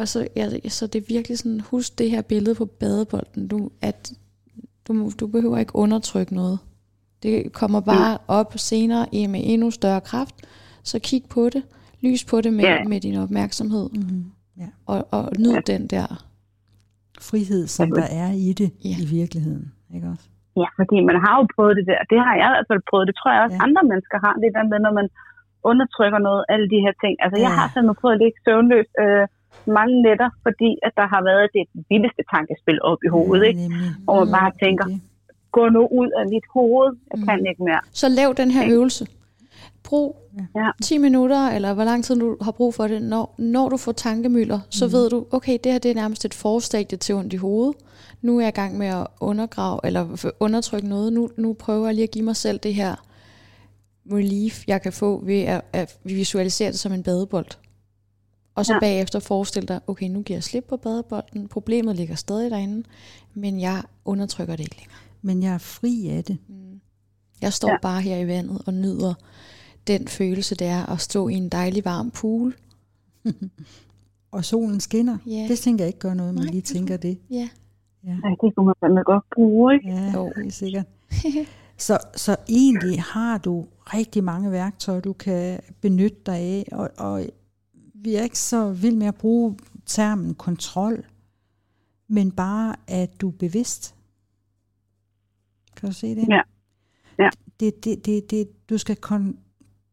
Og 0.00 0.08
så, 0.08 0.28
ja, 0.36 0.68
så 0.68 0.86
det 0.86 0.98
er 1.02 1.06
virkelig 1.14 1.38
sådan, 1.38 1.60
husk 1.60 1.98
det 1.98 2.10
her 2.10 2.22
billede 2.22 2.54
på 2.54 2.64
badebolden, 2.80 3.48
du, 3.48 3.70
at 3.82 4.12
du, 4.88 4.92
må- 4.92 5.10
du 5.20 5.26
behøver 5.26 5.58
ikke 5.58 5.76
undertrykke 5.76 6.34
noget. 6.34 6.58
Det 7.22 7.52
kommer 7.52 7.80
bare 7.80 8.18
op 8.28 8.52
senere 8.56 9.06
i 9.12 9.26
med 9.26 9.40
endnu 9.44 9.70
større 9.70 10.00
kraft, 10.00 10.34
så 10.82 10.98
kig 11.08 11.22
på 11.30 11.42
det, 11.54 11.62
lys 12.00 12.24
på 12.24 12.40
det 12.40 12.52
med, 12.52 12.64
Ja. 12.64 12.84
med 12.92 13.00
din 13.00 13.16
opmærksomhed, 13.24 13.86
Mm-hmm. 13.92 14.24
Ja. 14.62 14.68
og, 14.86 15.08
og 15.10 15.24
nyd 15.38 15.56
den 15.66 15.86
der. 15.86 16.24
Frihed, 17.28 17.62
som 17.76 17.88
der 17.98 18.06
er 18.24 18.30
i 18.48 18.50
det 18.60 18.70
Ja. 18.90 18.96
i 19.02 19.06
virkeligheden. 19.20 19.66
Ikke 19.94 20.06
også? 20.12 20.26
Ja, 20.62 20.68
fordi 20.78 20.96
man 21.10 21.16
har 21.24 21.34
jo 21.40 21.44
prøvet 21.56 21.74
det 21.78 21.86
der. 21.90 22.00
Det 22.12 22.18
har 22.26 22.34
jeg 22.40 22.46
i 22.50 22.54
hvert 22.54 22.68
fald 22.70 22.82
prøvet. 22.90 23.06
Det 23.10 23.16
tror 23.18 23.30
jeg 23.34 23.42
også, 23.46 23.56
Ja. 23.58 23.64
andre 23.66 23.82
mennesker 23.90 24.16
har. 24.24 24.34
Det 24.42 24.50
der 24.56 24.64
med, 24.72 24.78
når 24.86 24.92
man 25.00 25.08
undertrykker 25.70 26.20
noget, 26.28 26.42
alle 26.52 26.66
de 26.74 26.78
her 26.86 26.94
ting. 27.02 27.14
Altså, 27.24 27.36
jeg 27.44 27.50
Ja. 27.52 27.56
har 27.58 27.66
simpelthen 27.72 28.00
prøvet 28.00 28.14
at 28.16 28.20
ligge 28.24 28.38
søvnløs 28.46 28.88
øh, 29.04 29.24
mange 29.66 30.02
nætter, 30.02 30.30
fordi 30.42 30.70
at 30.82 30.92
der 30.96 31.06
har 31.14 31.22
været 31.30 31.46
det 31.56 31.64
vildeste 31.90 32.22
tankespil 32.34 32.78
op 32.82 32.98
i 33.06 33.08
hovedet, 33.08 33.46
ikke? 33.46 33.60
Nemlig. 33.60 33.90
Hvor 34.04 34.24
man 34.24 34.32
bare 34.32 34.52
tænker, 34.64 34.86
gå 35.52 35.68
nu 35.68 35.82
ud 36.00 36.10
af 36.20 36.24
mit 36.34 36.46
hoved. 36.54 36.96
Jeg 37.10 37.18
kan 37.28 37.46
ikke 37.50 37.62
mere. 37.62 37.80
Så 37.92 38.08
lav 38.08 38.34
den 38.36 38.50
her 38.50 38.64
øvelse. 38.74 39.06
Brug 39.84 40.16
Ja. 40.54 40.70
10 40.82 40.98
minutter, 40.98 41.48
eller 41.48 41.74
hvor 41.74 41.84
lang 41.84 42.04
tid 42.04 42.20
du 42.20 42.36
har 42.40 42.50
brug 42.50 42.74
for 42.74 42.86
det. 42.86 43.02
Når, 43.02 43.34
når 43.38 43.68
du 43.68 43.76
får 43.76 43.92
tankemøller, 43.92 44.60
så 44.70 44.88
ved 44.88 45.10
du, 45.10 45.26
okay, 45.30 45.58
det 45.64 45.72
her 45.72 45.78
det 45.78 45.90
er 45.90 45.94
nærmest 45.94 46.24
et 46.24 46.34
forstadie 46.34 46.98
til 46.98 47.14
ondt 47.14 47.32
i 47.32 47.36
hovedet. 47.36 47.76
Nu 48.22 48.36
er 48.36 48.40
jeg 48.40 48.48
i 48.48 48.60
gang 48.60 48.78
med 48.78 48.86
at 48.86 49.06
undergrave, 49.20 49.80
eller 49.84 50.32
undertrykke 50.40 50.88
noget. 50.88 51.12
Nu, 51.12 51.30
nu 51.36 51.52
prøver 51.52 51.86
jeg 51.86 51.94
lige 51.94 52.02
at 52.04 52.10
give 52.10 52.24
mig 52.24 52.36
selv 52.36 52.58
det 52.58 52.74
her 52.74 52.94
relief, 54.12 54.64
jeg 54.66 54.82
kan 54.82 54.92
få 54.92 55.24
ved 55.24 55.40
at, 55.40 55.62
at 55.72 55.98
visualisere 56.04 56.68
det 56.72 56.78
som 56.78 56.92
en 56.92 57.02
badebold. 57.02 57.46
Og 58.60 58.66
så 58.66 58.72
ja. 58.72 58.78
Bagefter 58.80 59.18
forestille 59.18 59.66
dig, 59.66 59.80
okay, 59.86 60.08
nu 60.08 60.22
giver 60.22 60.36
jeg 60.36 60.44
slip 60.44 60.64
på 60.68 60.76
badebolden. 60.76 61.48
Problemet 61.48 61.96
ligger 61.96 62.14
stadig 62.14 62.50
derinde, 62.50 62.82
men 63.34 63.60
jeg 63.60 63.82
undertrykker 64.04 64.56
det 64.56 64.64
ikke 64.64 64.76
længere. 64.76 64.98
Men 65.22 65.42
jeg 65.42 65.54
er 65.54 65.58
fri 65.58 66.08
af 66.08 66.24
det. 66.24 66.38
Jeg 67.42 67.52
står 67.52 67.68
ja. 67.68 67.76
Bare 67.82 68.00
her 68.00 68.16
i 68.16 68.26
vandet 68.26 68.62
og 68.66 68.74
nyder 68.74 69.14
den 69.86 70.08
følelse, 70.08 70.54
det 70.54 70.66
er 70.66 70.86
at 70.86 71.00
stå 71.00 71.28
i 71.28 71.34
en 71.34 71.48
dejlig 71.48 71.84
varm 71.84 72.10
pool. 72.10 72.54
Og 74.32 74.44
solen 74.44 74.80
skinner. 74.80 75.18
Ja. 75.26 75.46
Det 75.48 75.58
tænker 75.58 75.84
jeg 75.84 75.88
ikke 75.88 75.98
gør 75.98 76.14
noget, 76.14 76.34
man 76.34 76.44
Nej, 76.44 76.50
lige 76.50 76.60
det 76.60 76.68
tænker 76.68 76.96
det. 76.96 77.18
Ja. 77.30 77.48
Ja, 78.04 78.10
Ja, 78.24 78.30
det 78.42 78.54
kunne 78.54 78.66
man 78.66 78.74
fandme 78.80 79.02
godt 79.02 79.24
bruge, 79.34 79.74
ikke? 79.74 79.88
ja 79.88 80.12
Jo. 80.14 80.32
helt 80.36 80.54
sikkert. 80.54 80.86
Så, 81.76 81.98
så 82.16 82.36
egentlig 82.48 83.02
har 83.02 83.38
du 83.38 83.66
rigtig 83.94 84.24
mange 84.24 84.50
værktøjer, 84.50 85.00
du 85.00 85.12
kan 85.12 85.60
benytte 85.80 86.16
dig 86.26 86.34
af, 86.34 86.68
og, 86.72 86.90
og 86.98 87.22
vi 88.04 88.14
er 88.14 88.22
ikke 88.22 88.38
så 88.38 88.72
vild 88.72 88.96
med 88.96 89.06
at 89.06 89.14
bruge 89.14 89.58
termen 89.86 90.34
kontrol, 90.34 91.06
men 92.08 92.32
bare 92.32 92.76
at 92.86 93.20
du 93.20 93.28
er 93.28 93.32
bevidst. 93.32 93.94
Kan 95.76 95.88
du 95.88 95.94
se 95.94 96.14
det? 96.14 96.28
Ja. 96.28 96.40
Ja. 97.18 97.30
Det, 97.60 97.84
det, 97.84 98.06
det, 98.06 98.30
det, 98.30 98.68
du 98.70 98.78
skal 98.78 98.96
kon- 99.06 99.36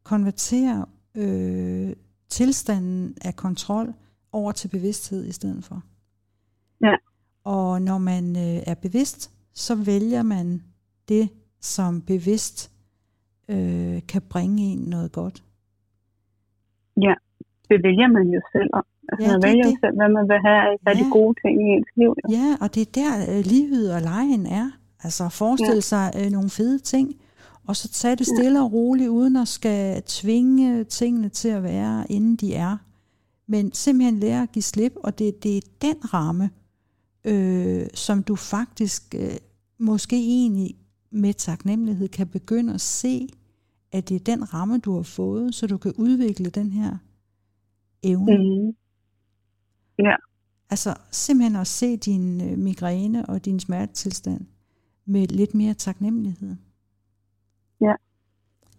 konvertere 0.03 0.85
øh, 1.15 1.95
tilstanden 2.29 3.17
af 3.21 3.35
kontrol 3.35 3.93
over 4.31 4.51
til 4.51 4.67
bevidsthed 4.67 5.25
i 5.25 5.31
stedet 5.31 5.63
for. 5.63 5.83
Ja. 6.81 6.95
Og 7.43 7.81
når 7.81 7.97
man 7.97 8.35
øh, 8.35 8.63
er 8.67 8.75
bevidst, 8.75 9.31
så 9.53 9.75
vælger 9.75 10.23
man 10.23 10.63
det, 11.07 11.29
som 11.61 12.01
bevidst 12.01 12.71
øh, 13.47 14.07
kan 14.07 14.21
bringe 14.21 14.63
en 14.63 14.79
noget 14.79 15.11
godt. 15.11 15.43
Ja, 17.01 17.13
det 17.69 17.77
vælger 17.87 18.07
man 18.17 18.25
jo 18.35 18.41
selv 18.55 18.69
om. 18.79 18.85
Altså, 19.09 19.23
Ja, 19.25 19.31
man 19.31 19.41
det 19.41 19.47
er 19.47 19.49
vælger 19.49 19.65
jo 19.67 19.71
det. 19.71 19.79
selv, 19.83 19.95
hvad 19.99 20.09
man 20.17 20.25
vil 20.31 20.39
have 20.49 20.61
af 20.87 20.93
Ja. 20.95 20.99
de 20.99 21.05
gode 21.17 21.33
ting 21.43 21.53
i 21.65 21.67
ens 21.75 21.91
liv. 21.99 22.11
jo. 22.21 22.25
Ja, 22.37 22.47
og 22.63 22.67
det 22.75 22.81
er 22.87 22.91
der, 23.01 23.11
øh, 23.31 23.41
livet 23.55 23.87
og 23.95 24.01
lejen 24.01 24.45
er. 24.61 24.67
Altså 25.03 25.21
at 25.25 25.31
forestille 25.43 25.83
ja. 25.85 25.91
sig 25.93 26.05
øh, 26.19 26.29
nogle 26.31 26.49
fede 26.49 26.79
ting, 26.79 27.07
og 27.67 27.75
så 27.75 27.87
tage 28.01 28.15
det 28.15 28.27
stille 28.27 28.61
og 28.61 28.73
roligt, 28.73 29.09
uden 29.09 29.35
at 29.35 29.47
skal 29.47 30.01
tvinge 30.05 30.83
tingene 30.83 31.29
til 31.29 31.49
at 31.49 31.63
være, 31.63 32.05
inden 32.11 32.35
de 32.35 32.53
er. 32.53 32.77
Men 33.47 33.73
simpelthen 33.73 34.19
lære 34.19 34.41
at 34.43 34.51
give 34.51 34.63
slip, 34.63 34.93
og 35.03 35.19
det, 35.19 35.43
det 35.43 35.57
er 35.57 35.61
den 35.81 36.13
ramme, 36.13 36.49
øh, 37.25 37.85
som 37.93 38.23
du 38.23 38.35
faktisk 38.35 39.15
øh, 39.17 39.29
måske 39.79 40.15
egentlig 40.15 40.75
med 41.11 41.33
taknemmelighed 41.33 42.07
kan 42.07 42.27
begynde 42.27 42.73
at 42.73 42.81
se, 42.81 43.27
at 43.91 44.09
det 44.09 44.15
er 44.15 44.35
den 44.35 44.53
ramme, 44.53 44.77
du 44.77 44.95
har 44.95 45.03
fået, 45.03 45.55
så 45.55 45.67
du 45.67 45.77
kan 45.77 45.93
udvikle 45.97 46.49
den 46.49 46.71
her 46.71 46.97
evne. 48.03 48.37
Mm. 48.37 48.73
Altså 50.69 50.95
simpelthen 51.11 51.55
at 51.55 51.67
se 51.67 51.97
din 51.97 52.51
øh, 52.51 52.57
migræne 52.57 53.25
og 53.25 53.45
din 53.45 53.59
smertetilstand 53.59 54.45
med 55.05 55.27
lidt 55.27 55.53
mere 55.53 55.73
taknemmelighed. 55.73 56.55
Ja. 57.81 57.93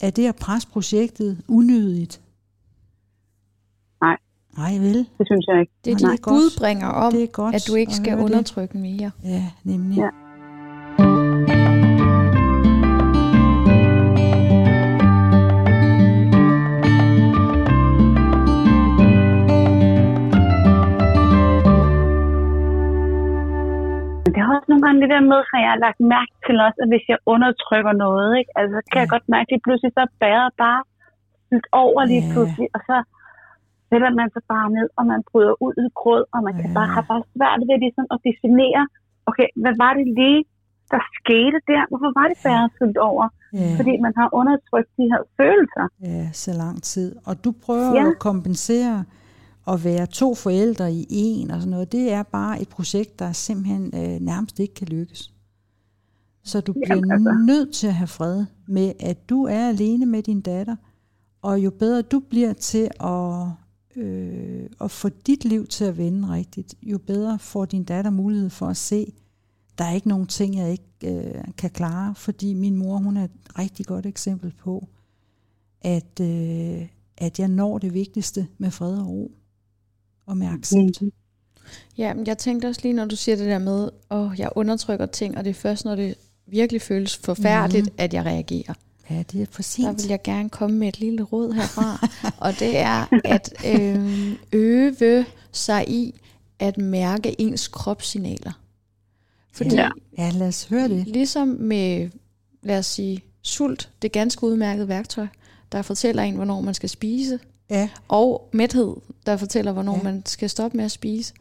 Er 0.00 0.11
det 0.11 0.28
at 0.28 0.37
presse 0.37 0.68
projektet 0.68 1.44
unødigt? 1.48 2.22
Nej. 4.00 4.16
Nej 4.57 4.78
vel? 4.78 4.98
Det 5.18 5.26
synes 5.26 5.46
jeg 5.48 5.61
ikke. 5.61 5.72
Det 5.85 5.92
er 5.92 5.96
dit 5.96 6.22
godt. 6.22 6.35
budbringer 6.35 6.88
om, 6.88 7.12
Det 7.12 7.22
er 7.22 7.26
godt 7.26 7.54
at 7.54 7.64
du 7.68 7.74
ikke 7.74 7.94
skal 7.94 8.18
undertrykke 8.18 8.78
mere. 8.78 9.11
Ja, 9.24 9.50
nemlig. 9.64 9.98
Ja. 9.98 10.09
Det 25.02 25.08
gange 25.12 25.24
det 25.24 25.24
der 25.24 25.30
med, 25.32 25.40
at 25.54 25.61
jeg 25.64 25.70
har 25.74 25.80
lagt 25.87 26.00
mærke 26.14 26.34
til 26.46 26.56
også, 26.66 26.78
at 26.84 26.88
hvis 26.92 27.04
jeg 27.12 27.18
undertrykker 27.34 27.94
noget, 28.04 28.28
ikke? 28.40 28.50
Altså, 28.58 28.72
så 28.76 28.82
kan 28.90 28.98
jeg 29.02 29.08
Ja. 29.11 29.14
godt 29.16 29.26
mærke, 29.34 29.46
at 29.48 29.52
lige 29.54 29.64
pludselig 29.66 29.90
så 29.96 30.00
er 30.08 30.12
bæret 30.24 30.52
bare 30.64 30.80
fyldt 31.48 31.68
over 31.84 32.00
lige 32.12 32.24
Ja. 32.26 32.30
pludselig, 32.32 32.68
og 32.76 32.80
så 32.88 32.96
sætter 33.90 34.11
man 34.20 34.28
sig 34.34 34.42
bare 34.54 34.68
ned, 34.76 34.88
og 34.98 35.04
man 35.12 35.20
bryder 35.30 35.54
ud 35.66 35.74
i 35.87 35.88
gråd, 36.00 36.22
og 36.34 36.38
man 36.46 36.54
kan 36.61 36.68
Ja. 36.70 36.76
bare, 36.78 36.88
har 36.96 37.04
bare 37.12 37.23
svært 37.35 37.60
ved 37.68 37.77
ligesom 37.85 38.06
at 38.14 38.18
definere, 38.29 38.83
okay, 39.29 39.48
hvad 39.62 39.75
var 39.85 39.92
det 39.98 40.06
lige, 40.20 40.40
der 40.92 41.02
skete 41.20 41.58
der? 41.73 41.83
Hvorfor 41.90 42.10
var 42.18 42.27
det 42.31 42.38
bæret 42.46 42.68
fyldt 42.79 42.98
over? 43.10 43.27
Ja, 43.60 43.70
Fordi 43.79 43.92
man 44.06 44.12
har 44.20 44.29
undertrykt 44.40 44.90
de 44.98 45.04
her 45.12 45.23
følelser. 45.38 45.87
ja, 46.12 46.23
så 46.42 46.50
lang 46.62 46.77
tid. 46.92 47.08
Og 47.29 47.35
du 47.44 47.50
prøver 47.64 47.90
Ja. 47.98 48.04
at 48.10 48.18
kompensere 48.29 48.96
at 49.69 49.85
være 49.85 50.06
to 50.06 50.35
forældre 50.35 50.92
i 50.92 51.06
en 51.10 51.50
og 51.50 51.60
sådan 51.60 51.71
noget. 51.71 51.92
Det 51.92 52.12
er 52.12 52.23
bare 52.23 52.62
et 52.62 52.69
projekt, 52.69 53.19
der 53.19 53.33
simpelthen 53.33 53.90
øh, 53.94 54.21
nærmest 54.21 54.58
ikke 54.60 54.75
kan 54.75 54.88
lykkes. 54.88 55.33
Så 56.42 56.60
du 56.60 56.73
bliver 56.73 56.94
Jamen, 56.94 57.10
altså. 57.10 57.44
nødt 57.46 57.75
til 57.75 57.87
at 57.87 57.94
have 57.94 58.06
fred 58.06 58.44
med, 58.69 58.92
at 59.00 59.29
du 59.29 59.44
er 59.44 59.69
alene 59.69 60.06
med 60.06 60.23
din 60.23 60.40
datter, 60.40 60.77
og 61.42 61.58
jo 61.58 61.71
bedre 61.71 62.02
du 62.02 62.21
bliver 62.21 62.52
til 62.52 62.90
at, 63.00 63.48
øh, 63.96 64.69
at 64.81 64.90
få 64.90 65.08
dit 65.08 65.44
liv 65.44 65.66
til 65.66 65.85
at 65.85 65.98
vende 65.98 66.29
rigtigt, 66.29 66.75
jo 66.83 66.98
bedre 66.98 67.38
får 67.38 67.64
din 67.64 67.85
datter 67.85 68.10
mulighed 68.10 68.50
for 68.50 68.66
at 68.66 68.77
se, 68.77 69.12
der 69.79 69.85
er 69.85 69.92
ikke 69.92 70.08
nogen 70.08 70.27
ting, 70.27 70.56
jeg 70.56 70.71
ikke 70.71 71.19
øh, 71.19 71.44
kan 71.56 71.71
klare, 71.71 72.14
fordi 72.14 72.54
min 72.54 72.77
mor, 72.77 72.96
hun 72.98 73.16
er 73.16 73.25
et 73.25 73.58
rigtig 73.58 73.87
godt 73.87 74.06
eksempel 74.06 74.54
på, 74.58 74.88
at, 75.81 76.21
øh, 76.21 76.88
at 77.16 77.38
jeg 77.38 77.48
når 77.48 77.79
det 77.79 77.94
vigtigste 77.94 78.46
med 78.58 78.71
fred 78.71 78.98
og 78.98 79.06
ro 79.06 79.33
og 80.29 80.37
med 80.37 80.46
accept. 80.46 81.02
Ja, 81.98 82.14
men 82.14 82.26
jeg 82.26 82.38
tænkte 82.38 82.66
også 82.66 82.81
lige, 82.83 82.92
når 82.94 83.04
du 83.04 83.16
siger 83.16 83.37
det 83.37 83.46
der 83.46 83.58
med, 83.58 83.90
at 84.10 84.38
jeg 84.38 84.50
undertrykker 84.54 85.06
ting, 85.06 85.38
og 85.38 85.44
det 85.44 85.50
er 85.50 85.54
først, 85.54 85.85
når 85.85 85.94
det 85.94 86.14
virkelig 86.46 86.83
føles 86.83 87.16
forfærdeligt, 87.16 87.87
mm. 87.87 87.94
at 87.98 88.14
jeg 88.14 88.24
reagerer. 88.24 88.74
Ja, 89.10 89.22
det 89.33 89.42
er 89.42 89.46
for 89.50 89.56
der 89.56 89.62
sent. 89.62 90.02
vil 90.02 90.08
jeg 90.08 90.22
gerne 90.22 90.48
komme 90.50 90.79
med 90.79 90.88
et 90.88 91.00
lille 91.00 91.22
råd 91.22 91.52
herfra. 91.52 92.08
og 92.46 92.52
det 92.58 92.79
er 92.79 93.06
at 93.24 93.54
øh, 93.66 94.33
øve 94.52 95.24
sig 95.52 95.88
i 95.88 96.20
at 96.58 96.79
mærke 96.79 97.40
ens 97.40 97.68
kropssignaler. 97.68 98.52
Fordi 99.52 99.74
Ja. 99.74 99.88
Ja, 100.18 100.31
lad 100.31 100.48
os 100.48 100.64
høre 100.64 100.88
det. 100.88 101.06
ligesom 101.06 101.48
med, 101.48 102.10
lad 102.62 102.79
os 102.79 102.87
sige, 102.87 103.24
sult, 103.42 103.90
det 104.02 104.08
er 104.08 104.12
ganske 104.12 104.44
udmærket 104.44 104.88
værktøj, 104.88 105.26
der 105.72 105.83
fortæller 105.83 106.22
en, 106.22 106.35
hvornår 106.35 106.60
man 106.60 106.74
skal 106.74 106.88
spise, 106.88 107.38
Ja, 107.71 107.88
og 108.08 108.48
mæthed, 108.52 108.94
der 109.27 109.37
fortæller, 109.37 109.73
hvornår 109.73 109.96
Ja. 109.96 110.02
man 110.02 110.23
skal 110.27 110.50
stoppe 110.50 110.77
med 110.77 110.85
at 110.85 110.90
spise. 110.90 111.35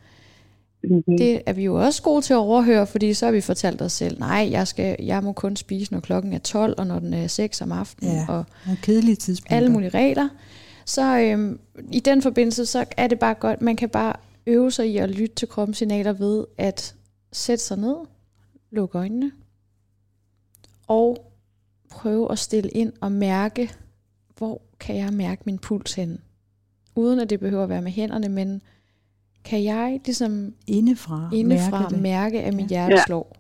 Mm-hmm. 0.84 1.18
Det 1.18 1.42
er 1.46 1.54
vi 1.54 1.64
jo 1.64 1.76
også 1.86 2.02
gode 2.02 2.22
til 2.22 2.34
at 2.34 2.38
overhøre, 2.38 2.88
fordi 2.88 3.14
så 3.14 3.26
har 3.26 3.32
vi 3.32 3.42
fortalt 3.42 3.82
os 3.82 3.92
selv, 3.94 4.20
nej, 4.20 4.48
jeg, 4.52 4.68
skal, 4.68 4.96
jeg 5.04 5.24
må 5.24 5.32
kun 5.34 5.56
spise, 5.56 5.94
når 5.94 6.00
klokken 6.00 6.34
er 6.34 6.38
12, 6.40 6.76
og 6.78 6.88
når 6.88 7.00
den 7.00 7.14
er 7.14 7.28
6 7.28 7.62
om 7.62 7.72
aftenen, 7.72 8.14
Ja. 8.16 8.26
og 8.30 8.46
nogle 8.66 8.80
kedelige 8.82 9.16
tidspunkter. 9.16 9.56
alle 9.56 9.70
mulige 9.70 9.90
regler. 9.90 10.30
Så 10.86 11.20
øhm, 11.20 11.60
i 11.92 12.00
den 12.00 12.22
forbindelse, 12.22 12.66
så 12.66 12.86
er 12.98 13.08
det 13.08 13.20
bare 13.20 13.34
godt, 13.34 13.62
man 13.62 13.76
kan 13.76 13.90
bare 13.90 14.14
øve 14.46 14.72
sig 14.72 14.88
i 14.90 14.98
at 14.98 15.10
lytte 15.10 15.36
til 15.36 15.48
kroppens 15.48 15.78
signaler 15.78 16.14
ved 16.14 16.46
at 16.58 16.96
sætte 17.32 17.64
sig 17.64 17.78
ned, 17.78 17.96
lukke 18.72 18.98
øjnene, 18.98 19.32
og 20.88 21.18
prøve 21.90 22.32
at 22.32 22.40
stille 22.40 22.70
ind 22.70 22.94
og 23.02 23.12
mærke, 23.12 23.72
kan 24.80 24.96
jeg 24.96 25.14
mærke 25.14 25.42
min 25.46 25.58
puls 25.58 25.94
henne. 25.94 26.18
Uden 26.96 27.20
at 27.20 27.30
det 27.30 27.40
behøver 27.40 27.64
at 27.64 27.70
være 27.70 27.82
med 27.82 27.92
hænderne, 27.92 28.30
men 28.30 28.62
kan 29.44 29.64
jeg 29.64 30.00
ligesom 30.06 30.54
Indefra, 30.68 31.30
indefra 31.34 31.80
mærke 31.82 31.94
det. 31.96 32.02
mærke, 32.02 32.42
at 32.44 32.54
mit 32.54 32.72
Ja. 32.72 32.88
hjerte 32.88 33.04
slår. 33.06 33.36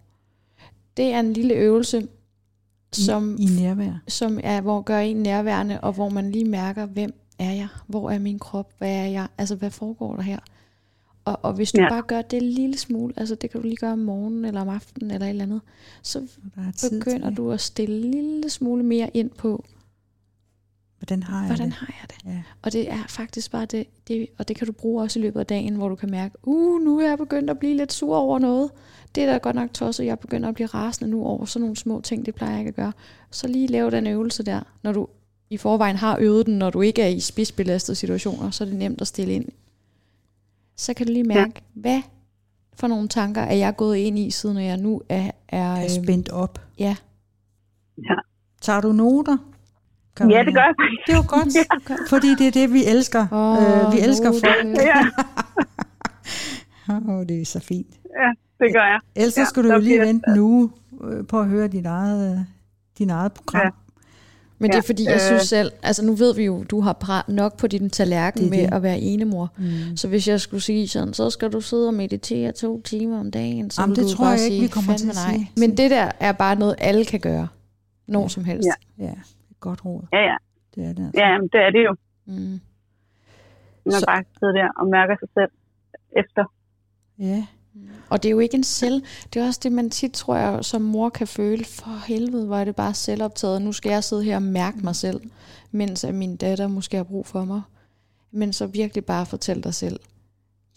Det 0.97 1.05
er 1.05 1.19
en 1.19 1.33
lille 1.33 1.53
øvelse, 1.53 2.07
som 2.93 3.35
I, 3.39 3.43
I 3.43 3.45
nærvær. 3.61 3.91
som 4.07 4.39
er, 4.43 4.61
hvor 4.61 4.81
gør 4.81 4.99
en 4.99 5.17
nærværende, 5.17 5.81
og 5.81 5.93
hvor 5.93 6.09
man 6.09 6.31
lige 6.31 6.45
mærker, 6.45 6.85
hvem 6.85 7.13
er 7.39 7.51
jeg? 7.51 7.67
Hvor 7.88 8.11
er 8.11 8.19
min 8.19 8.39
krop? 8.39 8.73
Hvad 8.77 8.91
er 8.95 9.05
jeg? 9.05 9.27
Altså, 9.38 9.55
hvad 9.55 9.69
foregår 9.71 10.15
der 10.15 10.21
her? 10.21 10.39
Og, 11.25 11.39
og 11.41 11.53
hvis 11.53 11.71
du 11.71 11.81
Ja. 11.81 11.89
bare 11.89 12.01
gør 12.01 12.21
det 12.21 12.38
en 12.38 12.49
lille 12.49 12.77
smule, 12.77 13.13
altså 13.17 13.35
det 13.35 13.49
kan 13.51 13.61
du 13.61 13.67
lige 13.67 13.77
gøre 13.77 13.91
om 13.93 13.99
morgenen, 13.99 14.45
eller 14.45 14.61
om 14.61 14.69
aftenen, 14.69 15.11
eller 15.11 15.25
et 15.25 15.29
eller 15.29 15.43
andet, 15.43 15.61
så 16.03 16.19
er 16.57 16.89
begynder 16.91 17.29
du 17.29 17.51
at 17.51 17.61
stille 17.61 18.05
en 18.05 18.11
lille 18.11 18.49
smule 18.49 18.83
mere 18.83 19.09
ind 19.13 19.29
på, 19.29 19.65
Hvordan 20.99 21.23
har 21.23 21.37
jeg 21.37 21.47
hvordan 21.47 21.65
det? 21.67 21.73
har 21.73 21.93
jeg 22.01 22.09
det? 22.09 22.31
Ja. 22.33 22.43
Og 22.61 22.73
det 22.73 22.91
er 22.91 23.03
faktisk 23.09 23.51
bare 23.51 23.65
det, 23.65 23.87
det, 24.07 24.27
og 24.37 24.47
det 24.47 24.55
kan 24.55 24.67
du 24.67 24.73
bruge 24.73 25.03
også 25.03 25.19
i 25.19 25.21
løbet 25.21 25.39
af 25.39 25.45
dagen, 25.45 25.75
hvor 25.75 25.89
du 25.89 25.95
kan 25.95 26.11
mærke, 26.11 26.35
uh, 26.43 26.81
nu 26.81 26.99
er 26.99 27.07
jeg 27.07 27.17
begyndt 27.17 27.49
at 27.49 27.59
blive 27.59 27.77
lidt 27.77 27.93
sur 27.93 28.15
over 28.15 28.39
noget. 28.39 28.71
Det 29.15 29.23
er 29.23 29.31
da 29.31 29.37
godt 29.37 29.55
nok 29.55 29.73
tosset, 29.73 30.05
jeg 30.05 30.19
begynder 30.19 30.49
at 30.49 30.55
blive 30.55 30.67
rasende 30.67 31.11
nu 31.11 31.25
over 31.25 31.45
sådan 31.45 31.61
nogle 31.61 31.75
små 31.75 32.01
ting, 32.01 32.25
det 32.25 32.35
plejer 32.35 32.51
jeg 32.51 32.59
ikke 32.59 32.69
at 32.69 32.75
gøre. 32.75 32.93
Så 33.31 33.47
lige 33.47 33.67
lave 33.67 33.91
den 33.91 34.07
øvelse 34.07 34.43
der, 34.43 34.61
når 34.83 34.91
du 34.91 35.07
i 35.49 35.57
forvejen 35.57 35.95
har 35.95 36.17
øvet 36.19 36.45
den, 36.45 36.57
når 36.57 36.69
du 36.69 36.81
ikke 36.81 37.01
er 37.01 37.07
i 37.07 37.19
spidsbelastede 37.19 37.95
situationer, 37.95 38.51
så 38.51 38.63
er 38.63 38.67
det 38.67 38.77
nemt 38.77 39.01
at 39.01 39.07
stille 39.07 39.33
ind. 39.33 39.45
Så 40.75 40.93
kan 40.93 41.07
du 41.07 41.13
lige 41.13 41.23
mærke, 41.23 41.53
ja. 41.55 41.81
hvad 41.81 42.01
for 42.73 42.87
nogle 42.87 43.07
tanker 43.07 43.41
er 43.41 43.55
jeg 43.55 43.75
gået 43.75 43.97
ind 43.97 44.19
i, 44.19 44.31
siden 44.31 44.57
jeg 44.57 44.77
nu 44.77 45.01
er... 45.09 45.31
er, 45.47 45.75
Er 45.75 45.87
spændt 45.87 46.29
op. 46.29 46.61
ja, 46.79 46.95
Tager 48.61 48.81
du 48.81 48.91
noter? 48.91 49.37
Ja, 50.20 50.26
det 50.26 50.45
Karina? 50.45 50.51
gør 50.51 50.61
jeg. 50.61 50.74
Det 51.07 51.13
er 51.13 51.18
jo 51.18 51.24
godt, 51.28 52.09
fordi 52.09 52.36
det 52.36 52.47
er 52.47 52.51
det, 52.51 52.74
vi 52.74 52.86
elsker. 52.86 53.28
Åh, 53.32 53.86
øh, 53.88 53.93
vi 53.93 53.99
elsker 53.99 54.26
noter. 54.26 54.39
folk. 54.39 54.78
Ja, 54.78 55.05
Åh, 57.13 57.26
det 57.28 57.41
er 57.41 57.45
så 57.45 57.59
fint. 57.59 57.88
ja, 58.22 58.32
det 58.65 58.74
gør 58.74 58.80
jeg. 58.86 58.99
Ellers 59.15 59.38
Ja, 59.38 59.41
ja, 59.41 59.45
skal 59.45 59.63
du 59.63 59.72
jo 59.74 59.80
lige 59.80 59.99
vente 59.99 60.30
en 60.32 60.39
uge 60.39 60.70
øh, 61.03 61.28
på 61.28 61.39
at 61.39 61.45
høre 61.47 61.68
dit 61.68 61.86
eget, 61.86 62.32
øh, 62.34 62.39
din 62.97 63.09
eget 63.09 63.32
program. 63.34 63.61
Ja. 63.65 63.70
Men 64.59 64.70
det 64.70 64.76
er 64.76 64.78
Ja, 64.78 64.89
fordi, 64.89 65.03
jeg 65.05 65.13
øh. 65.15 65.20
synes 65.22 65.41
selv, 65.43 65.72
altså 65.84 66.05
nu 66.05 66.13
ved 66.15 66.36
vi 66.36 66.43
jo, 66.45 66.63
du 66.63 66.82
har 66.82 67.26
nok 67.32 67.57
på 67.57 67.68
din 67.68 67.89
tallerken 67.89 68.41
Det 68.41 68.49
med 68.49 68.59
det. 68.59 68.74
at 68.74 68.84
være 68.84 68.99
enemor. 68.99 69.53
Mm. 69.57 69.97
Så 69.97 70.07
hvis 70.07 70.28
jeg 70.28 70.41
skulle 70.41 70.63
sige 70.63 70.88
sådan, 70.88 71.13
så 71.13 71.30
skal 71.30 71.49
du 71.51 71.61
sidde 71.61 71.88
og 71.88 71.93
meditere 71.93 72.51
to 72.51 72.82
timer 72.82 73.20
om 73.20 73.32
dagen, 73.32 73.70
så 73.70 73.82
Jamen, 73.82 73.95
det 73.95 74.03
du 74.03 74.09
tror 74.09 74.24
bare 74.24 74.32
jeg 74.32 74.39
ikke, 74.43 74.53
sige, 74.53 74.61
vi 74.61 74.68
kommer 74.68 74.97
til 74.97 75.07
"Fandme 75.07 75.22
at 75.22 75.28
nej." 75.28 75.34
sige. 75.36 75.51
Men 75.57 75.78
det 75.78 75.91
der 75.91 76.11
er 76.20 76.32
bare 76.32 76.55
noget, 76.55 76.76
alle 76.78 77.05
kan 77.05 77.20
gøre. 77.20 77.47
Når 78.07 78.22
Ja. 78.22 78.28
som 78.28 78.43
helst. 78.45 78.68
Ja. 78.99 79.05
Ja, 79.05 79.11
godt 79.59 79.85
råd. 79.85 80.07
Ja, 80.13 80.17
ja. 80.17 80.37
Det 80.75 80.83
er 80.85 80.93
det 80.93 81.05
altså. 81.05 81.21
Ja, 81.21 81.37
men 81.39 81.49
det 81.53 81.59
er 81.61 81.69
det 81.69 81.83
jo. 81.85 81.95
Mm. 82.25 82.59
Man 83.85 83.91
Så- 83.91 84.05
bare 84.07 84.23
sidder 84.39 84.53
der 84.53 84.69
og 84.79 84.87
mærker 84.87 85.15
sig 85.19 85.29
selv 85.33 85.51
efter. 86.11 86.43
Ja. 87.19 87.47
Og 88.09 88.23
det 88.23 88.29
er 88.29 88.31
jo 88.31 88.39
ikke 88.39 88.55
en 88.57 88.63
selv. 88.63 89.03
Det 89.33 89.41
er 89.41 89.47
også 89.47 89.59
det, 89.63 89.71
man 89.71 89.89
tit, 89.89 90.13
tror 90.13 90.35
jeg, 90.35 90.65
som 90.65 90.81
mor 90.81 91.09
kan 91.09 91.27
føle. 91.27 91.65
For 91.65 92.07
helvede, 92.07 92.45
hvor 92.45 92.57
er 92.57 92.65
det 92.65 92.75
bare 92.75 92.93
selvoptaget. 92.93 93.61
Nu 93.61 93.71
skal 93.71 93.89
jeg 93.89 94.03
sidde 94.03 94.23
her 94.23 94.35
og 94.35 94.41
mærke 94.43 94.77
mig 94.83 94.95
selv, 94.95 95.21
mens 95.71 96.03
at 96.03 96.15
min 96.15 96.37
datter 96.37 96.67
måske 96.67 96.97
har 96.97 97.03
brug 97.03 97.25
for 97.27 97.45
mig. 97.45 97.61
Men 98.31 98.53
så 98.53 98.67
virkelig 98.67 99.05
bare 99.05 99.25
fortæl 99.25 99.63
dig 99.63 99.73
selv, 99.73 99.99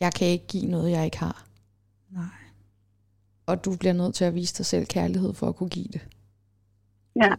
jeg 0.00 0.12
kan 0.12 0.28
ikke 0.28 0.46
give 0.46 0.66
noget, 0.66 0.90
jeg 0.90 1.04
ikke 1.04 1.18
har. 1.18 1.46
Nej. 2.10 2.24
Og 3.46 3.64
du 3.64 3.76
bliver 3.76 3.92
nødt 3.92 4.14
til 4.14 4.24
at 4.24 4.34
vise 4.34 4.54
dig 4.58 4.66
selv 4.66 4.86
kærlighed 4.86 5.34
for 5.34 5.48
at 5.48 5.56
kunne 5.56 5.70
give 5.70 5.88
det. 5.92 6.00
Ja. 7.16 7.34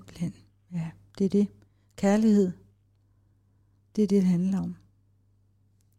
Ja, 0.74 0.92
det 1.22 1.26
er 1.26 1.30
det. 1.40 1.48
Kærlighed. 1.96 2.52
Det 3.96 4.04
er 4.04 4.08
det, 4.08 4.22
det 4.22 4.24
handler 4.24 4.60
om. 4.62 4.76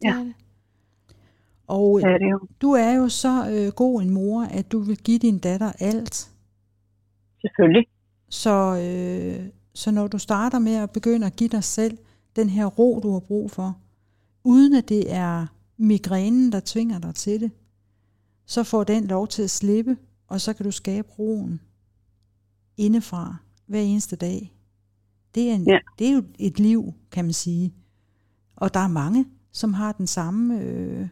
Det 0.02 0.08
Ja. 0.08 0.20
er 0.20 0.24
det. 0.24 0.34
Og 1.66 2.00
det 2.00 2.08
er 2.08 2.18
det 2.18 2.30
jo. 2.30 2.40
du 2.62 2.72
er 2.72 2.92
jo 2.92 3.08
så 3.08 3.50
øh, 3.50 3.72
god 3.72 4.02
en 4.02 4.10
mor, 4.10 4.42
at 4.42 4.72
du 4.72 4.78
vil 4.78 4.96
give 4.98 5.18
din 5.18 5.38
datter 5.38 5.72
alt. 5.78 6.30
Selvfølgelig. 7.40 7.86
Så, 8.28 8.50
øh, 8.76 9.48
så 9.74 9.90
når 9.90 10.06
du 10.08 10.18
starter 10.18 10.58
med 10.58 10.74
at 10.74 10.90
begynde 10.90 11.26
at 11.26 11.36
give 11.36 11.48
dig 11.48 11.64
selv 11.64 11.98
den 12.36 12.48
her 12.48 12.66
ro, 12.66 13.00
du 13.02 13.12
har 13.12 13.20
brug 13.20 13.50
for, 13.50 13.78
uden 14.44 14.74
at 14.74 14.88
det 14.88 15.12
er 15.14 15.46
migrænen, 15.76 16.52
der 16.52 16.60
tvinger 16.64 16.98
dig 16.98 17.14
til 17.14 17.40
det, 17.40 17.50
så 18.46 18.62
får 18.64 18.84
den 18.84 19.04
lov 19.06 19.28
til 19.28 19.42
at 19.42 19.50
slippe, 19.50 19.96
og 20.28 20.40
så 20.40 20.52
kan 20.52 20.64
du 20.64 20.70
skabe 20.70 21.08
roen 21.18 21.60
indefra 22.76 23.36
hver 23.66 23.80
eneste 23.80 24.16
dag. 24.16 24.52
Det 25.34 25.50
er, 25.50 25.54
en, 25.54 25.66
Ja. 25.68 25.78
det 25.98 26.06
er 26.08 26.12
jo 26.12 26.22
et 26.38 26.58
liv, 26.60 26.92
kan 27.10 27.24
man 27.24 27.32
sige. 27.34 27.74
Og 28.56 28.74
der 28.74 28.80
er 28.80 28.88
mange, 28.88 29.26
som 29.52 29.74
har 29.74 29.92
den 29.92 30.06
samme, 30.06 30.60
øh, 30.60 31.08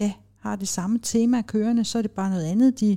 ja, 0.00 0.12
har 0.38 0.56
det 0.56 0.68
samme 0.68 0.98
tema 1.02 1.42
kørende, 1.42 1.84
så 1.84 1.98
er 1.98 2.02
det 2.02 2.10
bare 2.10 2.30
noget 2.30 2.44
andet, 2.44 2.80
de 2.80 2.96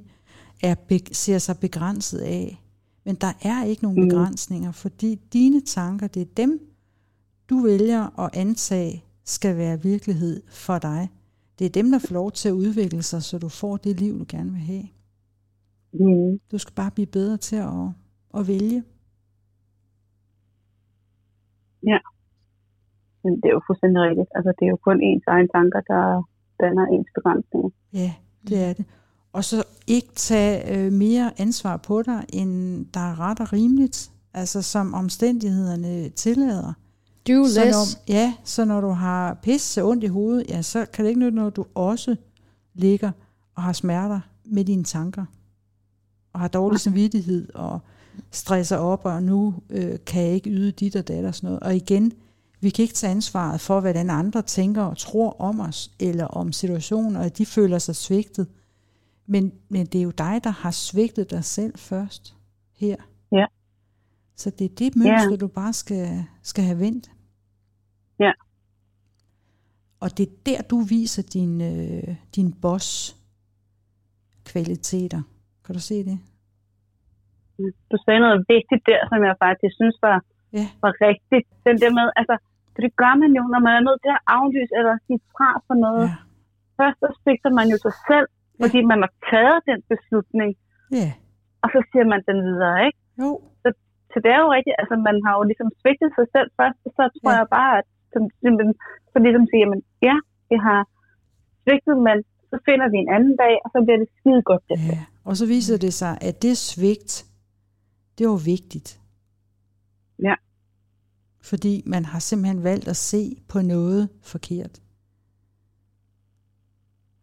er, 0.63 0.75
ser 1.11 1.38
sig 1.38 1.57
begrænset 1.57 2.19
af. 2.19 2.63
Men 3.05 3.15
der 3.15 3.34
er 3.41 3.63
ikke 3.63 3.84
nogen 3.84 3.99
Mhm. 4.01 4.09
begrænsninger, 4.09 4.71
fordi 4.71 5.15
dine 5.34 5.61
tanker, 5.61 6.07
det 6.07 6.21
er 6.21 6.25
dem, 6.38 6.59
du 7.49 7.59
vælger 7.59 8.19
at 8.19 8.30
antage, 8.34 9.03
skal 9.25 9.57
være 9.57 9.82
virkelighed 9.82 10.41
for 10.49 10.80
dig. 10.80 11.09
Det 11.59 11.65
er 11.65 11.69
dem, 11.69 11.91
der 11.91 11.99
får 11.99 12.13
lov 12.13 12.32
til 12.32 12.49
at 12.49 12.53
udvikle 12.53 13.03
sig, 13.03 13.23
så 13.23 13.38
du 13.38 13.49
får 13.49 13.78
det 13.78 13.99
liv, 13.99 14.19
du 14.19 14.25
gerne 14.28 14.51
vil 14.51 14.61
have. 14.61 14.84
Mm. 15.93 16.39
Du 16.51 16.57
skal 16.57 16.73
bare 16.73 16.91
blive 16.91 17.05
bedre 17.05 17.38
til 17.38 17.55
at, 17.55 17.73
at 18.38 18.47
vælge. 18.47 18.84
Men 23.23 23.36
det 23.36 23.45
er 23.45 23.55
jo 23.57 23.61
fuldstændig 23.67 24.01
rigtigt. 24.01 24.30
Altså, 24.36 24.53
det 24.59 24.65
er 24.65 24.69
jo 24.69 24.80
kun 24.88 25.01
ens 25.01 25.23
egen 25.28 25.49
tanker, 25.55 25.82
der 25.82 26.23
danner 26.63 26.86
ens 26.86 27.07
begrænsninger. 27.15 27.69
Ja, 27.93 28.13
det 28.47 28.63
er 28.63 28.73
det. 28.73 28.86
Og 29.34 29.43
så 29.43 29.63
ikke 29.88 30.11
tage 30.15 30.78
øh, 30.78 30.91
mere 30.91 31.32
ansvar 31.38 31.78
på 31.78 32.01
dig, 32.01 32.25
end 32.34 32.86
der 32.93 32.99
er 32.99 33.19
ret 33.19 33.39
og 33.39 33.53
rimeligt. 33.53 34.11
Altså 34.34 34.61
som 34.61 34.93
omstændighederne 34.93 36.09
tillader. 36.09 36.73
Do 37.28 37.45
Så 37.45 37.65
less. 37.65 37.75
når, 37.75 38.13
ja, 38.13 38.34
så 38.43 38.65
når 38.65 38.82
du 38.82 38.89
har 38.89 39.34
pisse 39.34 39.84
ondt 39.84 40.03
i 40.03 40.07
hovedet, 40.07 40.49
ja, 40.49 40.61
så 40.61 40.86
kan 40.93 41.05
det 41.05 41.09
ikke 41.09 41.19
nytte, 41.19 41.36
når 41.36 41.49
du 41.49 41.65
også 41.75 42.15
ligger 42.73 43.11
og 43.55 43.63
har 43.63 43.73
smerter 43.73 44.19
med 44.45 44.65
dine 44.65 44.84
tanker. 44.84 45.25
Og 46.34 46.39
har 46.39 46.47
dårlig 46.47 46.80
samvittighed 46.80 47.53
og 47.55 47.80
stresser 48.32 48.78
op, 48.78 49.05
og 49.05 49.24
nu 49.24 49.55
øh, 49.70 49.99
kan 50.05 50.22
jeg 50.22 50.34
ikke 50.34 50.49
yde 50.49 50.72
dit 50.72 50.95
og 50.95 51.07
dat 51.07 51.26
og 51.26 51.36
sådan 51.36 51.47
noget. 51.47 51.59
Og 51.59 51.76
igen, 51.76 52.11
vi 52.59 52.70
kan 52.70 52.84
ikke 52.84 52.95
tage 52.95 53.11
ansvaret 53.11 53.61
for, 53.61 53.80
hvordan 53.80 54.09
andre 54.09 54.41
tænker 54.41 54.84
og 54.84 54.97
tror 54.97 55.41
om 55.41 55.59
os, 55.59 55.91
eller 55.99 56.26
om 56.26 56.51
situationen, 56.51 57.15
og 57.15 57.26
at 57.26 57.38
de 57.38 57.45
føler 57.45 57.80
sig 57.80 57.95
svigtet. 57.95 58.47
Men, 59.26 59.51
men 59.70 59.86
det 59.86 59.99
er 59.99 60.03
jo 60.03 60.11
dig, 60.11 60.41
der 60.43 60.49
har 60.49 60.72
svigtet 60.72 61.30
dig 61.30 61.43
selv 61.43 61.78
først 61.78 62.36
her. 62.76 62.95
Ja. 63.32 63.45
Så 64.36 64.49
det 64.49 64.65
er 64.65 64.76
det 64.76 64.95
mønster, 64.95 65.36
du 65.39 65.47
bare 65.47 65.74
skal, 65.74 66.24
skal 66.41 66.63
have 66.63 66.80
vendt. 66.80 67.11
Ja. 68.20 68.32
Og 69.99 70.18
det 70.18 70.30
er 70.30 70.32
der, 70.45 70.61
du 70.61 70.80
viser 70.82 71.22
din, 71.22 71.61
øh, 71.61 72.15
din 72.36 72.53
boss 72.53 73.18
kvaliteter. 74.43 75.22
Kan 75.65 75.76
du 75.76 75.82
se 75.82 76.05
det? 76.05 76.20
Du 77.91 77.95
sagde 78.05 78.20
noget 78.26 78.39
vigtigt 78.55 78.82
der, 78.91 79.01
som 79.12 79.20
jeg 79.30 79.36
faktisk 79.45 79.74
synes 79.82 79.97
var, 80.08 80.18
Ja. 80.58 80.66
var 80.86 80.93
rigtigt. 81.10 81.47
Den 81.68 81.76
der 81.84 81.91
med, 81.99 82.08
altså, 82.20 82.36
for 82.74 82.80
det 82.86 82.91
gør 83.01 83.14
man 83.24 83.32
jo, 83.38 83.43
når 83.53 83.62
man 83.68 83.74
er 83.80 83.84
nødt 83.88 84.01
til 84.05 84.12
at 84.18 84.24
aflyse 84.38 84.74
eller 84.80 84.93
sige 85.05 85.20
fra 85.36 85.49
for 85.68 85.76
noget. 85.86 86.05
Ja. 86.12 86.18
Først 86.80 86.97
så 87.03 87.08
svigter 87.22 87.51
man 87.60 87.68
jo 87.74 87.78
sig 87.86 87.95
selv, 88.10 88.28
fordi 88.62 88.80
man 88.91 88.99
har 89.05 89.12
taget 89.32 89.60
den 89.70 89.80
beslutning, 89.91 90.49
Ja. 90.99 91.10
og 91.64 91.68
så 91.74 91.80
siger 91.89 92.05
man 92.14 92.22
den 92.30 92.39
videre, 92.49 92.78
ikke? 92.88 92.99
Jo. 93.22 93.30
så 94.12 94.18
det 94.24 94.32
er 94.36 94.41
jo 94.45 94.49
rigtigt, 94.58 94.76
altså 94.82 94.95
man 95.10 95.18
har 95.26 95.34
jo 95.39 95.43
ligesom 95.49 95.70
svigtet 95.82 96.10
sig 96.18 96.28
selv 96.36 96.49
først, 96.60 96.80
og 96.88 96.91
så 96.97 97.03
tror 97.18 97.32
ja. 97.34 97.38
jeg 97.41 97.47
bare, 97.60 97.74
at 97.80 97.86
som, 98.14 98.22
så 99.12 99.18
ligesom 99.26 99.45
siger, 99.51 99.66
men 99.74 99.80
ja, 100.08 100.16
vi 100.49 100.55
har 100.68 100.80
svigtet, 101.64 101.95
men 102.08 102.18
så 102.51 102.58
finder 102.68 102.88
vi 102.93 102.97
en 103.05 103.12
anden 103.18 103.36
dag, 103.43 103.55
og 103.64 103.68
så 103.74 103.78
bliver 103.86 103.99
det 104.03 104.10
skide 104.18 104.41
godt 104.49 104.64
det. 104.70 104.78
Ja. 104.93 104.99
Og 105.30 105.34
så 105.39 105.45
viser 105.55 105.78
det 105.86 105.93
sig, 106.01 106.14
at 106.30 106.36
det 106.45 106.53
svigt, 106.58 107.12
det 108.18 108.30
var 108.30 108.38
vigtigt. 108.45 109.01
Ja. 110.24 110.36
Fordi 111.41 111.84
man 111.86 112.05
har 112.05 112.20
simpelthen 112.20 112.63
valgt 112.63 112.88
at 112.88 112.95
se 112.95 113.41
på 113.47 113.61
noget 113.61 114.09
forkert. 114.22 114.82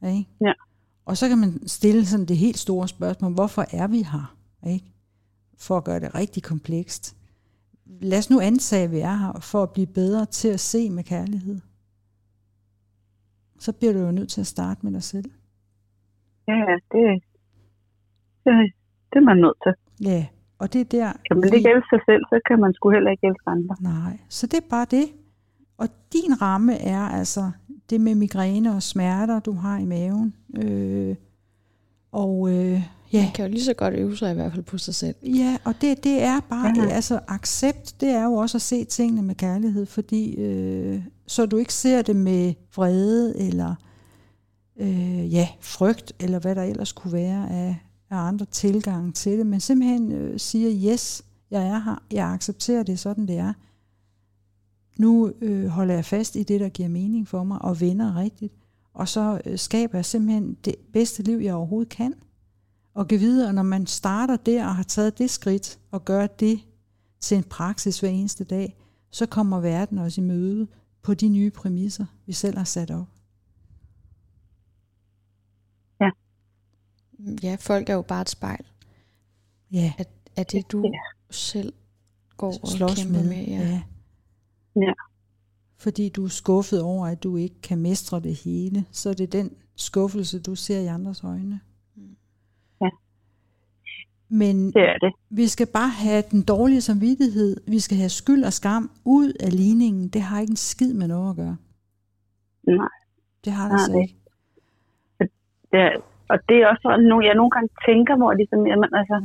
Ikke? 0.06 0.30
Ja. 0.40 0.52
Og 1.04 1.16
så 1.16 1.28
kan 1.28 1.38
man 1.38 1.68
stille 1.68 2.06
sådan 2.06 2.26
det 2.26 2.36
helt 2.36 2.58
store 2.58 2.88
spørgsmål, 2.88 3.32
hvorfor 3.32 3.64
er 3.72 3.88
vi 3.88 4.02
her? 4.02 4.36
Ikke? 4.66 4.86
For 5.58 5.76
at 5.76 5.84
gøre 5.84 6.00
det 6.00 6.14
rigtig 6.14 6.42
komplekst. 6.42 7.16
Lad 7.86 8.18
os 8.18 8.30
nu 8.30 8.40
antage, 8.40 8.84
at 8.84 8.90
vi 8.90 8.98
er 8.98 9.14
her 9.14 9.40
for 9.40 9.62
at 9.62 9.72
blive 9.72 9.86
bedre 9.86 10.26
til 10.26 10.48
at 10.48 10.60
se 10.60 10.90
med 10.90 11.04
kærlighed. 11.04 11.60
Så 13.58 13.72
bliver 13.72 13.92
du 13.92 13.98
jo 13.98 14.10
nødt 14.10 14.30
til 14.30 14.40
at 14.40 14.46
starte 14.46 14.80
med 14.82 14.92
dig 14.92 15.02
selv. 15.02 15.30
Ja, 16.48 16.52
det, 16.92 17.22
det, 18.44 18.72
det 19.10 19.16
er 19.16 19.20
man 19.20 19.36
nødt 19.36 19.56
til. 19.64 19.74
Ja, 20.06 20.26
og 20.58 20.72
det 20.72 20.80
er 20.80 20.84
der... 20.84 21.12
Kan 21.28 21.40
man 21.40 21.54
ikke 21.54 21.68
elske 21.74 21.88
sig 21.90 22.00
selv, 22.08 22.22
så 22.30 22.40
kan 22.48 22.60
man 22.60 22.74
sgu 22.74 22.90
heller 22.90 23.10
ikke 23.10 23.26
elske 23.26 23.46
andre. 23.46 23.76
Nej, 23.80 24.18
så 24.28 24.46
det 24.46 24.56
er 24.56 24.68
bare 24.70 24.86
det. 24.90 25.06
Og 25.78 25.88
din 26.12 26.42
ramme 26.42 26.74
er 26.78 27.00
altså 27.00 27.50
det 27.90 28.00
med 28.00 28.14
migræne 28.14 28.74
og 28.74 28.82
smerter, 28.82 29.40
du 29.40 29.52
har 29.52 29.78
i 29.78 29.84
maven. 29.84 30.34
Øh, 30.56 31.16
og 32.12 32.48
øh, 32.50 32.82
ja. 33.12 33.22
Man 33.22 33.32
kan 33.34 33.44
jo 33.44 33.50
lige 33.50 33.64
så 33.64 33.74
godt 33.74 33.94
øve 33.94 34.16
sig 34.16 34.30
i 34.30 34.34
hvert 34.34 34.52
fald 34.52 34.64
på 34.64 34.78
sig 34.78 34.94
selv. 34.94 35.14
Ja, 35.22 35.56
og 35.64 35.74
det, 35.80 36.04
det 36.04 36.22
er 36.22 36.40
bare, 36.40 36.74
ja. 36.76 36.88
altså 36.88 37.20
accept, 37.28 38.00
det 38.00 38.08
er 38.08 38.24
jo 38.24 38.34
også 38.34 38.58
at 38.58 38.62
se 38.62 38.84
tingene 38.84 39.22
med 39.22 39.34
kærlighed, 39.34 39.86
fordi 39.86 40.34
øh, 40.34 41.02
så 41.26 41.46
du 41.46 41.56
ikke 41.56 41.72
ser 41.72 42.02
det 42.02 42.16
med 42.16 42.54
vrede 42.76 43.40
eller 43.48 43.74
øh, 44.80 45.34
ja, 45.34 45.48
frygt, 45.60 46.12
eller 46.20 46.38
hvad 46.38 46.54
der 46.54 46.62
ellers 46.62 46.92
kunne 46.92 47.12
være 47.12 47.50
af, 47.50 47.76
af 48.14 48.28
andre 48.28 48.46
tilgange 48.46 49.12
til 49.12 49.38
det, 49.38 49.46
men 49.46 49.60
simpelthen 49.60 50.12
øh, 50.12 50.40
siger, 50.40 50.92
yes, 50.92 51.24
jeg 51.50 51.66
er 51.66 51.78
her, 51.78 52.02
jeg 52.10 52.28
accepterer 52.28 52.82
det 52.82 52.98
sådan, 52.98 53.28
det 53.28 53.36
er 53.36 53.52
nu 54.98 55.32
øh, 55.40 55.66
holder 55.66 55.94
jeg 55.94 56.04
fast 56.04 56.36
i 56.36 56.42
det, 56.42 56.60
der 56.60 56.68
giver 56.68 56.88
mening 56.88 57.28
for 57.28 57.44
mig, 57.44 57.62
og 57.62 57.80
vender 57.80 58.16
rigtigt. 58.16 58.54
Og 58.94 59.08
så 59.08 59.40
øh, 59.44 59.58
skaber 59.58 59.98
jeg 59.98 60.04
simpelthen 60.04 60.56
det 60.64 60.74
bedste 60.92 61.22
liv, 61.22 61.38
jeg 61.38 61.54
overhovedet 61.54 61.88
kan. 61.88 62.14
Og 62.94 63.08
gå 63.08 63.16
videre, 63.16 63.52
når 63.52 63.62
man 63.62 63.86
starter 63.86 64.36
der 64.36 64.66
og 64.66 64.74
har 64.74 64.82
taget 64.82 65.18
det 65.18 65.30
skridt, 65.30 65.78
og 65.90 66.04
gør 66.04 66.26
det 66.26 66.60
til 67.20 67.36
en 67.36 67.44
praksis 67.44 68.00
hver 68.00 68.08
eneste 68.08 68.44
dag, 68.44 68.76
så 69.10 69.26
kommer 69.26 69.60
verden 69.60 69.98
også 69.98 70.20
i 70.20 70.24
møde 70.24 70.66
på 71.02 71.14
de 71.14 71.28
nye 71.28 71.50
præmisser, 71.50 72.06
vi 72.26 72.32
selv 72.32 72.56
har 72.56 72.64
sat 72.64 72.90
op. 72.90 73.08
Ja. 76.00 76.10
Ja, 77.42 77.56
folk 77.60 77.88
er 77.88 77.94
jo 77.94 78.02
bare 78.02 78.20
et 78.20 78.30
spejl. 78.30 78.64
Ja. 79.72 79.92
At, 79.98 80.08
at 80.36 80.52
det 80.52 80.72
du 80.72 80.82
ja. 80.84 80.90
selv 81.30 81.72
går 82.36 82.52
og 82.62 82.96
kæmper 82.96 83.12
med. 83.12 83.28
med 83.28 83.44
ja. 83.46 83.58
ja. 83.58 83.82
Ja. 84.76 84.92
Fordi 85.78 86.08
du 86.08 86.24
er 86.24 86.28
skuffet 86.28 86.82
over, 86.82 87.06
at 87.06 87.22
du 87.22 87.36
ikke 87.36 87.60
kan 87.62 87.78
mestre 87.78 88.20
det 88.20 88.34
hele. 88.34 88.84
Så 88.90 89.10
er 89.10 89.14
det 89.14 89.32
den 89.32 89.50
skuffelse, 89.76 90.40
du 90.40 90.54
ser 90.54 90.80
i 90.80 90.86
andres 90.86 91.24
øjne. 91.24 91.60
Ja. 92.80 92.88
Men 94.28 94.66
det 94.66 94.82
er 94.82 94.98
det. 94.98 95.12
vi 95.30 95.48
skal 95.48 95.66
bare 95.66 95.88
have 95.88 96.24
den 96.30 96.42
dårlige 96.42 96.80
samvittighed. 96.80 97.60
Vi 97.66 97.80
skal 97.80 97.96
have 97.96 98.08
skyld 98.08 98.44
og 98.44 98.52
skam 98.52 98.90
ud 99.04 99.32
af 99.40 99.56
ligningen. 99.56 100.08
Det 100.08 100.22
har 100.22 100.40
ikke 100.40 100.50
en 100.50 100.56
skid 100.56 100.94
med 100.94 101.08
noget 101.08 101.30
at 101.30 101.36
gøre. 101.36 101.56
Nej. 102.66 102.88
Det 103.44 103.52
har 103.52 103.68
det 103.68 103.72
altså 103.72 103.92
det. 103.92 104.02
ikke. 104.02 104.16
Det 105.70 105.80
er, 105.80 106.00
og 106.30 106.36
det 106.48 106.56
er 106.62 106.66
også 106.72 106.82
sådan, 106.86 107.06
nogle, 107.10 107.22
jeg 107.28 107.34
nogle 107.40 107.52
gange 107.54 107.70
tænker, 107.88 108.14
hvor 108.20 108.30
ligesom, 108.40 108.60
jamen, 108.70 108.90
altså, 109.00 109.16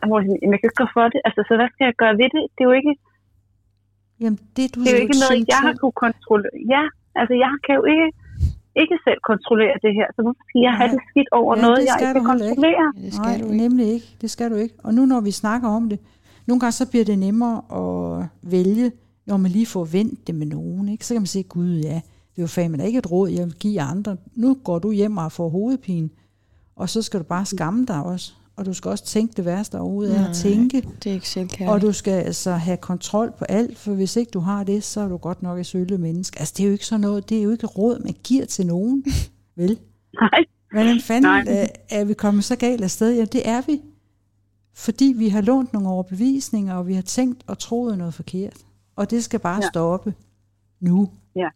Ja. 0.00 0.06
hvor 0.08 0.18
jeg, 0.20 0.28
jeg 0.42 0.58
kan 0.60 0.66
ikke 0.68 0.80
gøre 0.82 0.94
for 0.98 1.06
det. 1.12 1.20
Altså, 1.26 1.40
så 1.48 1.52
hvad 1.58 1.68
skal 1.72 1.84
jeg 1.88 1.96
gøre 2.02 2.14
ved 2.22 2.28
det? 2.36 2.42
Det 2.54 2.60
er 2.64 2.68
jo 2.72 2.76
ikke, 2.82 2.94
Jamen, 4.22 4.38
det, 4.56 4.64
du 4.74 4.78
det 4.80 4.88
er 4.90 4.96
jo 4.98 5.02
ikke 5.06 5.20
noget, 5.24 5.38
jeg 5.52 5.60
har 5.66 5.72
kunne 5.82 5.96
kontrollere. 6.06 6.56
Ja, 6.74 6.82
altså 7.20 7.34
jeg 7.44 7.52
kan 7.66 7.74
jo 7.80 7.84
ikke, 7.94 8.08
ikke 8.82 8.96
selv 9.06 9.20
kontrollere 9.30 9.74
det 9.84 9.92
her, 9.98 10.06
så 10.14 10.18
hvorfor 10.24 10.44
skal 10.48 10.60
jeg 10.66 10.72
Nej. 10.74 10.80
have 10.80 10.90
det 10.94 11.02
skidt 11.10 11.30
over 11.40 11.52
Ja, 11.56 11.62
noget, 11.64 11.78
det 11.80 11.86
jeg 11.88 11.94
skal 11.98 12.08
ikke 12.08 12.20
kan 12.20 12.24
du 12.24 12.30
heller 12.32 12.46
ikke. 12.50 12.60
kontrollere? 12.62 12.88
Ja, 12.96 13.02
det 13.04 13.12
skal 13.18 13.30
Nej, 13.30 13.38
du 13.42 13.46
ikke. 13.52 13.56
nemlig 13.64 13.86
ikke. 13.96 14.08
Det 14.22 14.28
skal 14.34 14.46
du 14.52 14.56
ikke. 14.64 14.74
Og 14.86 14.90
nu 14.96 15.02
når 15.12 15.20
vi 15.28 15.32
snakker 15.42 15.68
om 15.78 15.84
det, 15.92 15.98
nogle 16.48 16.60
gange 16.60 16.72
så 16.80 16.84
bliver 16.90 17.04
det 17.10 17.18
nemmere 17.26 17.56
at 17.80 18.26
vælge, 18.54 18.86
når 19.28 19.36
man 19.36 19.50
lige 19.50 19.66
får 19.74 19.84
vendt 19.96 20.26
det 20.26 20.34
med 20.34 20.46
nogen. 20.56 20.88
Ikke? 20.88 21.06
Så 21.06 21.14
kan 21.14 21.20
man 21.20 21.26
sige, 21.36 21.44
gud 21.44 21.72
ja, 21.90 22.00
det 22.36 22.38
er 22.38 22.42
jo 22.42 22.46
fandme 22.46 22.86
ikke 22.86 22.98
et 22.98 23.10
råd, 23.10 23.28
jeg 23.28 23.44
vil 23.44 23.54
give 23.54 23.80
andre. 23.80 24.16
Nu 24.34 24.56
går 24.64 24.78
du 24.78 24.92
hjem 24.92 25.16
og 25.16 25.32
får 25.32 25.48
hovedpine, 25.48 26.08
og 26.76 26.88
så 26.88 27.02
skal 27.02 27.20
du 27.20 27.24
bare 27.24 27.46
skamme 27.46 27.86
dig 27.86 28.02
også. 28.02 28.32
Og 28.56 28.66
du 28.66 28.72
skal 28.72 28.90
også 28.90 29.04
tænke 29.04 29.34
det 29.36 29.44
værste 29.44 29.76
der 29.76 29.82
overhovedet 29.82 30.16
er 30.18 30.28
at 30.28 30.36
tænke. 30.36 30.88
Det 31.04 31.10
er 31.10 31.14
ikke 31.14 31.28
selvkærligt. 31.28 31.70
Og 31.70 31.80
du 31.80 31.92
skal 31.92 32.12
altså 32.12 32.52
have 32.52 32.76
kontrol 32.76 33.32
på 33.38 33.44
alt, 33.44 33.78
for 33.78 33.94
hvis 33.94 34.16
ikke 34.16 34.30
du 34.30 34.40
har 34.40 34.64
det, 34.64 34.84
så 34.84 35.00
er 35.00 35.08
du 35.08 35.16
godt 35.16 35.42
nok 35.42 35.58
et 35.58 35.66
sølle 35.66 35.98
menneske. 35.98 36.38
Altså 36.38 36.54
det 36.56 36.62
er 36.62 36.66
jo 36.66 36.72
ikke 36.72 36.86
sådan 36.86 37.00
noget, 37.00 37.28
det 37.28 37.38
er 37.38 37.42
jo 37.42 37.50
ikke 37.50 37.64
et 37.64 37.78
råd, 37.78 38.02
man 38.04 38.14
giver 38.24 38.44
til 38.44 38.66
nogen. 38.66 39.04
Vel? 39.56 39.78
Nej, 40.20 40.44
Hvordan 40.72 41.00
fanden 41.00 41.22
Nej. 41.22 41.44
er, 41.48 41.66
er 41.90 42.04
vi 42.04 42.14
kommet 42.14 42.44
så 42.44 42.56
galt 42.56 42.84
afsted? 42.84 43.14
Ja, 43.14 43.24
det 43.24 43.48
er 43.48 43.62
vi. 43.66 43.80
Fordi 44.74 45.14
vi 45.16 45.28
har 45.28 45.40
lånt 45.40 45.72
nogle 45.72 45.88
overbevisninger, 45.88 46.74
og 46.74 46.86
vi 46.86 46.94
har 46.94 47.02
tænkt 47.02 47.42
og 47.46 47.58
troet 47.58 47.98
noget 47.98 48.14
forkert. 48.14 48.56
Og 48.96 49.10
det 49.10 49.24
skal 49.24 49.40
bare. 49.40 49.60
Ja. 49.62 49.68
stoppe 49.68 50.14
nu. 50.80 51.10
ja. 51.36 51.48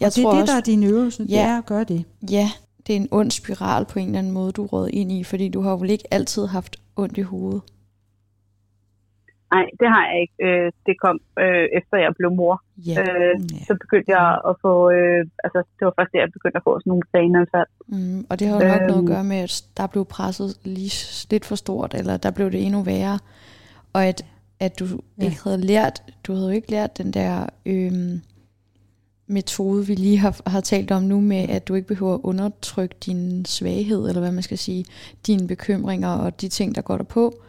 Jeg 0.00 0.06
og 0.06 0.12
det 0.14 0.18
er 0.18 0.22
tror 0.22 0.32
det, 0.32 0.42
også, 0.42 0.52
der 0.52 0.58
er 0.58 0.62
din 0.62 0.84
øvelse, 0.84 1.22
det 1.22 1.30
Ja. 1.30 1.46
er 1.48 1.58
at 1.58 1.66
gøre 1.66 1.84
det. 1.84 2.04
ja, 2.30 2.48
det 2.86 2.92
er 2.96 3.00
en 3.00 3.08
ond 3.10 3.30
spiral 3.30 3.84
på 3.84 3.98
en 3.98 4.06
eller 4.06 4.18
anden 4.18 4.32
måde, 4.32 4.52
du 4.52 4.66
råd 4.66 4.88
ind 4.88 5.12
i, 5.12 5.24
fordi 5.24 5.48
du 5.48 5.60
har 5.60 5.76
vel 5.76 5.90
ikke 5.90 6.04
altid 6.10 6.46
haft 6.46 6.76
ondt 6.96 7.18
i 7.18 7.22
hovedet. 7.22 7.62
Nej, 9.54 9.66
det 9.80 9.88
har 9.88 10.04
jeg 10.10 10.16
ikke. 10.24 10.34
Øh, 10.48 10.72
det 10.86 10.94
kom 11.04 11.16
øh, 11.38 11.66
efter 11.78 11.96
jeg 12.04 12.12
blev 12.18 12.30
mor. 12.40 12.62
Ja. 12.76 13.00
Øh, 13.02 13.34
Ja. 13.52 13.64
så 13.68 13.76
begyndte 13.80 14.10
jeg 14.18 14.40
at 14.48 14.54
få, 14.64 14.90
øh, 14.90 15.20
altså 15.44 15.58
det 15.78 15.84
var 15.86 15.94
først 15.98 16.12
der, 16.12 16.18
jeg 16.20 16.32
begyndte 16.32 16.56
at 16.56 16.62
få 16.68 16.72
sådan 16.80 16.90
nogle 16.90 17.02
faneanfald. 17.14 17.70
Mm, 17.88 18.26
og 18.30 18.38
det 18.38 18.48
har 18.48 18.54
jo 18.62 18.68
nok 18.68 18.80
Øhm. 18.80 18.86
noget 18.90 19.02
at 19.02 19.08
gøre 19.14 19.24
med, 19.24 19.36
at 19.36 19.64
der 19.76 19.86
blev 19.86 20.04
presset 20.04 20.50
lige 20.64 20.92
lidt 21.30 21.44
for 21.44 21.54
stort, 21.64 21.94
eller 21.94 22.16
der 22.16 22.30
blev 22.30 22.50
det 22.52 22.66
endnu 22.66 22.82
værre. 22.82 23.18
Og 23.92 24.04
at, 24.04 24.24
at 24.60 24.78
du 24.78 24.84
Ja. 25.18 25.24
ikke 25.24 25.40
havde 25.44 25.60
lært, 25.60 26.02
du 26.26 26.32
havde 26.32 26.46
jo 26.48 26.54
ikke 26.54 26.70
lært 26.70 26.98
den 26.98 27.10
der 27.12 27.46
øhm, 27.66 28.20
metode, 29.32 29.86
vi 29.86 29.94
lige 29.94 30.18
har, 30.18 30.40
har 30.46 30.60
talt 30.60 30.90
om 30.90 31.02
nu, 31.02 31.20
med 31.20 31.36
at 31.48 31.68
du 31.68 31.74
ikke 31.74 31.88
behøver 31.88 32.14
at 32.14 32.20
undertrykke 32.22 32.94
din 33.06 33.44
svaghed, 33.44 34.08
eller 34.08 34.20
hvad 34.20 34.32
man 34.32 34.42
skal 34.42 34.58
sige, 34.58 34.84
dine 35.26 35.46
bekymringer 35.48 36.08
og 36.08 36.40
de 36.40 36.48
ting, 36.48 36.74
der 36.74 36.80
går 36.82 36.96
der 36.96 37.04
på. 37.04 37.42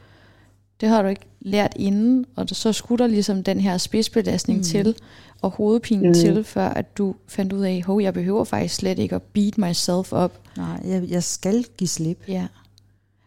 Det 0.81 0.89
har 0.89 1.01
du 1.01 1.07
ikke 1.07 1.21
lært 1.41 1.73
inden, 1.75 2.25
og 2.35 2.49
så 2.49 2.73
skulle 2.73 3.03
der 3.03 3.07
ligesom 3.09 3.43
den 3.43 3.59
her 3.59 3.77
spidsbelastning 3.77 4.57
Mm. 4.59 4.63
til, 4.63 4.95
og 5.41 5.49
hovedpinen 5.51 6.07
Mm. 6.07 6.13
til, 6.13 6.43
før 6.43 6.69
at 6.69 6.97
du 6.97 7.15
fandt 7.27 7.53
ud 7.53 7.61
af, 7.63 7.83
at 7.89 8.03
jeg 8.03 8.13
behøver 8.13 8.43
faktisk 8.43 8.75
slet 8.75 8.99
ikke 8.99 9.15
at 9.15 9.21
beat 9.21 9.57
myself 9.57 10.13
up. 10.13 10.31
Nej, 10.57 10.79
jeg, 10.85 11.03
jeg 11.09 11.23
skal 11.23 11.65
give 11.77 11.87
slip. 11.87 12.23
Ja. 12.27 12.47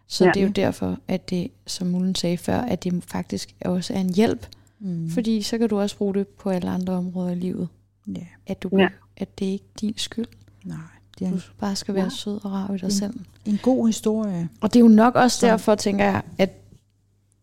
Så 0.09 0.25
Ja. 0.25 0.31
det 0.35 0.41
er 0.41 0.45
jo 0.47 0.53
derfor, 0.53 0.99
at 1.09 1.31
det, 1.31 1.51
som 1.67 1.87
Mullen 1.87 2.15
sagde 2.15 2.37
før, 2.39 2.59
at 2.61 2.85
det 2.85 3.05
faktisk 3.07 3.55
også 3.65 3.95
er 3.95 3.99
en 4.01 4.15
hjælp. 4.15 4.47
Mm. 4.81 5.11
Fordi 5.11 5.43
så 5.43 5.59
kan 5.59 5.69
du 5.69 5.81
også 5.81 5.97
bruge 5.97 6.15
det 6.15 6.29
på 6.29 6.51
alle 6.51 6.71
andre 6.71 6.93
områder 6.93 7.31
i 7.31 7.35
livet. 7.35 7.69
Ja, 8.07 8.21
At, 8.47 8.63
du, 8.63 8.69
Ja. 8.73 8.79
ja. 8.83 8.89
at 9.17 9.39
det 9.39 9.49
er 9.49 9.53
ikke 9.53 9.65
din 9.81 9.95
skyld. 9.97 10.27
nej. 10.65 10.77
Det 11.19 11.25
er 11.27 11.31
Du 11.31 11.35
en, 11.37 11.43
bare 11.61 11.77
skal 11.77 11.95
være 11.95 12.05
Ja. 12.05 12.11
sød 12.11 12.45
og 12.45 12.53
rar 12.53 12.75
i 12.75 12.79
dig 12.79 12.85
Mm. 12.85 12.91
selv. 12.91 13.15
en 13.45 13.59
god 13.63 13.87
historie. 13.87 14.49
Og 14.61 14.73
det 14.75 14.81
er 14.81 14.85
jo 14.85 14.89
nok 14.89 15.15
også 15.15 15.39
Så- 15.39 15.47
derfor, 15.47 15.75
tænker 15.75 16.05
jeg, 16.05 16.23
at, 16.39 16.51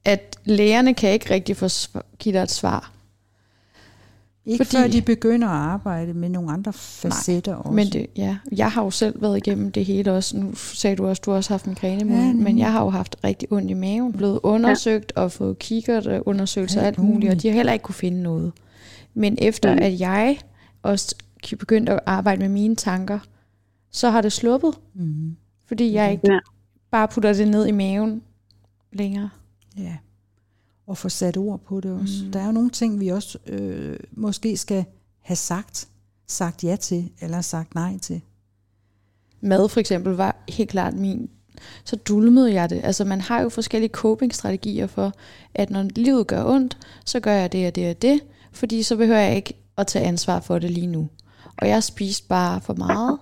at 0.06 0.36
lægerne 0.46 0.94
kan 0.94 1.12
ikke 1.12 1.34
rigtig 1.34 1.58
få, 1.58 1.68
give 2.20 2.34
dig 2.36 2.44
et 2.44 2.52
svar. 2.52 2.92
Ikke 4.46 4.66
Fordi- 4.66 4.78
før 4.78 4.88
de 4.88 5.02
begynder 5.02 5.48
at 5.48 5.54
arbejde 5.54 6.14
med 6.14 6.30
nogle 6.30 6.52
andre 6.52 6.74
facetter 6.74 7.56
også. 7.56 7.72
Men 7.72 7.88
det, 7.88 8.08
ja, 8.16 8.38
jeg 8.52 8.72
har 8.72 8.84
jo 8.84 8.90
selv 8.90 9.22
været 9.22 9.38
igennem 9.38 9.72
det 9.72 9.86
hele 9.86 10.12
også. 10.12 10.38
Nu 10.38 10.56
sagde 10.56 10.96
du 10.96 11.08
også, 11.08 11.20
at 11.22 11.26
du 11.26 11.32
også 11.32 11.50
har 11.50 11.54
haft 11.54 11.68
migræne, 11.68 12.16
Ja, 12.16 12.22
ja, 12.26 12.34
men 12.34 12.58
jeg 12.60 12.72
har 12.72 12.84
jo 12.84 12.90
haft 12.90 13.16
rigtig 13.24 13.52
ondt 13.52 13.72
i 13.72 13.74
maven. 13.74 14.14
Blevet 14.14 14.40
undersøgt 14.44 15.12
og 15.16 15.32
fået 15.32 15.60
kikkert 15.60 16.08
undersøgelser 16.08 16.80
og 16.82 16.88
Alt 16.88 16.98
alt 16.98 17.04
muligt, 17.06 17.14
muligt. 17.16 17.32
og 17.34 17.42
de 17.42 17.48
har 17.48 17.56
heller 17.56 17.74
ikke 17.74 17.84
kunne 17.84 17.96
finde 17.96 18.22
noget. 18.24 18.52
Men 19.14 19.38
efter 19.42 19.74
Mm. 19.74 19.80
at 19.82 20.00
jeg 20.00 20.38
også 20.84 21.16
begyndte 21.60 21.92
at 21.92 22.00
arbejde 22.06 22.42
med 22.42 22.50
mine 22.50 22.76
tanker, 22.76 23.20
så 23.92 24.10
har 24.10 24.22
det 24.22 24.32
sluppet, 24.32 24.74
Mm. 24.94 25.36
fordi 25.66 25.94
jeg 25.94 26.12
ikke 26.12 26.32
Ja. 26.34 26.40
bare 26.92 27.08
putter 27.08 27.34
det 27.34 27.48
ned 27.48 27.66
i 27.68 27.72
maven 27.72 28.22
længere. 28.92 29.30
Ja, 29.78 29.98
og 30.88 30.98
få 30.98 31.10
sat 31.10 31.38
ord 31.38 31.60
på 31.60 31.80
det 31.80 31.92
også. 31.92 32.26
Mm. 32.26 32.32
Der 32.32 32.40
er 32.40 32.46
jo 32.46 32.52
nogle 32.52 32.70
ting, 32.70 33.00
vi 33.00 33.08
også 33.08 33.38
øh, 33.48 34.00
måske 34.12 34.58
skal 34.58 34.86
have 35.22 35.36
sagt, 35.36 35.88
sagt 36.28 36.64
ja 36.64 36.76
til, 36.76 37.12
eller 37.22 37.42
sagt 37.42 37.76
nej 37.76 37.98
til. 37.98 38.22
Mad 39.42 39.70
for 39.70 39.80
eksempel 39.80 40.14
var 40.14 40.44
helt 40.50 40.70
klart 40.70 40.94
min 40.94 41.30
så 41.84 41.96
dulmede 41.96 42.54
jeg 42.54 42.70
det. 42.70 42.82
Altså 42.84 43.06
man 43.06 43.22
har 43.22 43.42
jo 43.42 43.50
forskellige 43.50 43.90
coping-strategier 43.94 44.88
for, 44.88 45.14
at 45.54 45.70
når 45.70 45.84
livet 45.84 46.28
gør 46.28 46.44
ondt, 46.46 46.78
så 47.06 47.20
gør 47.20 47.32
jeg 47.34 47.52
det 47.52 47.68
og 47.68 47.76
det 47.76 47.90
og 47.90 48.02
det, 48.02 48.20
fordi 48.52 48.84
så 48.84 48.96
behøver 48.96 49.20
jeg 49.20 49.36
ikke 49.36 49.54
at 49.78 49.88
tage 49.88 50.06
ansvar 50.06 50.40
for 50.40 50.60
det 50.60 50.72
lige 50.72 50.88
nu. 50.88 51.10
Og 51.58 51.68
jeg 51.68 51.84
spiste 51.84 52.28
bare 52.28 52.62
for 52.62 52.74
meget, 52.74 53.20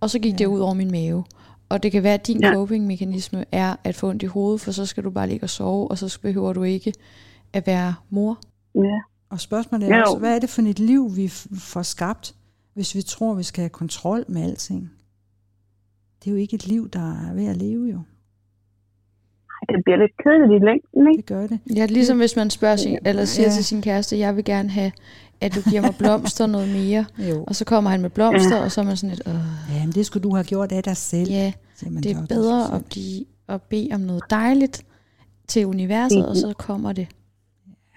og 0.00 0.10
så 0.10 0.18
gik 0.18 0.32
ja. 0.32 0.36
det 0.36 0.46
ud 0.46 0.60
over 0.60 0.74
min 0.74 0.90
mave. 0.90 1.24
Og 1.68 1.82
det 1.82 1.92
kan 1.92 2.02
være, 2.02 2.14
at 2.14 2.26
din 2.26 2.40
ja. 2.40 2.52
coping-mekanisme 2.52 3.44
er 3.52 3.76
at 3.84 3.94
få 3.94 4.08
ondt 4.08 4.22
i 4.22 4.26
hovedet, 4.26 4.60
for 4.60 4.72
så 4.72 4.86
skal 4.86 5.04
du 5.04 5.10
bare 5.10 5.28
ligge 5.28 5.44
og 5.44 5.50
sove, 5.50 5.90
og 5.90 5.98
så 5.98 6.18
behøver 6.22 6.52
du 6.52 6.62
ikke 6.62 6.92
at 7.52 7.66
være 7.66 7.94
mor. 8.10 8.38
Ja. 8.74 9.00
Og 9.30 9.40
spørgsmålet 9.40 9.90
er 9.90 10.02
også, 10.02 10.18
hvad 10.18 10.34
er 10.34 10.38
det 10.38 10.50
for 10.50 10.62
et 10.62 10.78
liv, 10.78 11.16
vi 11.16 11.28
får 11.58 11.82
skabt, 11.82 12.34
hvis 12.74 12.94
vi 12.94 13.02
tror, 13.02 13.34
vi 13.34 13.42
skal 13.42 13.62
have 13.62 13.68
kontrol 13.68 14.24
med 14.28 14.42
alting? 14.42 14.90
Det 16.24 16.30
er 16.30 16.30
jo 16.30 16.36
ikke 16.36 16.54
et 16.54 16.66
liv, 16.66 16.90
der 16.90 17.28
er 17.28 17.34
ved 17.34 17.46
at 17.46 17.56
leve 17.56 17.86
jo. 17.86 18.00
Det 19.68 19.84
bliver 19.84 19.96
lidt 19.96 20.16
kedeligt 20.22 20.62
i 20.62 20.64
længden, 20.64 21.08
ikke? 21.08 21.16
Det 21.16 21.26
gør 21.26 21.46
det. 21.46 21.58
Ja, 21.76 21.86
ligesom 21.86 22.18
hvis 22.18 22.36
man 22.36 22.50
spørger 22.50 22.76
sin, 22.76 22.98
eller 23.04 23.24
siger 23.24 23.48
ja. 23.48 23.54
til 23.54 23.64
sin 23.64 23.82
kæreste, 23.82 24.18
jeg 24.18 24.36
vil 24.36 24.44
gerne 24.44 24.68
have, 24.68 24.92
at 25.44 25.50
du 25.56 25.60
giver 25.70 25.82
mig 25.88 25.94
blomster 26.02 26.46
noget 26.46 26.68
mere. 26.78 27.02
Jo. 27.30 27.36
Og 27.48 27.54
så 27.58 27.64
kommer 27.72 27.88
han 27.94 28.00
med 28.06 28.12
blomster, 28.18 28.56
ja. 28.58 28.64
og 28.64 28.70
så 28.72 28.78
er 28.82 28.86
man 28.90 28.96
sådan 28.96 29.12
lidt, 29.14 29.24
Åh. 29.32 29.74
Ja, 29.74 29.80
men 29.86 29.92
det 29.98 30.04
skulle 30.06 30.24
du 30.28 30.32
have 30.38 30.48
gjort 30.52 30.70
af 30.78 30.82
dig 30.90 30.96
selv. 31.12 31.30
Ja, 31.40 31.48
det 32.04 32.10
er 32.16 32.26
bedre 32.36 32.60
at, 32.76 32.82
blive, 32.90 33.18
at 33.54 33.60
bede 33.70 33.88
om 33.96 34.00
noget 34.10 34.22
dejligt 34.30 34.76
til 35.50 35.62
universet, 35.74 36.18
mm-hmm. 36.18 36.30
og 36.30 36.36
så 36.44 36.48
kommer 36.68 36.90
det. 37.00 37.06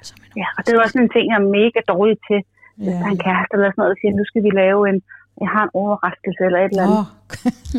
Som 0.09 0.17
en 0.25 0.31
ja, 0.41 0.47
og 0.57 0.61
det 0.63 0.69
er 0.73 0.79
også 0.85 0.97
en 1.05 1.11
ting, 1.15 1.25
jeg 1.31 1.37
er 1.43 1.47
mega 1.59 1.79
dårlig 1.93 2.17
til. 2.29 2.39
Hvis 2.77 2.87
ja. 2.87 2.99
der 2.99 3.05
er 3.09 3.13
en 3.17 3.23
kæreste 3.27 3.51
eller 3.55 3.69
sådan 3.71 3.81
noget, 3.81 3.93
og 3.95 3.99
siger, 4.01 4.11
nu 4.19 4.25
skal 4.29 4.41
vi 4.47 4.51
lave 4.63 4.79
en, 4.89 4.97
jeg 5.43 5.49
har 5.55 5.63
en 5.67 5.73
overraskelse 5.81 6.41
eller 6.47 6.59
et 6.65 6.71
eller 6.73 6.85
andet. 6.85 7.03
Åh, 7.03 7.05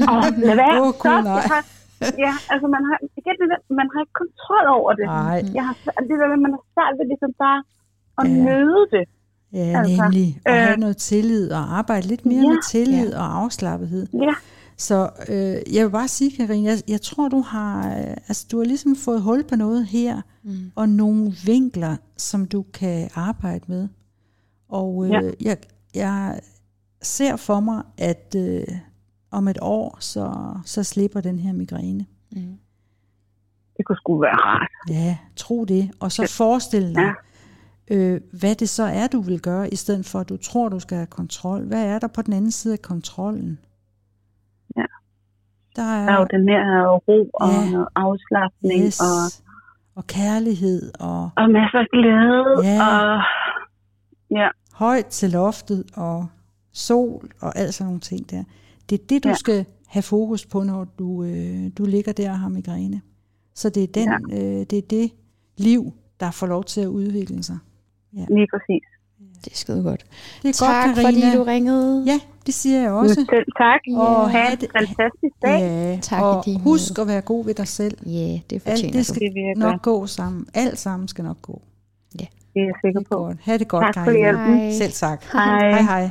oh. 0.02 0.18
oh, 0.18 0.26
lad 0.48 0.56
være. 0.64 0.76
Oh, 0.82 0.92
cool, 1.02 1.20
nej. 1.32 1.42
Har, 1.52 1.62
ja, 2.24 2.32
altså 2.52 2.66
man 2.76 2.82
har, 2.88 2.96
igen, 3.20 3.36
man 3.80 3.88
har 3.92 4.00
ikke 4.04 4.16
kontrol 4.22 4.66
over 4.78 4.90
det. 4.98 5.06
Nej. 5.06 5.38
Jeg 5.58 5.64
har, 5.68 5.74
det 6.08 6.16
der 6.20 6.26
man 6.46 6.52
har 6.56 6.64
svært 6.74 6.94
ved 6.98 7.06
ligesom 7.12 7.32
bare 7.44 7.60
at 8.20 8.26
ja. 8.28 8.38
møde 8.48 8.82
det. 8.94 9.04
Ja, 9.52 9.58
altså, 9.58 10.02
nemlig. 10.02 10.40
At 10.44 10.54
øh, 10.54 10.66
have 10.66 10.76
noget 10.76 10.96
tillid 10.96 11.50
og 11.50 11.78
arbejde 11.78 12.06
lidt 12.06 12.26
mere 12.26 12.42
ja, 12.42 12.48
med 12.48 12.70
tillid 12.70 13.10
ja. 13.10 13.18
og 13.18 13.38
afslappethed. 13.38 14.06
Ja. 14.14 14.34
Så 14.76 15.10
øh, 15.28 15.74
jeg 15.74 15.84
vil 15.84 15.90
bare 15.90 16.08
sige, 16.08 16.36
Karin, 16.36 16.64
jeg, 16.64 16.78
jeg 16.88 17.00
tror, 17.00 17.28
du 17.28 17.40
har, 17.40 17.98
øh, 17.98 18.10
altså, 18.10 18.46
du 18.52 18.58
har 18.58 18.64
ligesom 18.64 18.96
fået 18.96 19.22
hul 19.22 19.44
på 19.44 19.56
noget 19.56 19.86
her, 19.86 20.22
mm. 20.42 20.72
og 20.74 20.88
nogle 20.88 21.32
vinkler, 21.44 21.96
som 22.16 22.46
du 22.46 22.64
kan 22.74 23.10
arbejde 23.14 23.64
med. 23.68 23.88
Og 24.68 25.04
øh, 25.04 25.10
ja. 25.10 25.20
jeg, 25.40 25.56
jeg 25.94 26.40
ser 27.02 27.36
for 27.36 27.60
mig, 27.60 27.82
at 27.98 28.34
øh, 28.36 28.64
om 29.30 29.48
et 29.48 29.58
år, 29.62 29.96
så, 30.00 30.54
så 30.64 30.82
slipper 30.82 31.20
den 31.20 31.38
her 31.38 31.52
migræne. 31.52 32.06
Mm. 32.32 32.58
Det 33.76 33.86
kunne 33.86 33.96
sgu 33.96 34.20
være 34.20 34.34
rart. 34.34 34.68
Ja, 34.88 35.18
tro 35.36 35.64
det. 35.64 35.90
Og 36.00 36.12
så 36.12 36.32
forestil 36.36 36.94
dig, 36.94 37.02
ja. 37.02 37.12
Øh, 37.90 38.20
hvad 38.40 38.54
det 38.54 38.68
så 38.68 38.82
er, 38.82 39.06
du 39.06 39.20
vil 39.20 39.40
gøre, 39.40 39.72
i 39.72 39.76
stedet 39.76 40.06
for, 40.06 40.18
at 40.20 40.28
du 40.28 40.36
tror, 40.36 40.68
du 40.68 40.80
skal 40.80 40.96
have 40.96 41.06
kontrol. 41.06 41.66
Hvad 41.66 41.84
er 41.84 41.98
der 41.98 42.06
på 42.08 42.22
den 42.22 42.32
anden 42.32 42.50
side 42.50 42.72
af 42.74 42.82
kontrollen? 42.82 43.58
Ja. 44.76 44.84
Der 45.76 45.82
er, 45.82 46.06
der 46.06 46.12
er 46.12 46.20
jo 46.20 46.26
den 46.30 46.48
her 46.48 46.88
ro 47.08 47.30
og 47.34 47.48
Ja. 47.48 47.84
afslappning 47.96 48.84
yes, 48.86 49.00
og, 49.00 49.44
og 49.94 50.06
kærlighed 50.06 50.92
og 51.00 51.30
og 51.36 51.50
masser 51.50 51.78
af 51.78 51.86
glæde. 51.92 52.72
Ja. 52.74 52.82
Og, 52.88 53.22
ja, 54.30 54.48
højt 54.72 55.06
til 55.06 55.30
loftet 55.30 55.84
og 55.96 56.26
sol 56.72 57.30
og 57.40 57.58
alt 57.58 57.74
sådan 57.74 57.86
nogle 57.86 58.00
ting 58.00 58.30
der. 58.30 58.44
Det 58.90 59.00
er 59.00 59.04
det, 59.08 59.24
du 59.24 59.28
ja. 59.28 59.34
Skal 59.34 59.66
have 59.86 60.02
fokus 60.02 60.46
på, 60.46 60.62
når 60.62 60.84
du, 60.98 61.24
øh, 61.24 61.70
du 61.78 61.84
ligger 61.84 62.12
der 62.12 62.30
og 62.30 62.38
har 62.38 62.48
migræne. 62.48 63.00
Så 63.54 63.68
det 63.70 63.82
er, 63.82 63.86
den, 63.94 64.08
ja. 64.30 64.36
øh, 64.36 64.66
det 64.70 64.78
er 64.78 64.82
det 64.90 65.10
liv, 65.56 65.92
der 66.20 66.30
får 66.30 66.46
lov 66.46 66.64
til 66.64 66.80
at 66.80 66.86
udvikle 66.86 67.42
sig. 67.42 67.58
Lige 68.12 68.46
præcis. 68.52 68.82
Det 69.44 69.52
er 69.52 69.56
skide 69.56 69.82
godt. 69.82 70.04
Det 70.42 70.48
er 70.48 70.52
tak, 70.52 70.86
godt, 70.86 70.96
Carina. 70.96 71.08
fordi 71.26 71.36
du 71.36 71.42
ringede. 71.42 72.04
Ja, 72.06 72.20
det 72.46 72.54
siger 72.54 72.80
jeg 72.80 72.90
også. 72.90 73.14
Selv 73.14 73.46
tak. 73.58 73.80
Og 73.96 74.30
ha' 74.30 74.38
have 74.38 74.52
en 74.52 74.58
det- 74.60 74.70
fantastisk 74.78 75.34
dag. 75.42 75.58
Ja, 75.60 75.98
Tak 76.02 76.20
i 76.20 76.22
og 76.24 76.42
lige 76.46 76.60
husk 76.60 76.98
at 76.98 77.06
være 77.06 77.20
god 77.20 77.44
ved 77.44 77.54
dig 77.54 77.68
selv. 77.68 77.98
Ja, 78.06 78.10
det 78.50 78.52
Alt 78.52 78.62
fortjener 78.62 78.92
det 78.92 78.98
du. 78.98 79.04
skal 79.04 79.20
Det 79.20 79.34
vil 79.34 79.42
jeg 79.42 79.54
nok 79.56 79.82
gå 79.82 80.06
sammen. 80.06 80.46
Alt 80.54 80.78
sammen 80.78 81.08
skal 81.08 81.24
nok 81.24 81.42
gå. 81.42 81.62
Det 82.54 82.62
er 82.64 82.66
jeg 82.66 82.74
sikker 82.84 83.00
Det 83.00 83.06
er 83.06 83.16
på. 83.16 83.22
godt. 83.24 83.36
Ha' 83.42 83.56
det 83.56 83.68
godt, 83.68 83.84
Tak 83.84 83.94
for 83.94 84.00
Carina. 84.04 84.18
hjælpen. 84.18 84.58
Hej. 84.58 84.72
Selv 84.72 84.92
tak. 84.92 85.22
Hej. 85.32 85.70
Hej, 85.70 85.82
hej. 85.82 86.10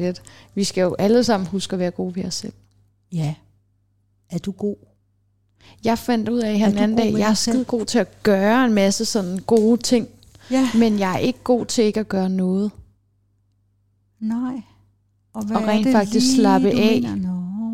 Dejligt. 0.00 0.22
Vi 0.54 0.64
skal 0.64 0.82
jo 0.82 0.96
alle 0.98 1.24
sammen 1.24 1.46
huske 1.46 1.72
at 1.72 1.78
være 1.80 1.90
gode 1.90 2.14
ved 2.14 2.24
os 2.24 2.34
selv. 2.34 2.52
Ja. 3.12 3.34
Er 4.30 4.38
du 4.38 4.50
god? 4.52 4.76
Jeg 5.84 5.98
fandt 5.98 6.28
ud 6.28 6.38
af 6.38 6.58
her 6.58 6.66
Er 6.66 6.70
den 6.70 6.78
anden 6.78 6.96
dag, 6.98 7.12
jeg 7.12 7.30
er 7.30 7.34
skide 7.34 7.64
god 7.64 7.84
til 7.84 7.98
at 7.98 8.22
gøre 8.22 8.64
en 8.64 8.74
masse 8.74 9.04
sådan 9.04 9.38
gode 9.38 9.82
ting, 9.82 10.08
Ja. 10.50 10.68
men 10.74 10.98
jeg 10.98 11.14
er 11.14 11.18
ikke 11.18 11.38
god 11.44 11.66
til 11.66 11.84
ikke 11.84 12.00
at 12.00 12.08
gøre 12.08 12.28
noget. 12.28 12.70
Nej. 14.20 14.62
Og, 15.32 15.44
hvad 15.44 15.56
Og 15.56 15.62
rent 15.68 15.88
faktisk 15.92 16.26
lige, 16.26 16.36
slappe 16.36 16.68
af. 16.68 17.00
Mener? 17.02 17.16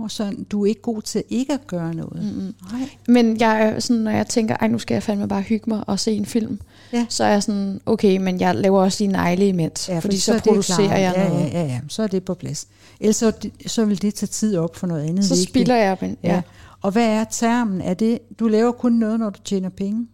Nå, 0.04 0.08
så 0.08 0.32
du 0.50 0.62
er 0.62 0.66
ikke 0.68 0.80
god 0.80 1.02
til 1.02 1.22
ikke 1.28 1.52
at 1.52 1.66
gøre 1.66 1.94
noget. 1.94 2.22
Mm-mm. 2.34 2.54
Nej. 2.72 2.88
Men 3.08 3.40
jeg 3.40 3.62
er 3.62 3.80
sådan, 3.80 4.02
når 4.02 4.10
jeg 4.10 4.26
tænker, 4.26 4.56
ej 4.60 4.68
nu 4.68 4.78
skal 4.78 4.94
jeg 4.94 5.02
fandme 5.02 5.28
bare 5.28 5.42
hygge 5.42 5.70
mig 5.70 5.84
og 5.88 6.00
se 6.00 6.12
en 6.12 6.26
film, 6.26 6.60
Ja. 6.92 7.06
så 7.08 7.24
er 7.24 7.28
jeg 7.28 7.42
sådan, 7.42 7.80
okay, 7.86 8.16
men 8.16 8.40
jeg 8.40 8.54
laver 8.54 8.80
også 8.80 9.04
lige 9.04 9.12
negle 9.12 9.48
imens, 9.48 9.88
ja, 9.88 9.98
fordi 9.98 10.18
så, 10.18 10.32
er 10.32 10.36
det 10.36 10.44
producerer 10.44 10.98
jeg 10.98 11.14
ja, 11.16 11.28
noget. 11.28 11.44
Ja, 11.44 11.60
ja, 11.60 11.66
ja, 11.66 11.80
så 11.88 12.02
er 12.02 12.06
det 12.06 12.24
på 12.24 12.34
plads. 12.34 12.66
Ellers 13.00 13.16
så, 13.16 13.32
så 13.66 13.84
vil 13.84 14.02
det 14.02 14.14
tage 14.14 14.26
tid 14.26 14.56
op 14.56 14.76
for 14.76 14.86
noget 14.86 15.02
andet 15.08 15.24
Så 15.24 15.42
spilder 15.42 15.76
jeg 15.76 16.00
dem. 16.00 16.16
Ja. 16.22 16.34
Ja. 16.34 16.42
Og 16.82 16.90
hvad 16.92 17.06
er 17.06 17.24
termen? 17.30 17.80
Er 17.80 17.94
det, 17.94 18.18
du 18.38 18.48
laver 18.48 18.72
kun 18.72 18.92
noget, 18.92 19.20
når 19.20 19.30
du 19.30 19.40
tjener 19.44 19.68
penge? 19.68 20.06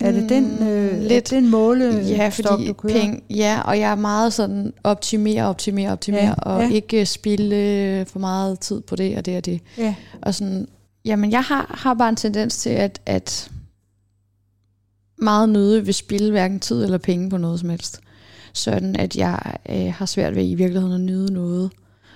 Er 0.00 0.12
det 0.12 0.28
den, 0.28 0.44
øh, 0.68 0.92
Mm, 0.92 0.98
lidt, 0.98 1.08
lidt. 1.08 1.30
den 1.30 1.50
måle 1.50 1.84
Ja, 1.84 2.30
stok, 2.30 2.46
fordi 2.48 2.66
du 2.66 2.72
kører? 2.72 2.92
penge, 3.00 3.20
ja, 3.30 3.60
og 3.64 3.78
jeg 3.78 3.90
er 3.90 3.94
meget 3.94 4.32
sådan 4.32 4.72
optimere, 4.84 5.42
optimere, 5.44 5.92
optimere, 5.92 6.22
Ja, 6.24 6.34
og 6.34 6.60
ja. 6.60 6.66
ja. 6.68 6.74
ikke 6.74 7.06
spille 7.06 8.04
for 8.04 8.18
meget 8.18 8.60
tid 8.60 8.80
på 8.80 8.96
det 8.96 9.16
og 9.16 9.26
det 9.26 9.36
og 9.36 9.44
det. 9.44 9.60
Ja, 9.78 9.94
Og 10.22 10.34
sådan, 10.34 10.68
jamen 11.04 11.30
jeg 11.30 11.42
har, 11.42 11.74
har 11.78 11.94
bare 11.94 12.08
en 12.08 12.16
tendens 12.16 12.56
til, 12.56 12.70
at, 12.70 13.00
at 13.06 13.50
meget 15.18 15.48
nøde 15.48 15.84
vil 15.84 15.94
spille 15.94 16.30
hverken 16.30 16.60
tid 16.60 16.84
eller 16.84 16.98
penge 16.98 17.30
på 17.30 17.36
noget 17.36 17.60
som 17.60 17.70
helst. 17.70 18.00
Sådan 18.52 18.96
at 18.96 19.16
jeg 19.16 19.40
øh, 19.68 19.92
har 19.94 20.06
svært 20.06 20.34
ved 20.36 20.48
i 20.50 20.54
virkeligheden 20.54 20.94
at 20.94 21.00
nyde 21.00 21.32
noget. 21.32 21.70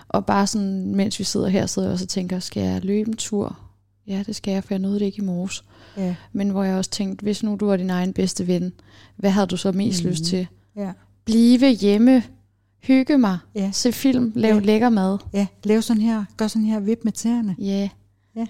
Og 0.08 0.26
bare 0.26 0.46
sådan, 0.46 0.94
mens 0.94 1.18
vi 1.18 1.24
sidder 1.24 1.48
her, 1.48 1.66
sidder 1.66 1.88
jeg 1.88 1.92
også 1.92 2.04
og 2.04 2.08
tænker, 2.08 2.38
skal 2.38 2.62
jeg 2.62 2.80
løbe 2.84 3.08
en 3.10 3.16
tur? 3.16 3.58
Ja, 4.06 4.22
det 4.26 4.36
skal 4.36 4.52
jeg, 4.52 4.64
for 4.64 4.74
jeg 4.74 4.78
nåede 4.78 4.98
det 5.00 5.04
ikke 5.06 5.22
i 5.22 5.24
morges. 5.24 5.64
Ja, 5.96 6.14
Men 6.32 6.50
hvor 6.50 6.62
jeg 6.64 6.76
også 6.76 6.90
tænkte, 6.90 7.22
hvis 7.22 7.42
nu 7.42 7.56
du 7.60 7.66
var 7.66 7.76
din 7.76 7.90
egen 7.90 8.12
bedste 8.12 8.46
ven, 8.46 8.72
hvad 9.16 9.30
havde 9.30 9.46
du 9.46 9.56
så 9.56 9.72
mest 9.72 10.04
mm. 10.04 10.10
lyst 10.10 10.24
til? 10.24 10.46
ja, 10.76 10.92
Blive 11.24 11.68
hjemme, 11.74 12.22
hygge 12.82 13.18
mig, 13.18 13.38
Ja. 13.54 13.70
se 13.72 13.92
film, 13.92 14.32
lave 14.36 14.54
Ja. 14.54 14.60
lækker 14.60 14.88
mad. 14.88 15.18
ja. 15.32 15.46
Lav 15.64 15.82
sådan 15.82 16.02
her, 16.02 16.24
gør 16.36 16.46
sådan 16.46 16.66
her, 16.68 16.80
vip 16.80 16.98
med 17.04 17.12
tæerne. 17.12 17.56
Ja. 17.58 17.88
Ja. 18.36 18.46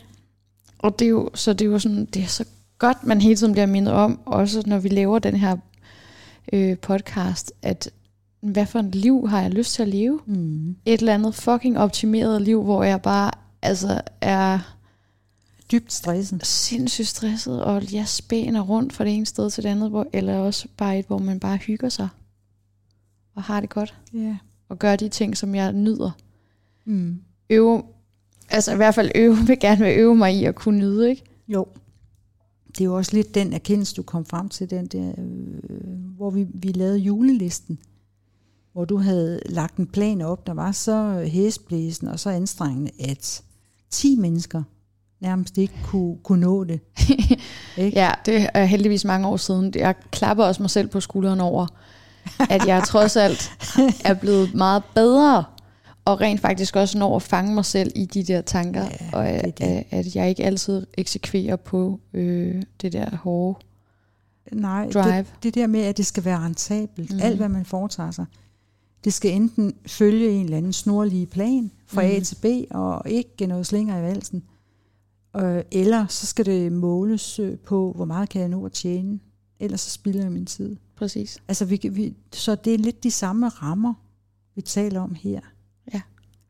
Og 0.78 0.98
det 0.98 1.04
er 1.04 1.08
jo, 1.08 1.30
så 1.34 1.52
det 1.52 1.64
er 1.64 1.70
jo 1.70 1.78
sådan, 1.78 2.04
det 2.04 2.22
er 2.22 2.26
så 2.26 2.44
godt, 2.78 3.04
man 3.04 3.20
hele 3.20 3.36
tiden 3.36 3.52
bliver 3.52 3.66
mindet 3.66 3.94
om, 3.94 4.20
også 4.26 4.62
når 4.66 4.78
vi 4.78 4.88
laver 4.88 5.18
den 5.18 5.36
her 5.36 5.56
øh, 6.52 6.76
podcast, 6.78 7.52
at 7.62 7.90
hvad 8.40 8.66
for 8.66 8.78
et 8.78 8.94
liv 8.94 9.28
har 9.28 9.40
jeg 9.42 9.50
lyst 9.50 9.74
til 9.74 9.82
at 9.82 9.88
leve? 9.88 10.20
Mm. 10.26 10.76
Et 10.86 11.00
eller 11.00 11.14
andet 11.14 11.34
fucking 11.34 11.78
optimeret 11.78 12.42
liv, 12.42 12.62
hvor 12.62 12.82
jeg 12.84 13.02
bare 13.02 13.30
altså 13.62 14.00
er 14.20 14.76
Dybt 15.70 15.92
stresset. 15.92 16.46
sindssygt 16.46 17.08
stresset, 17.08 17.64
og 17.64 17.92
jeg 17.92 18.08
spæner 18.08 18.60
rundt 18.60 18.92
fra 18.92 19.04
det 19.04 19.14
ene 19.14 19.26
sted 19.26 19.50
til 19.50 19.62
det 19.62 19.68
andet, 19.68 19.90
hvor, 19.90 20.06
eller 20.12 20.36
også 20.36 20.68
bare 20.76 20.98
et, 20.98 21.06
hvor 21.06 21.18
man 21.18 21.40
bare 21.40 21.56
hygger 21.56 21.88
sig, 21.88 22.08
og 23.34 23.42
har 23.42 23.60
det 23.60 23.70
godt, 23.70 23.94
Ja. 24.12 24.36
og 24.68 24.78
gør 24.78 24.96
de 24.96 25.08
ting, 25.08 25.36
som 25.36 25.54
jeg 25.54 25.72
nyder. 25.72 26.10
Mm. 26.84 27.20
Øve, 27.50 27.82
altså 28.48 28.72
i 28.72 28.76
hvert 28.76 28.94
fald 28.94 29.10
øve, 29.14 29.36
vil 29.46 29.58
gerne 29.60 29.84
vil 29.84 29.98
øve 29.98 30.16
mig 30.16 30.34
i 30.34 30.44
at 30.44 30.54
kunne 30.54 30.78
nyde, 30.78 31.10
ikke? 31.10 31.22
Jo. 31.48 31.66
Det 32.68 32.80
er 32.80 32.84
jo 32.84 32.96
også 32.96 33.16
lidt 33.16 33.34
den 33.34 33.52
erkendelse, 33.52 33.94
du 33.94 34.02
kom 34.02 34.24
frem 34.24 34.48
til, 34.48 34.70
den 34.70 34.86
der, 34.86 35.08
øh, 35.18 36.14
hvor 36.16 36.30
vi, 36.30 36.46
vi 36.54 36.68
lavede 36.68 36.98
julelisten, 36.98 37.78
hvor 38.72 38.84
du 38.84 38.96
havde 38.96 39.40
lagt 39.46 39.76
en 39.76 39.86
plan 39.86 40.20
op, 40.20 40.46
der 40.46 40.54
var 40.54 40.72
så 40.72 41.24
hæsblæsen 41.32 42.08
og 42.08 42.20
så 42.20 42.30
anstrengende, 42.30 42.90
at 43.00 43.42
10 43.90 44.16
mennesker 44.16 44.62
nærmest 45.20 45.58
ikke 45.58 45.74
kunne, 45.84 46.16
kunne 46.22 46.40
nå 46.40 46.64
det. 46.64 46.80
Ikke? 47.76 47.98
Ja, 47.98 48.10
det 48.26 48.48
er 48.54 48.64
heldigvis 48.64 49.04
mange 49.04 49.28
år 49.28 49.36
siden. 49.36 49.72
Jeg 49.76 49.94
klapper 50.10 50.44
også 50.44 50.62
mig 50.62 50.70
selv 50.70 50.88
på 50.88 51.00
skulderen 51.00 51.40
over, 51.40 51.66
at 52.50 52.66
jeg 52.66 52.82
trods 52.86 53.16
alt 53.16 53.50
er 54.04 54.14
blevet 54.14 54.54
meget 54.54 54.82
bedre. 54.94 55.44
og 56.04 56.20
rent 56.20 56.40
faktisk 56.40 56.76
også 56.76 56.98
når 56.98 57.16
at 57.16 57.22
fange 57.22 57.54
mig 57.54 57.64
selv 57.64 57.92
i 57.94 58.04
de 58.04 58.22
der 58.22 58.40
tanker, 58.40 58.84
Ja, 58.84 58.90
og 59.18 59.24
det 59.24 59.30
at, 59.32 59.58
det. 59.58 59.64
at, 59.64 59.84
at 59.90 60.16
jeg 60.16 60.28
ikke 60.28 60.44
altid 60.44 60.86
eksekverer 60.98 61.56
på 61.56 62.00
øh, 62.12 62.62
det 62.82 62.92
der 62.92 63.16
hårde 63.16 63.58
Nej, 64.52 64.88
drive. 64.94 65.16
det, 65.18 65.26
det 65.42 65.54
der 65.54 65.66
med, 65.66 65.80
at 65.80 65.96
det 65.96 66.06
skal 66.06 66.24
være 66.24 66.38
rentabelt. 66.38 67.12
Mm. 67.12 67.20
Alt, 67.22 67.36
hvad 67.36 67.48
man 67.48 67.64
foretager 67.64 68.10
sig. 68.10 68.24
Det 69.04 69.12
skal 69.12 69.32
enten 69.32 69.74
følge 69.86 70.30
en 70.30 70.44
eller 70.44 70.56
anden 70.56 70.72
snorlige 70.72 71.26
plan 71.26 71.70
fra 71.86 72.02
A 72.04 72.14
Mhm. 72.14 72.24
til 72.24 72.34
B, 72.42 72.44
og 72.74 73.02
ikke 73.10 73.46
noget 73.46 73.66
slinger 73.66 73.98
i 73.98 74.02
valsen. 74.02 74.42
Øh, 75.36 75.62
eller 75.72 76.06
så 76.06 76.26
skal 76.26 76.46
det 76.46 76.72
måles 76.72 77.38
øh, 77.38 77.58
på, 77.58 77.92
hvor 77.96 78.04
meget 78.04 78.28
kan 78.28 78.40
jeg 78.40 78.48
nå 78.48 78.66
at 78.66 78.72
tjene. 78.72 79.18
Ellers 79.60 79.80
så 79.80 79.90
spilder 79.90 80.22
jeg 80.22 80.32
min 80.32 80.46
tid. 80.46 80.76
Præcis. 80.96 81.38
Altså, 81.48 81.64
vi, 81.64 81.80
vi, 81.92 82.14
så 82.32 82.54
det 82.54 82.74
er 82.74 82.78
lidt 82.78 83.02
de 83.02 83.10
samme 83.10 83.48
rammer, 83.48 83.94
vi 84.54 84.62
taler 84.62 85.00
om 85.00 85.14
her. 85.14 85.40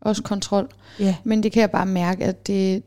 Også 0.00 0.22
kontrol. 0.22 0.68
Ja, 0.98 1.16
Men 1.24 1.42
det 1.42 1.52
kan 1.52 1.60
jeg 1.60 1.70
bare 1.70 1.86
mærke, 1.86 2.24
at 2.24 2.46
det, 2.46 2.82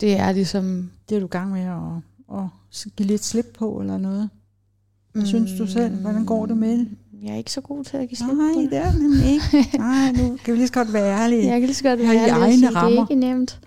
det 0.00 0.16
er 0.16 0.32
ligesom... 0.32 0.90
det 1.08 1.14
er 1.16 1.20
du 1.20 1.26
i 1.26 1.28
gang 1.28 1.52
med 1.52 1.60
at, 1.60 2.38
at 2.38 2.92
give 2.96 3.06
lidt 3.06 3.24
slip 3.24 3.46
på, 3.58 3.80
eller 3.80 3.98
noget. 3.98 4.30
Hvad 5.12 5.26
synes 5.26 5.50
du 5.58 5.66
selv? 5.66 5.94
Hvordan 5.94 6.24
går 6.24 6.46
det 6.46 6.56
med 6.56 6.78
det? 6.78 6.88
Jeg 7.22 7.32
er 7.32 7.36
ikke 7.36 7.52
så 7.52 7.60
god 7.60 7.84
til 7.84 7.96
at 7.96 8.08
give 8.08 8.16
slip 8.16 8.28
på 8.28 8.34
Nej, 8.34 8.62
det. 8.62 8.70
det 8.70 8.78
er 8.78 8.92
nemlig 8.92 9.30
ikke. 9.32 9.68
Nej, 9.78 10.12
nu 10.12 10.36
kan 10.44 10.52
vi 10.54 10.58
lige 10.58 10.66
så 10.66 10.72
godt 10.72 10.92
være 10.92 11.20
ærlige. 11.22 11.42
Jeg 11.46 11.60
kan 11.60 11.66
lige 11.66 11.74
så 11.74 11.82
godt 11.84 12.00
Jeg 12.00 12.08
være 12.08 12.16
ærlig 12.22 12.34
og 12.34 12.40
egne 12.40 12.52
sige, 12.54 12.68
det 12.68 12.76
er 12.76 12.80
rammer. 12.80 13.02
ikke 13.10 13.14
nemt. 13.14 13.60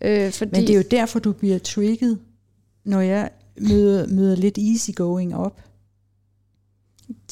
Øh, 0.00 0.32
fordi, 0.32 0.50
Men 0.52 0.60
det 0.60 0.70
er 0.70 0.76
jo 0.76 0.84
derfor, 0.90 1.18
du 1.18 1.32
bliver 1.32 1.58
trigget, 1.58 2.18
når 2.84 3.00
jeg 3.00 3.30
møder, 3.60 4.06
møder 4.06 4.36
lidt 4.36 4.58
easygoing 4.58 5.36
op. 5.36 5.60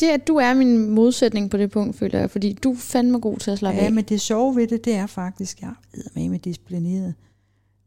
det, 0.00 0.06
at 0.08 0.26
du 0.28 0.36
er 0.36 0.54
min 0.54 0.90
modsætning 0.90 1.50
på 1.50 1.56
det 1.56 1.70
punkt, 1.70 1.96
føler 1.96 2.18
jeg, 2.18 2.30
fordi 2.30 2.52
du 2.52 2.72
er 2.72 2.76
fandme 2.76 3.18
god 3.20 3.38
til 3.38 3.50
at 3.50 3.58
slappe 3.58 3.78
Ja, 3.80 3.86
af. 3.86 3.92
men 3.92 4.04
det 4.04 4.20
sjove 4.20 4.56
ved 4.56 4.66
det, 4.66 4.84
det 4.84 4.94
er 4.94 5.06
faktisk, 5.06 5.60
jeg 5.60 5.70
er 6.16 6.28
med 6.30 6.38
disciplineret. 6.38 7.14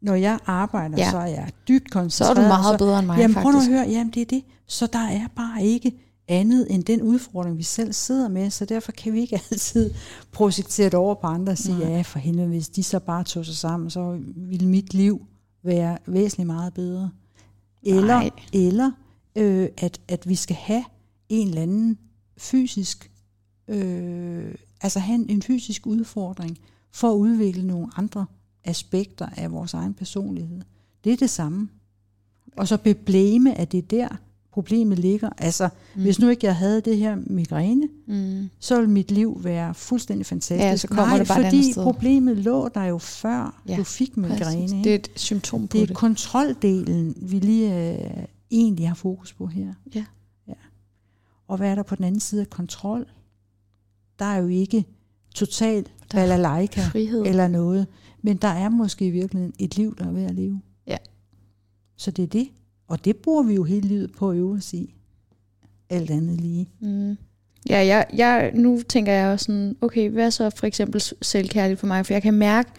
Når 0.02 0.16
jeg 0.16 0.40
arbejder, 0.46 0.96
Ja. 0.98 1.04
ja. 1.04 1.12
så 1.12 1.18
er 1.18 1.26
jeg 1.26 1.50
dybt 1.68 1.92
så 1.94 2.00
er 2.00 2.02
koncentreret. 2.02 2.38
du 2.38 2.42
meget 2.42 2.78
bedre 2.78 3.00
end 3.00 3.06
mig, 3.08 3.18
Jamen 3.20 3.34
prøv 3.36 3.44
nu 3.44 3.52
faktisk. 3.52 3.72
at 3.72 3.78
høre, 3.78 3.90
jamen 3.90 4.14
det 4.14 4.22
er 4.22 4.26
det. 4.26 4.44
Så 4.68 4.88
der 4.94 5.00
er 5.00 5.28
bare 5.36 5.64
ikke 5.64 6.05
andet 6.28 6.68
end 6.70 6.84
den 6.84 7.02
udfordring, 7.02 7.58
vi 7.58 7.64
selv 7.64 7.94
sidder 7.94 8.28
med, 8.28 8.50
så 8.50 8.66
derfor 8.66 8.92
kan 8.92 9.14
vi 9.14 9.20
ikke 9.20 9.42
altid 9.52 9.92
projektere 10.32 10.86
det 10.86 10.94
over 10.94 11.16
på 11.16 11.28
andre 11.28 11.52
og 11.52 11.58
sige, 11.58 11.80
Nej. 11.80 11.90
ja 11.90 12.02
for 12.02 12.20
helvede, 12.20 12.48
hvis 12.48 12.70
de 12.70 12.84
så 12.84 13.00
bare 13.00 13.24
tog 13.24 13.46
sig 13.46 13.56
sammen, 13.56 13.90
så 13.90 14.20
ville 14.36 14.68
mit 14.68 14.94
liv 14.94 15.26
være 15.64 15.98
væsentligt 16.06 16.48
meget 16.48 16.74
bedre. 16.74 17.12
Eller, 17.84 18.18
Nej. 18.18 18.30
eller 18.54 18.92
øh, 19.36 19.70
at, 19.78 20.02
at 20.08 20.30
vi 20.30 20.36
skal 20.36 20.56
have 20.56 20.84
en 21.30 21.48
eller 21.48 21.62
anden 21.62 21.98
fysisk, 22.38 23.12
øh, 23.68 24.56
altså 24.82 25.00
have 25.00 25.16
en, 25.16 25.30
en 25.30 25.42
fysisk 25.42 25.88
udfordring 25.88 26.58
for 26.92 27.12
at 27.12 27.16
udvikle 27.16 27.68
nogle 27.68 27.88
andre 27.96 28.26
aspekter 28.64 29.28
af 29.38 29.52
vores 29.52 29.74
egen 29.74 29.94
personlighed. 29.94 30.62
Det 31.04 31.14
er 31.14 31.18
det 31.18 31.30
samme. 31.30 31.70
Og 32.58 32.68
så 32.68 32.78
beblame, 32.78 33.58
at 33.58 33.72
det 33.72 33.78
er 33.78 33.82
der, 33.82 34.08
problemet 34.56 35.00
ligger. 35.00 35.30
Altså, 35.38 35.70
mm. 35.96 36.02
hvis 36.02 36.20
nu 36.20 36.30
ikke 36.30 36.46
jeg 36.48 36.56
havde 36.56 36.82
det 36.82 36.98
her 36.98 37.18
migræne, 37.28 37.88
Mm. 38.08 38.50
så 38.60 38.76
ville 38.76 38.90
mit 38.92 39.12
liv 39.12 39.40
være 39.44 39.74
fuldstændig 39.74 40.26
fantastisk. 40.26 40.60
Ja, 40.60 40.78
så 40.78 40.88
kommer 40.88 41.06
Nej, 41.06 41.18
det 41.18 41.28
bare 41.28 41.38
fordi 41.44 41.58
andet 41.58 41.72
sted. 41.72 41.84
problemet 41.84 42.38
lå 42.38 42.68
der 42.68 42.84
jo 42.84 42.98
før 42.98 43.62
Ja, 43.68 43.76
du 43.78 43.84
fik 43.84 44.18
migræne. 44.18 44.40
Præcis. 44.40 44.72
ikke? 44.72 44.84
Det 44.84 44.92
er 44.92 44.96
et 44.96 45.10
symptom 45.16 45.68
på 45.68 45.72
det 45.78 45.82
er 45.82 45.86
det. 45.86 45.96
kontroldelen, 45.96 47.16
vi 47.22 47.40
lige 47.40 47.94
øh, 47.94 48.24
egentlig 48.52 48.88
har 48.88 48.96
fokus 48.96 49.34
på 49.34 49.48
her. 49.48 49.74
Ja. 49.96 50.06
ja. 50.48 50.54
Og 51.48 51.58
hvad 51.58 51.72
er 51.72 51.76
der 51.76 51.84
på 51.84 51.96
den 51.96 52.04
anden 52.06 52.20
side 52.22 52.42
af 52.42 52.50
kontrol? 52.50 53.06
Der 54.20 54.26
er 54.26 54.38
jo 54.38 54.48
ikke 54.48 54.86
total 55.36 55.80
er 55.80 55.86
balalaika 56.16 56.82
Frihed. 56.92 57.26
eller 57.26 57.48
noget, 57.48 57.88
men 58.22 58.38
der 58.38 58.48
er 58.48 58.70
måske 58.70 59.08
i 59.08 59.12
virkeligheden 59.12 59.54
et 59.60 59.78
liv, 59.78 59.96
der 59.98 60.06
er 60.06 60.12
ved 60.12 60.24
at 60.24 60.36
leve. 60.36 60.62
Ja. 60.88 60.98
Så 61.98 62.12
det 62.12 62.24
er 62.24 62.28
det. 62.28 62.48
Og 62.88 63.06
det 63.06 63.18
bruger 63.18 63.44
vi 63.44 63.54
jo 63.54 63.64
hele 63.64 63.88
livet 63.88 64.12
på 64.12 64.30
at 64.30 64.38
øve 64.38 64.54
os 64.54 64.74
i. 64.74 64.96
Alt 65.90 66.10
andet 66.12 66.42
lige. 66.42 66.70
Mm. 66.80 67.18
Ja, 67.70 67.86
jeg, 67.86 68.06
jeg, 68.14 68.52
nu 68.56 68.82
tænker 68.90 69.12
jeg 69.14 69.28
også 69.28 69.46
sådan, 69.46 69.76
okay, 69.82 70.10
hvad 70.10 70.32
så 70.32 70.50
for 70.50 70.68
eksempel 70.68 71.02
selvkærligt 71.22 71.80
for 71.80 71.88
mig? 71.88 72.06
For 72.06 72.14
jeg 72.14 72.22
kan 72.22 72.34
mærke, 72.34 72.70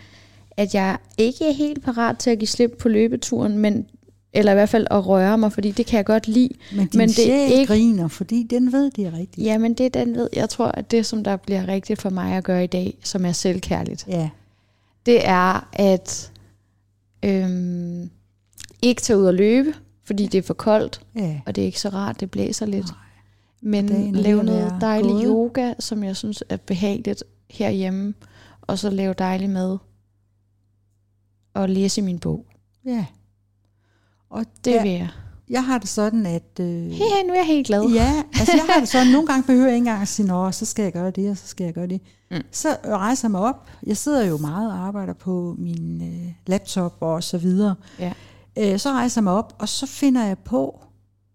at 0.57 0.75
jeg 0.75 0.99
ikke 1.19 1.45
er 1.49 1.53
helt 1.53 1.85
parat 1.85 2.19
til 2.19 2.31
at 2.31 2.39
give 2.39 2.49
slip 2.49 2.77
på 2.79 2.89
løbeturen, 2.89 3.59
men, 3.59 3.87
eller 4.33 4.53
i 4.53 4.55
hvert 4.55 4.69
fald 4.69 4.87
at 4.91 5.07
røre 5.07 5.39
mig, 5.39 5.53
fordi 5.53 5.71
det 5.71 5.87
kan 5.87 5.97
jeg 5.97 6.05
godt 6.07 6.29
lide. 6.29 6.49
Men 6.77 6.87
din 6.87 6.99
Men 6.99 7.09
det 7.09 7.33
er 7.33 7.45
ikke- 7.47 7.67
griner, 7.67 8.09
fordi 8.09 8.43
den 8.43 8.73
ved, 8.73 8.91
det 8.91 9.07
er 9.07 9.13
rigtigt. 9.13 9.47
Ja, 9.47 9.59
men 9.59 9.75
det 9.75 9.95
den 9.95 10.15
ved. 10.15 10.29
Jeg 10.37 10.49
tror, 10.49 10.67
at 10.67 10.91
det, 10.91 11.07
som 11.07 11.25
der 11.25 11.37
bliver 11.37 11.69
rigtigt 11.69 12.01
for 12.03 12.11
mig 12.11 12.33
at 12.37 12.45
gøre 12.45 12.65
i 12.65 12.67
dag, 12.67 12.99
som 13.05 13.25
er 13.25 13.33
selvkærligt, 13.33 14.07
ja. 14.09 14.29
det 15.07 15.29
er 15.29 15.69
at 15.73 16.33
øhm, 17.25 18.11
ikke 18.83 19.03
tage 19.03 19.19
ud 19.19 19.25
og 19.27 19.35
løbe, 19.35 19.75
fordi 20.07 20.27
det 20.27 20.39
er 20.39 20.43
for 20.43 20.55
koldt, 20.55 21.01
ja. 21.17 21.41
og 21.47 21.55
det 21.57 21.63
er 21.63 21.67
ikke 21.67 21.81
så 21.81 21.89
rart, 21.89 22.21
det 22.21 22.31
blæser 22.31 22.67
lidt. 22.67 22.87
Nej. 22.87 22.97
Men 23.61 24.13
lave 24.13 24.45
noget 24.45 24.75
dejlig 24.81 25.25
yoga, 25.25 25.75
som 25.79 26.05
jeg 26.05 26.17
synes 26.17 26.45
er 26.49 26.57
behageligt 26.57 27.25
herhjemme, 27.51 28.15
og 28.63 28.79
så 28.79 28.91
lave 28.91 29.15
dejlig 29.19 29.51
mad, 29.51 29.79
og 31.55 31.69
læse 31.69 32.03
min 32.03 32.19
bog. 32.19 32.47
ja. 32.87 33.07
Og 34.31 34.45
Det 34.65 34.71
ja, 34.71 34.83
vil 34.83 34.91
jeg. 34.93 35.09
jeg 35.49 35.65
har 35.65 35.79
det 35.79 35.89
sådan, 35.89 36.27
at... 36.27 36.61
Øh, 36.61 36.67
Hey, 36.91 37.25
nu 37.27 37.33
er 37.33 37.37
jeg 37.37 37.47
helt 37.47 37.67
glad. 37.67 37.83
Ja, 37.89 38.23
altså 38.39 38.53
jeg 38.53 38.65
har 38.75 38.81
det 38.81 38.89
sådan, 38.89 39.07
nogle 39.17 39.27
gange 39.27 39.43
behøver 39.47 39.67
jeg 39.67 39.75
ikke 39.75 39.79
engang 39.89 40.03
at 40.03 40.09
sige, 40.09 40.27
nå, 40.27 40.51
så 40.53 40.65
skal 40.65 40.83
jeg 40.83 40.93
gøre 40.93 41.11
det, 41.11 41.31
og 41.31 41.37
så 41.37 41.47
skal 41.47 41.65
jeg 41.65 41.75
gøre 41.75 41.87
det. 41.87 42.01
Mm. 42.31 42.37
Så 42.51 42.77
rejser 42.87 43.29
jeg 43.29 43.31
mig 43.31 43.41
op. 43.41 43.69
Jeg 43.87 43.97
sidder 43.97 44.25
jo 44.25 44.37
meget 44.39 44.73
og 44.73 44.79
arbejder 44.79 45.13
på 45.13 45.55
min 45.59 46.03
øh, 46.03 46.33
laptop 46.47 46.97
og 47.01 47.23
så 47.23 47.39
videre. 47.39 47.75
Ja. 47.99 48.13
Øh, 48.59 48.79
så 48.79 48.91
rejser 48.91 49.21
jeg 49.21 49.25
mig 49.25 49.33
op, 49.33 49.55
og 49.59 49.69
så 49.69 49.87
finder 49.87 50.25
jeg 50.25 50.39
på 50.39 50.81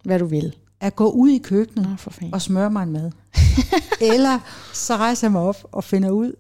Hvad 0.04 0.20
du 0.20 0.26
vil. 0.26 0.56
at 0.80 0.96
gå 0.96 1.10
ud 1.10 1.30
i 1.30 1.38
køkkenet 1.38 1.90
Nå, 1.90 1.96
for 1.98 2.14
og 2.32 2.42
smøre 2.42 2.70
mig 2.70 2.84
en 2.84 2.92
mad. 2.92 3.12
eller 4.16 4.40
så 4.74 4.96
rejser 4.98 5.28
jeg 5.28 5.32
mig 5.32 5.42
op 5.42 5.58
og 5.72 5.84
finder 5.84 6.10
ud, 6.10 6.34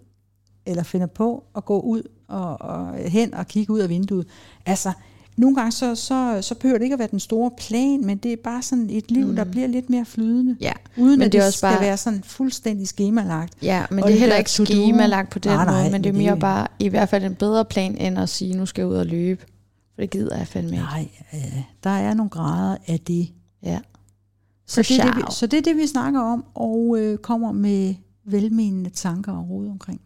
eller 0.65 0.83
finder 0.83 1.07
på 1.07 1.43
at 1.55 1.65
gå 1.65 1.79
ud 1.79 2.01
og, 2.27 2.61
og 2.61 2.93
hen 2.95 3.33
og 3.33 3.47
kigge 3.47 3.73
ud 3.73 3.79
af 3.79 3.89
vinduet. 3.89 4.27
Altså, 4.65 4.91
nogle 5.37 5.55
gange 5.55 5.71
så, 5.71 5.95
så, 5.95 6.37
så 6.41 6.55
behøver 6.55 6.77
det 6.77 6.83
ikke 6.85 6.93
at 6.93 6.99
være 6.99 7.07
den 7.11 7.19
store 7.19 7.51
plan, 7.57 8.05
men 8.05 8.17
det 8.17 8.33
er 8.33 8.37
bare 8.43 8.61
sådan 8.61 8.89
et 8.89 9.11
liv, 9.11 9.27
mm. 9.27 9.35
der 9.35 9.43
bliver 9.43 9.67
lidt 9.67 9.89
mere 9.89 10.05
flydende. 10.05 10.55
Ja, 10.61 10.71
Uden 10.97 11.09
Men 11.09 11.19
men 11.19 11.25
det 11.25 11.31
det 11.33 11.37
at 11.37 11.41
det 11.41 11.47
også 11.47 11.57
skal 11.57 11.69
bare- 11.69 11.81
være 11.81 11.97
sådan 11.97 12.23
fuldstændig 12.23 12.87
skemalagt. 12.87 13.53
ja 13.61 13.85
men 13.89 14.03
Og 14.03 14.07
det 14.09 14.15
er 14.15 14.19
heller 14.19 14.35
ikke 14.35 14.51
skemalagt 14.51 15.29
på 15.29 15.39
den 15.39 15.51
Nej, 15.51 15.65
nej, 15.65 15.81
måde, 15.81 15.91
men 15.91 16.03
det 16.03 16.09
er 16.09 16.13
mere 16.13 16.31
det- 16.31 16.39
bare 16.39 16.67
i 16.79 16.87
hvert 16.87 17.09
fald 17.09 17.23
en 17.23 17.35
bedre 17.35 17.65
plan, 17.65 17.97
end 17.97 18.19
at 18.19 18.29
sige, 18.29 18.53
nu 18.57 18.65
skal 18.65 18.81
jeg 18.81 18.89
ud 18.89 18.95
og 18.95 19.05
løbe. 19.05 19.45
Det 20.01 20.09
gider 20.09 20.37
jeg 20.37 20.47
fandme 20.47 20.71
ikke. 20.71 20.83
Nej, 20.83 21.09
øh, 21.33 21.63
der 21.83 21.89
er 21.89 22.13
nogle 22.13 22.29
grader 22.29 22.77
af 22.87 22.99
det. 22.99 23.33
Ja. 23.63 23.79
Så 24.65 24.81
det, 24.81 24.99
er 24.99 25.05
det, 25.05 25.17
vi, 25.17 25.21
så 25.31 25.47
det 25.47 25.57
er 25.57 25.61
det, 25.61 25.77
vi 25.77 25.87
snakker 25.87 26.19
om, 26.19 26.45
og 26.53 26.97
øh, 26.99 27.17
kommer 27.17 27.51
med 27.51 27.95
velmenende 28.23 28.89
tanker 28.89 29.31
og 29.31 29.49
råd 29.49 29.67
omkring. 29.67 30.01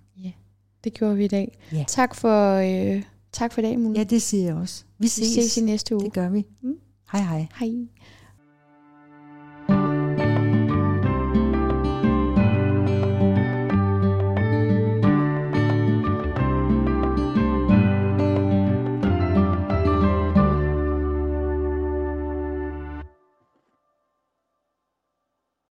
Det 0.86 0.94
gjorde 0.94 1.16
vi 1.16 1.26
i 1.26 1.28
dag. 1.28 1.58
Ja. 1.72 1.86
Tak 1.88 2.16
for, 2.16 2.54
øh, 2.54 3.04
tak 3.32 3.54
for 3.54 3.62
i 3.62 3.64
dag, 3.64 3.80
Mulle. 3.80 3.98
Ja, 3.98 4.04
det 4.04 4.22
siger 4.22 4.44
jeg 4.44 4.56
også. 4.56 4.84
Vi 4.98 5.04
vi 5.04 5.08
ses. 5.08 5.28
ses 5.28 5.58
i 5.58 5.62
næste 5.62 5.96
uge. 5.96 6.06
Det 6.06 6.14
gør 6.14 6.30
vi. 6.30 6.46
Mm. 6.62 6.76
Hej 7.12 7.22
hej. 7.22 7.48
Hej. 7.60 7.72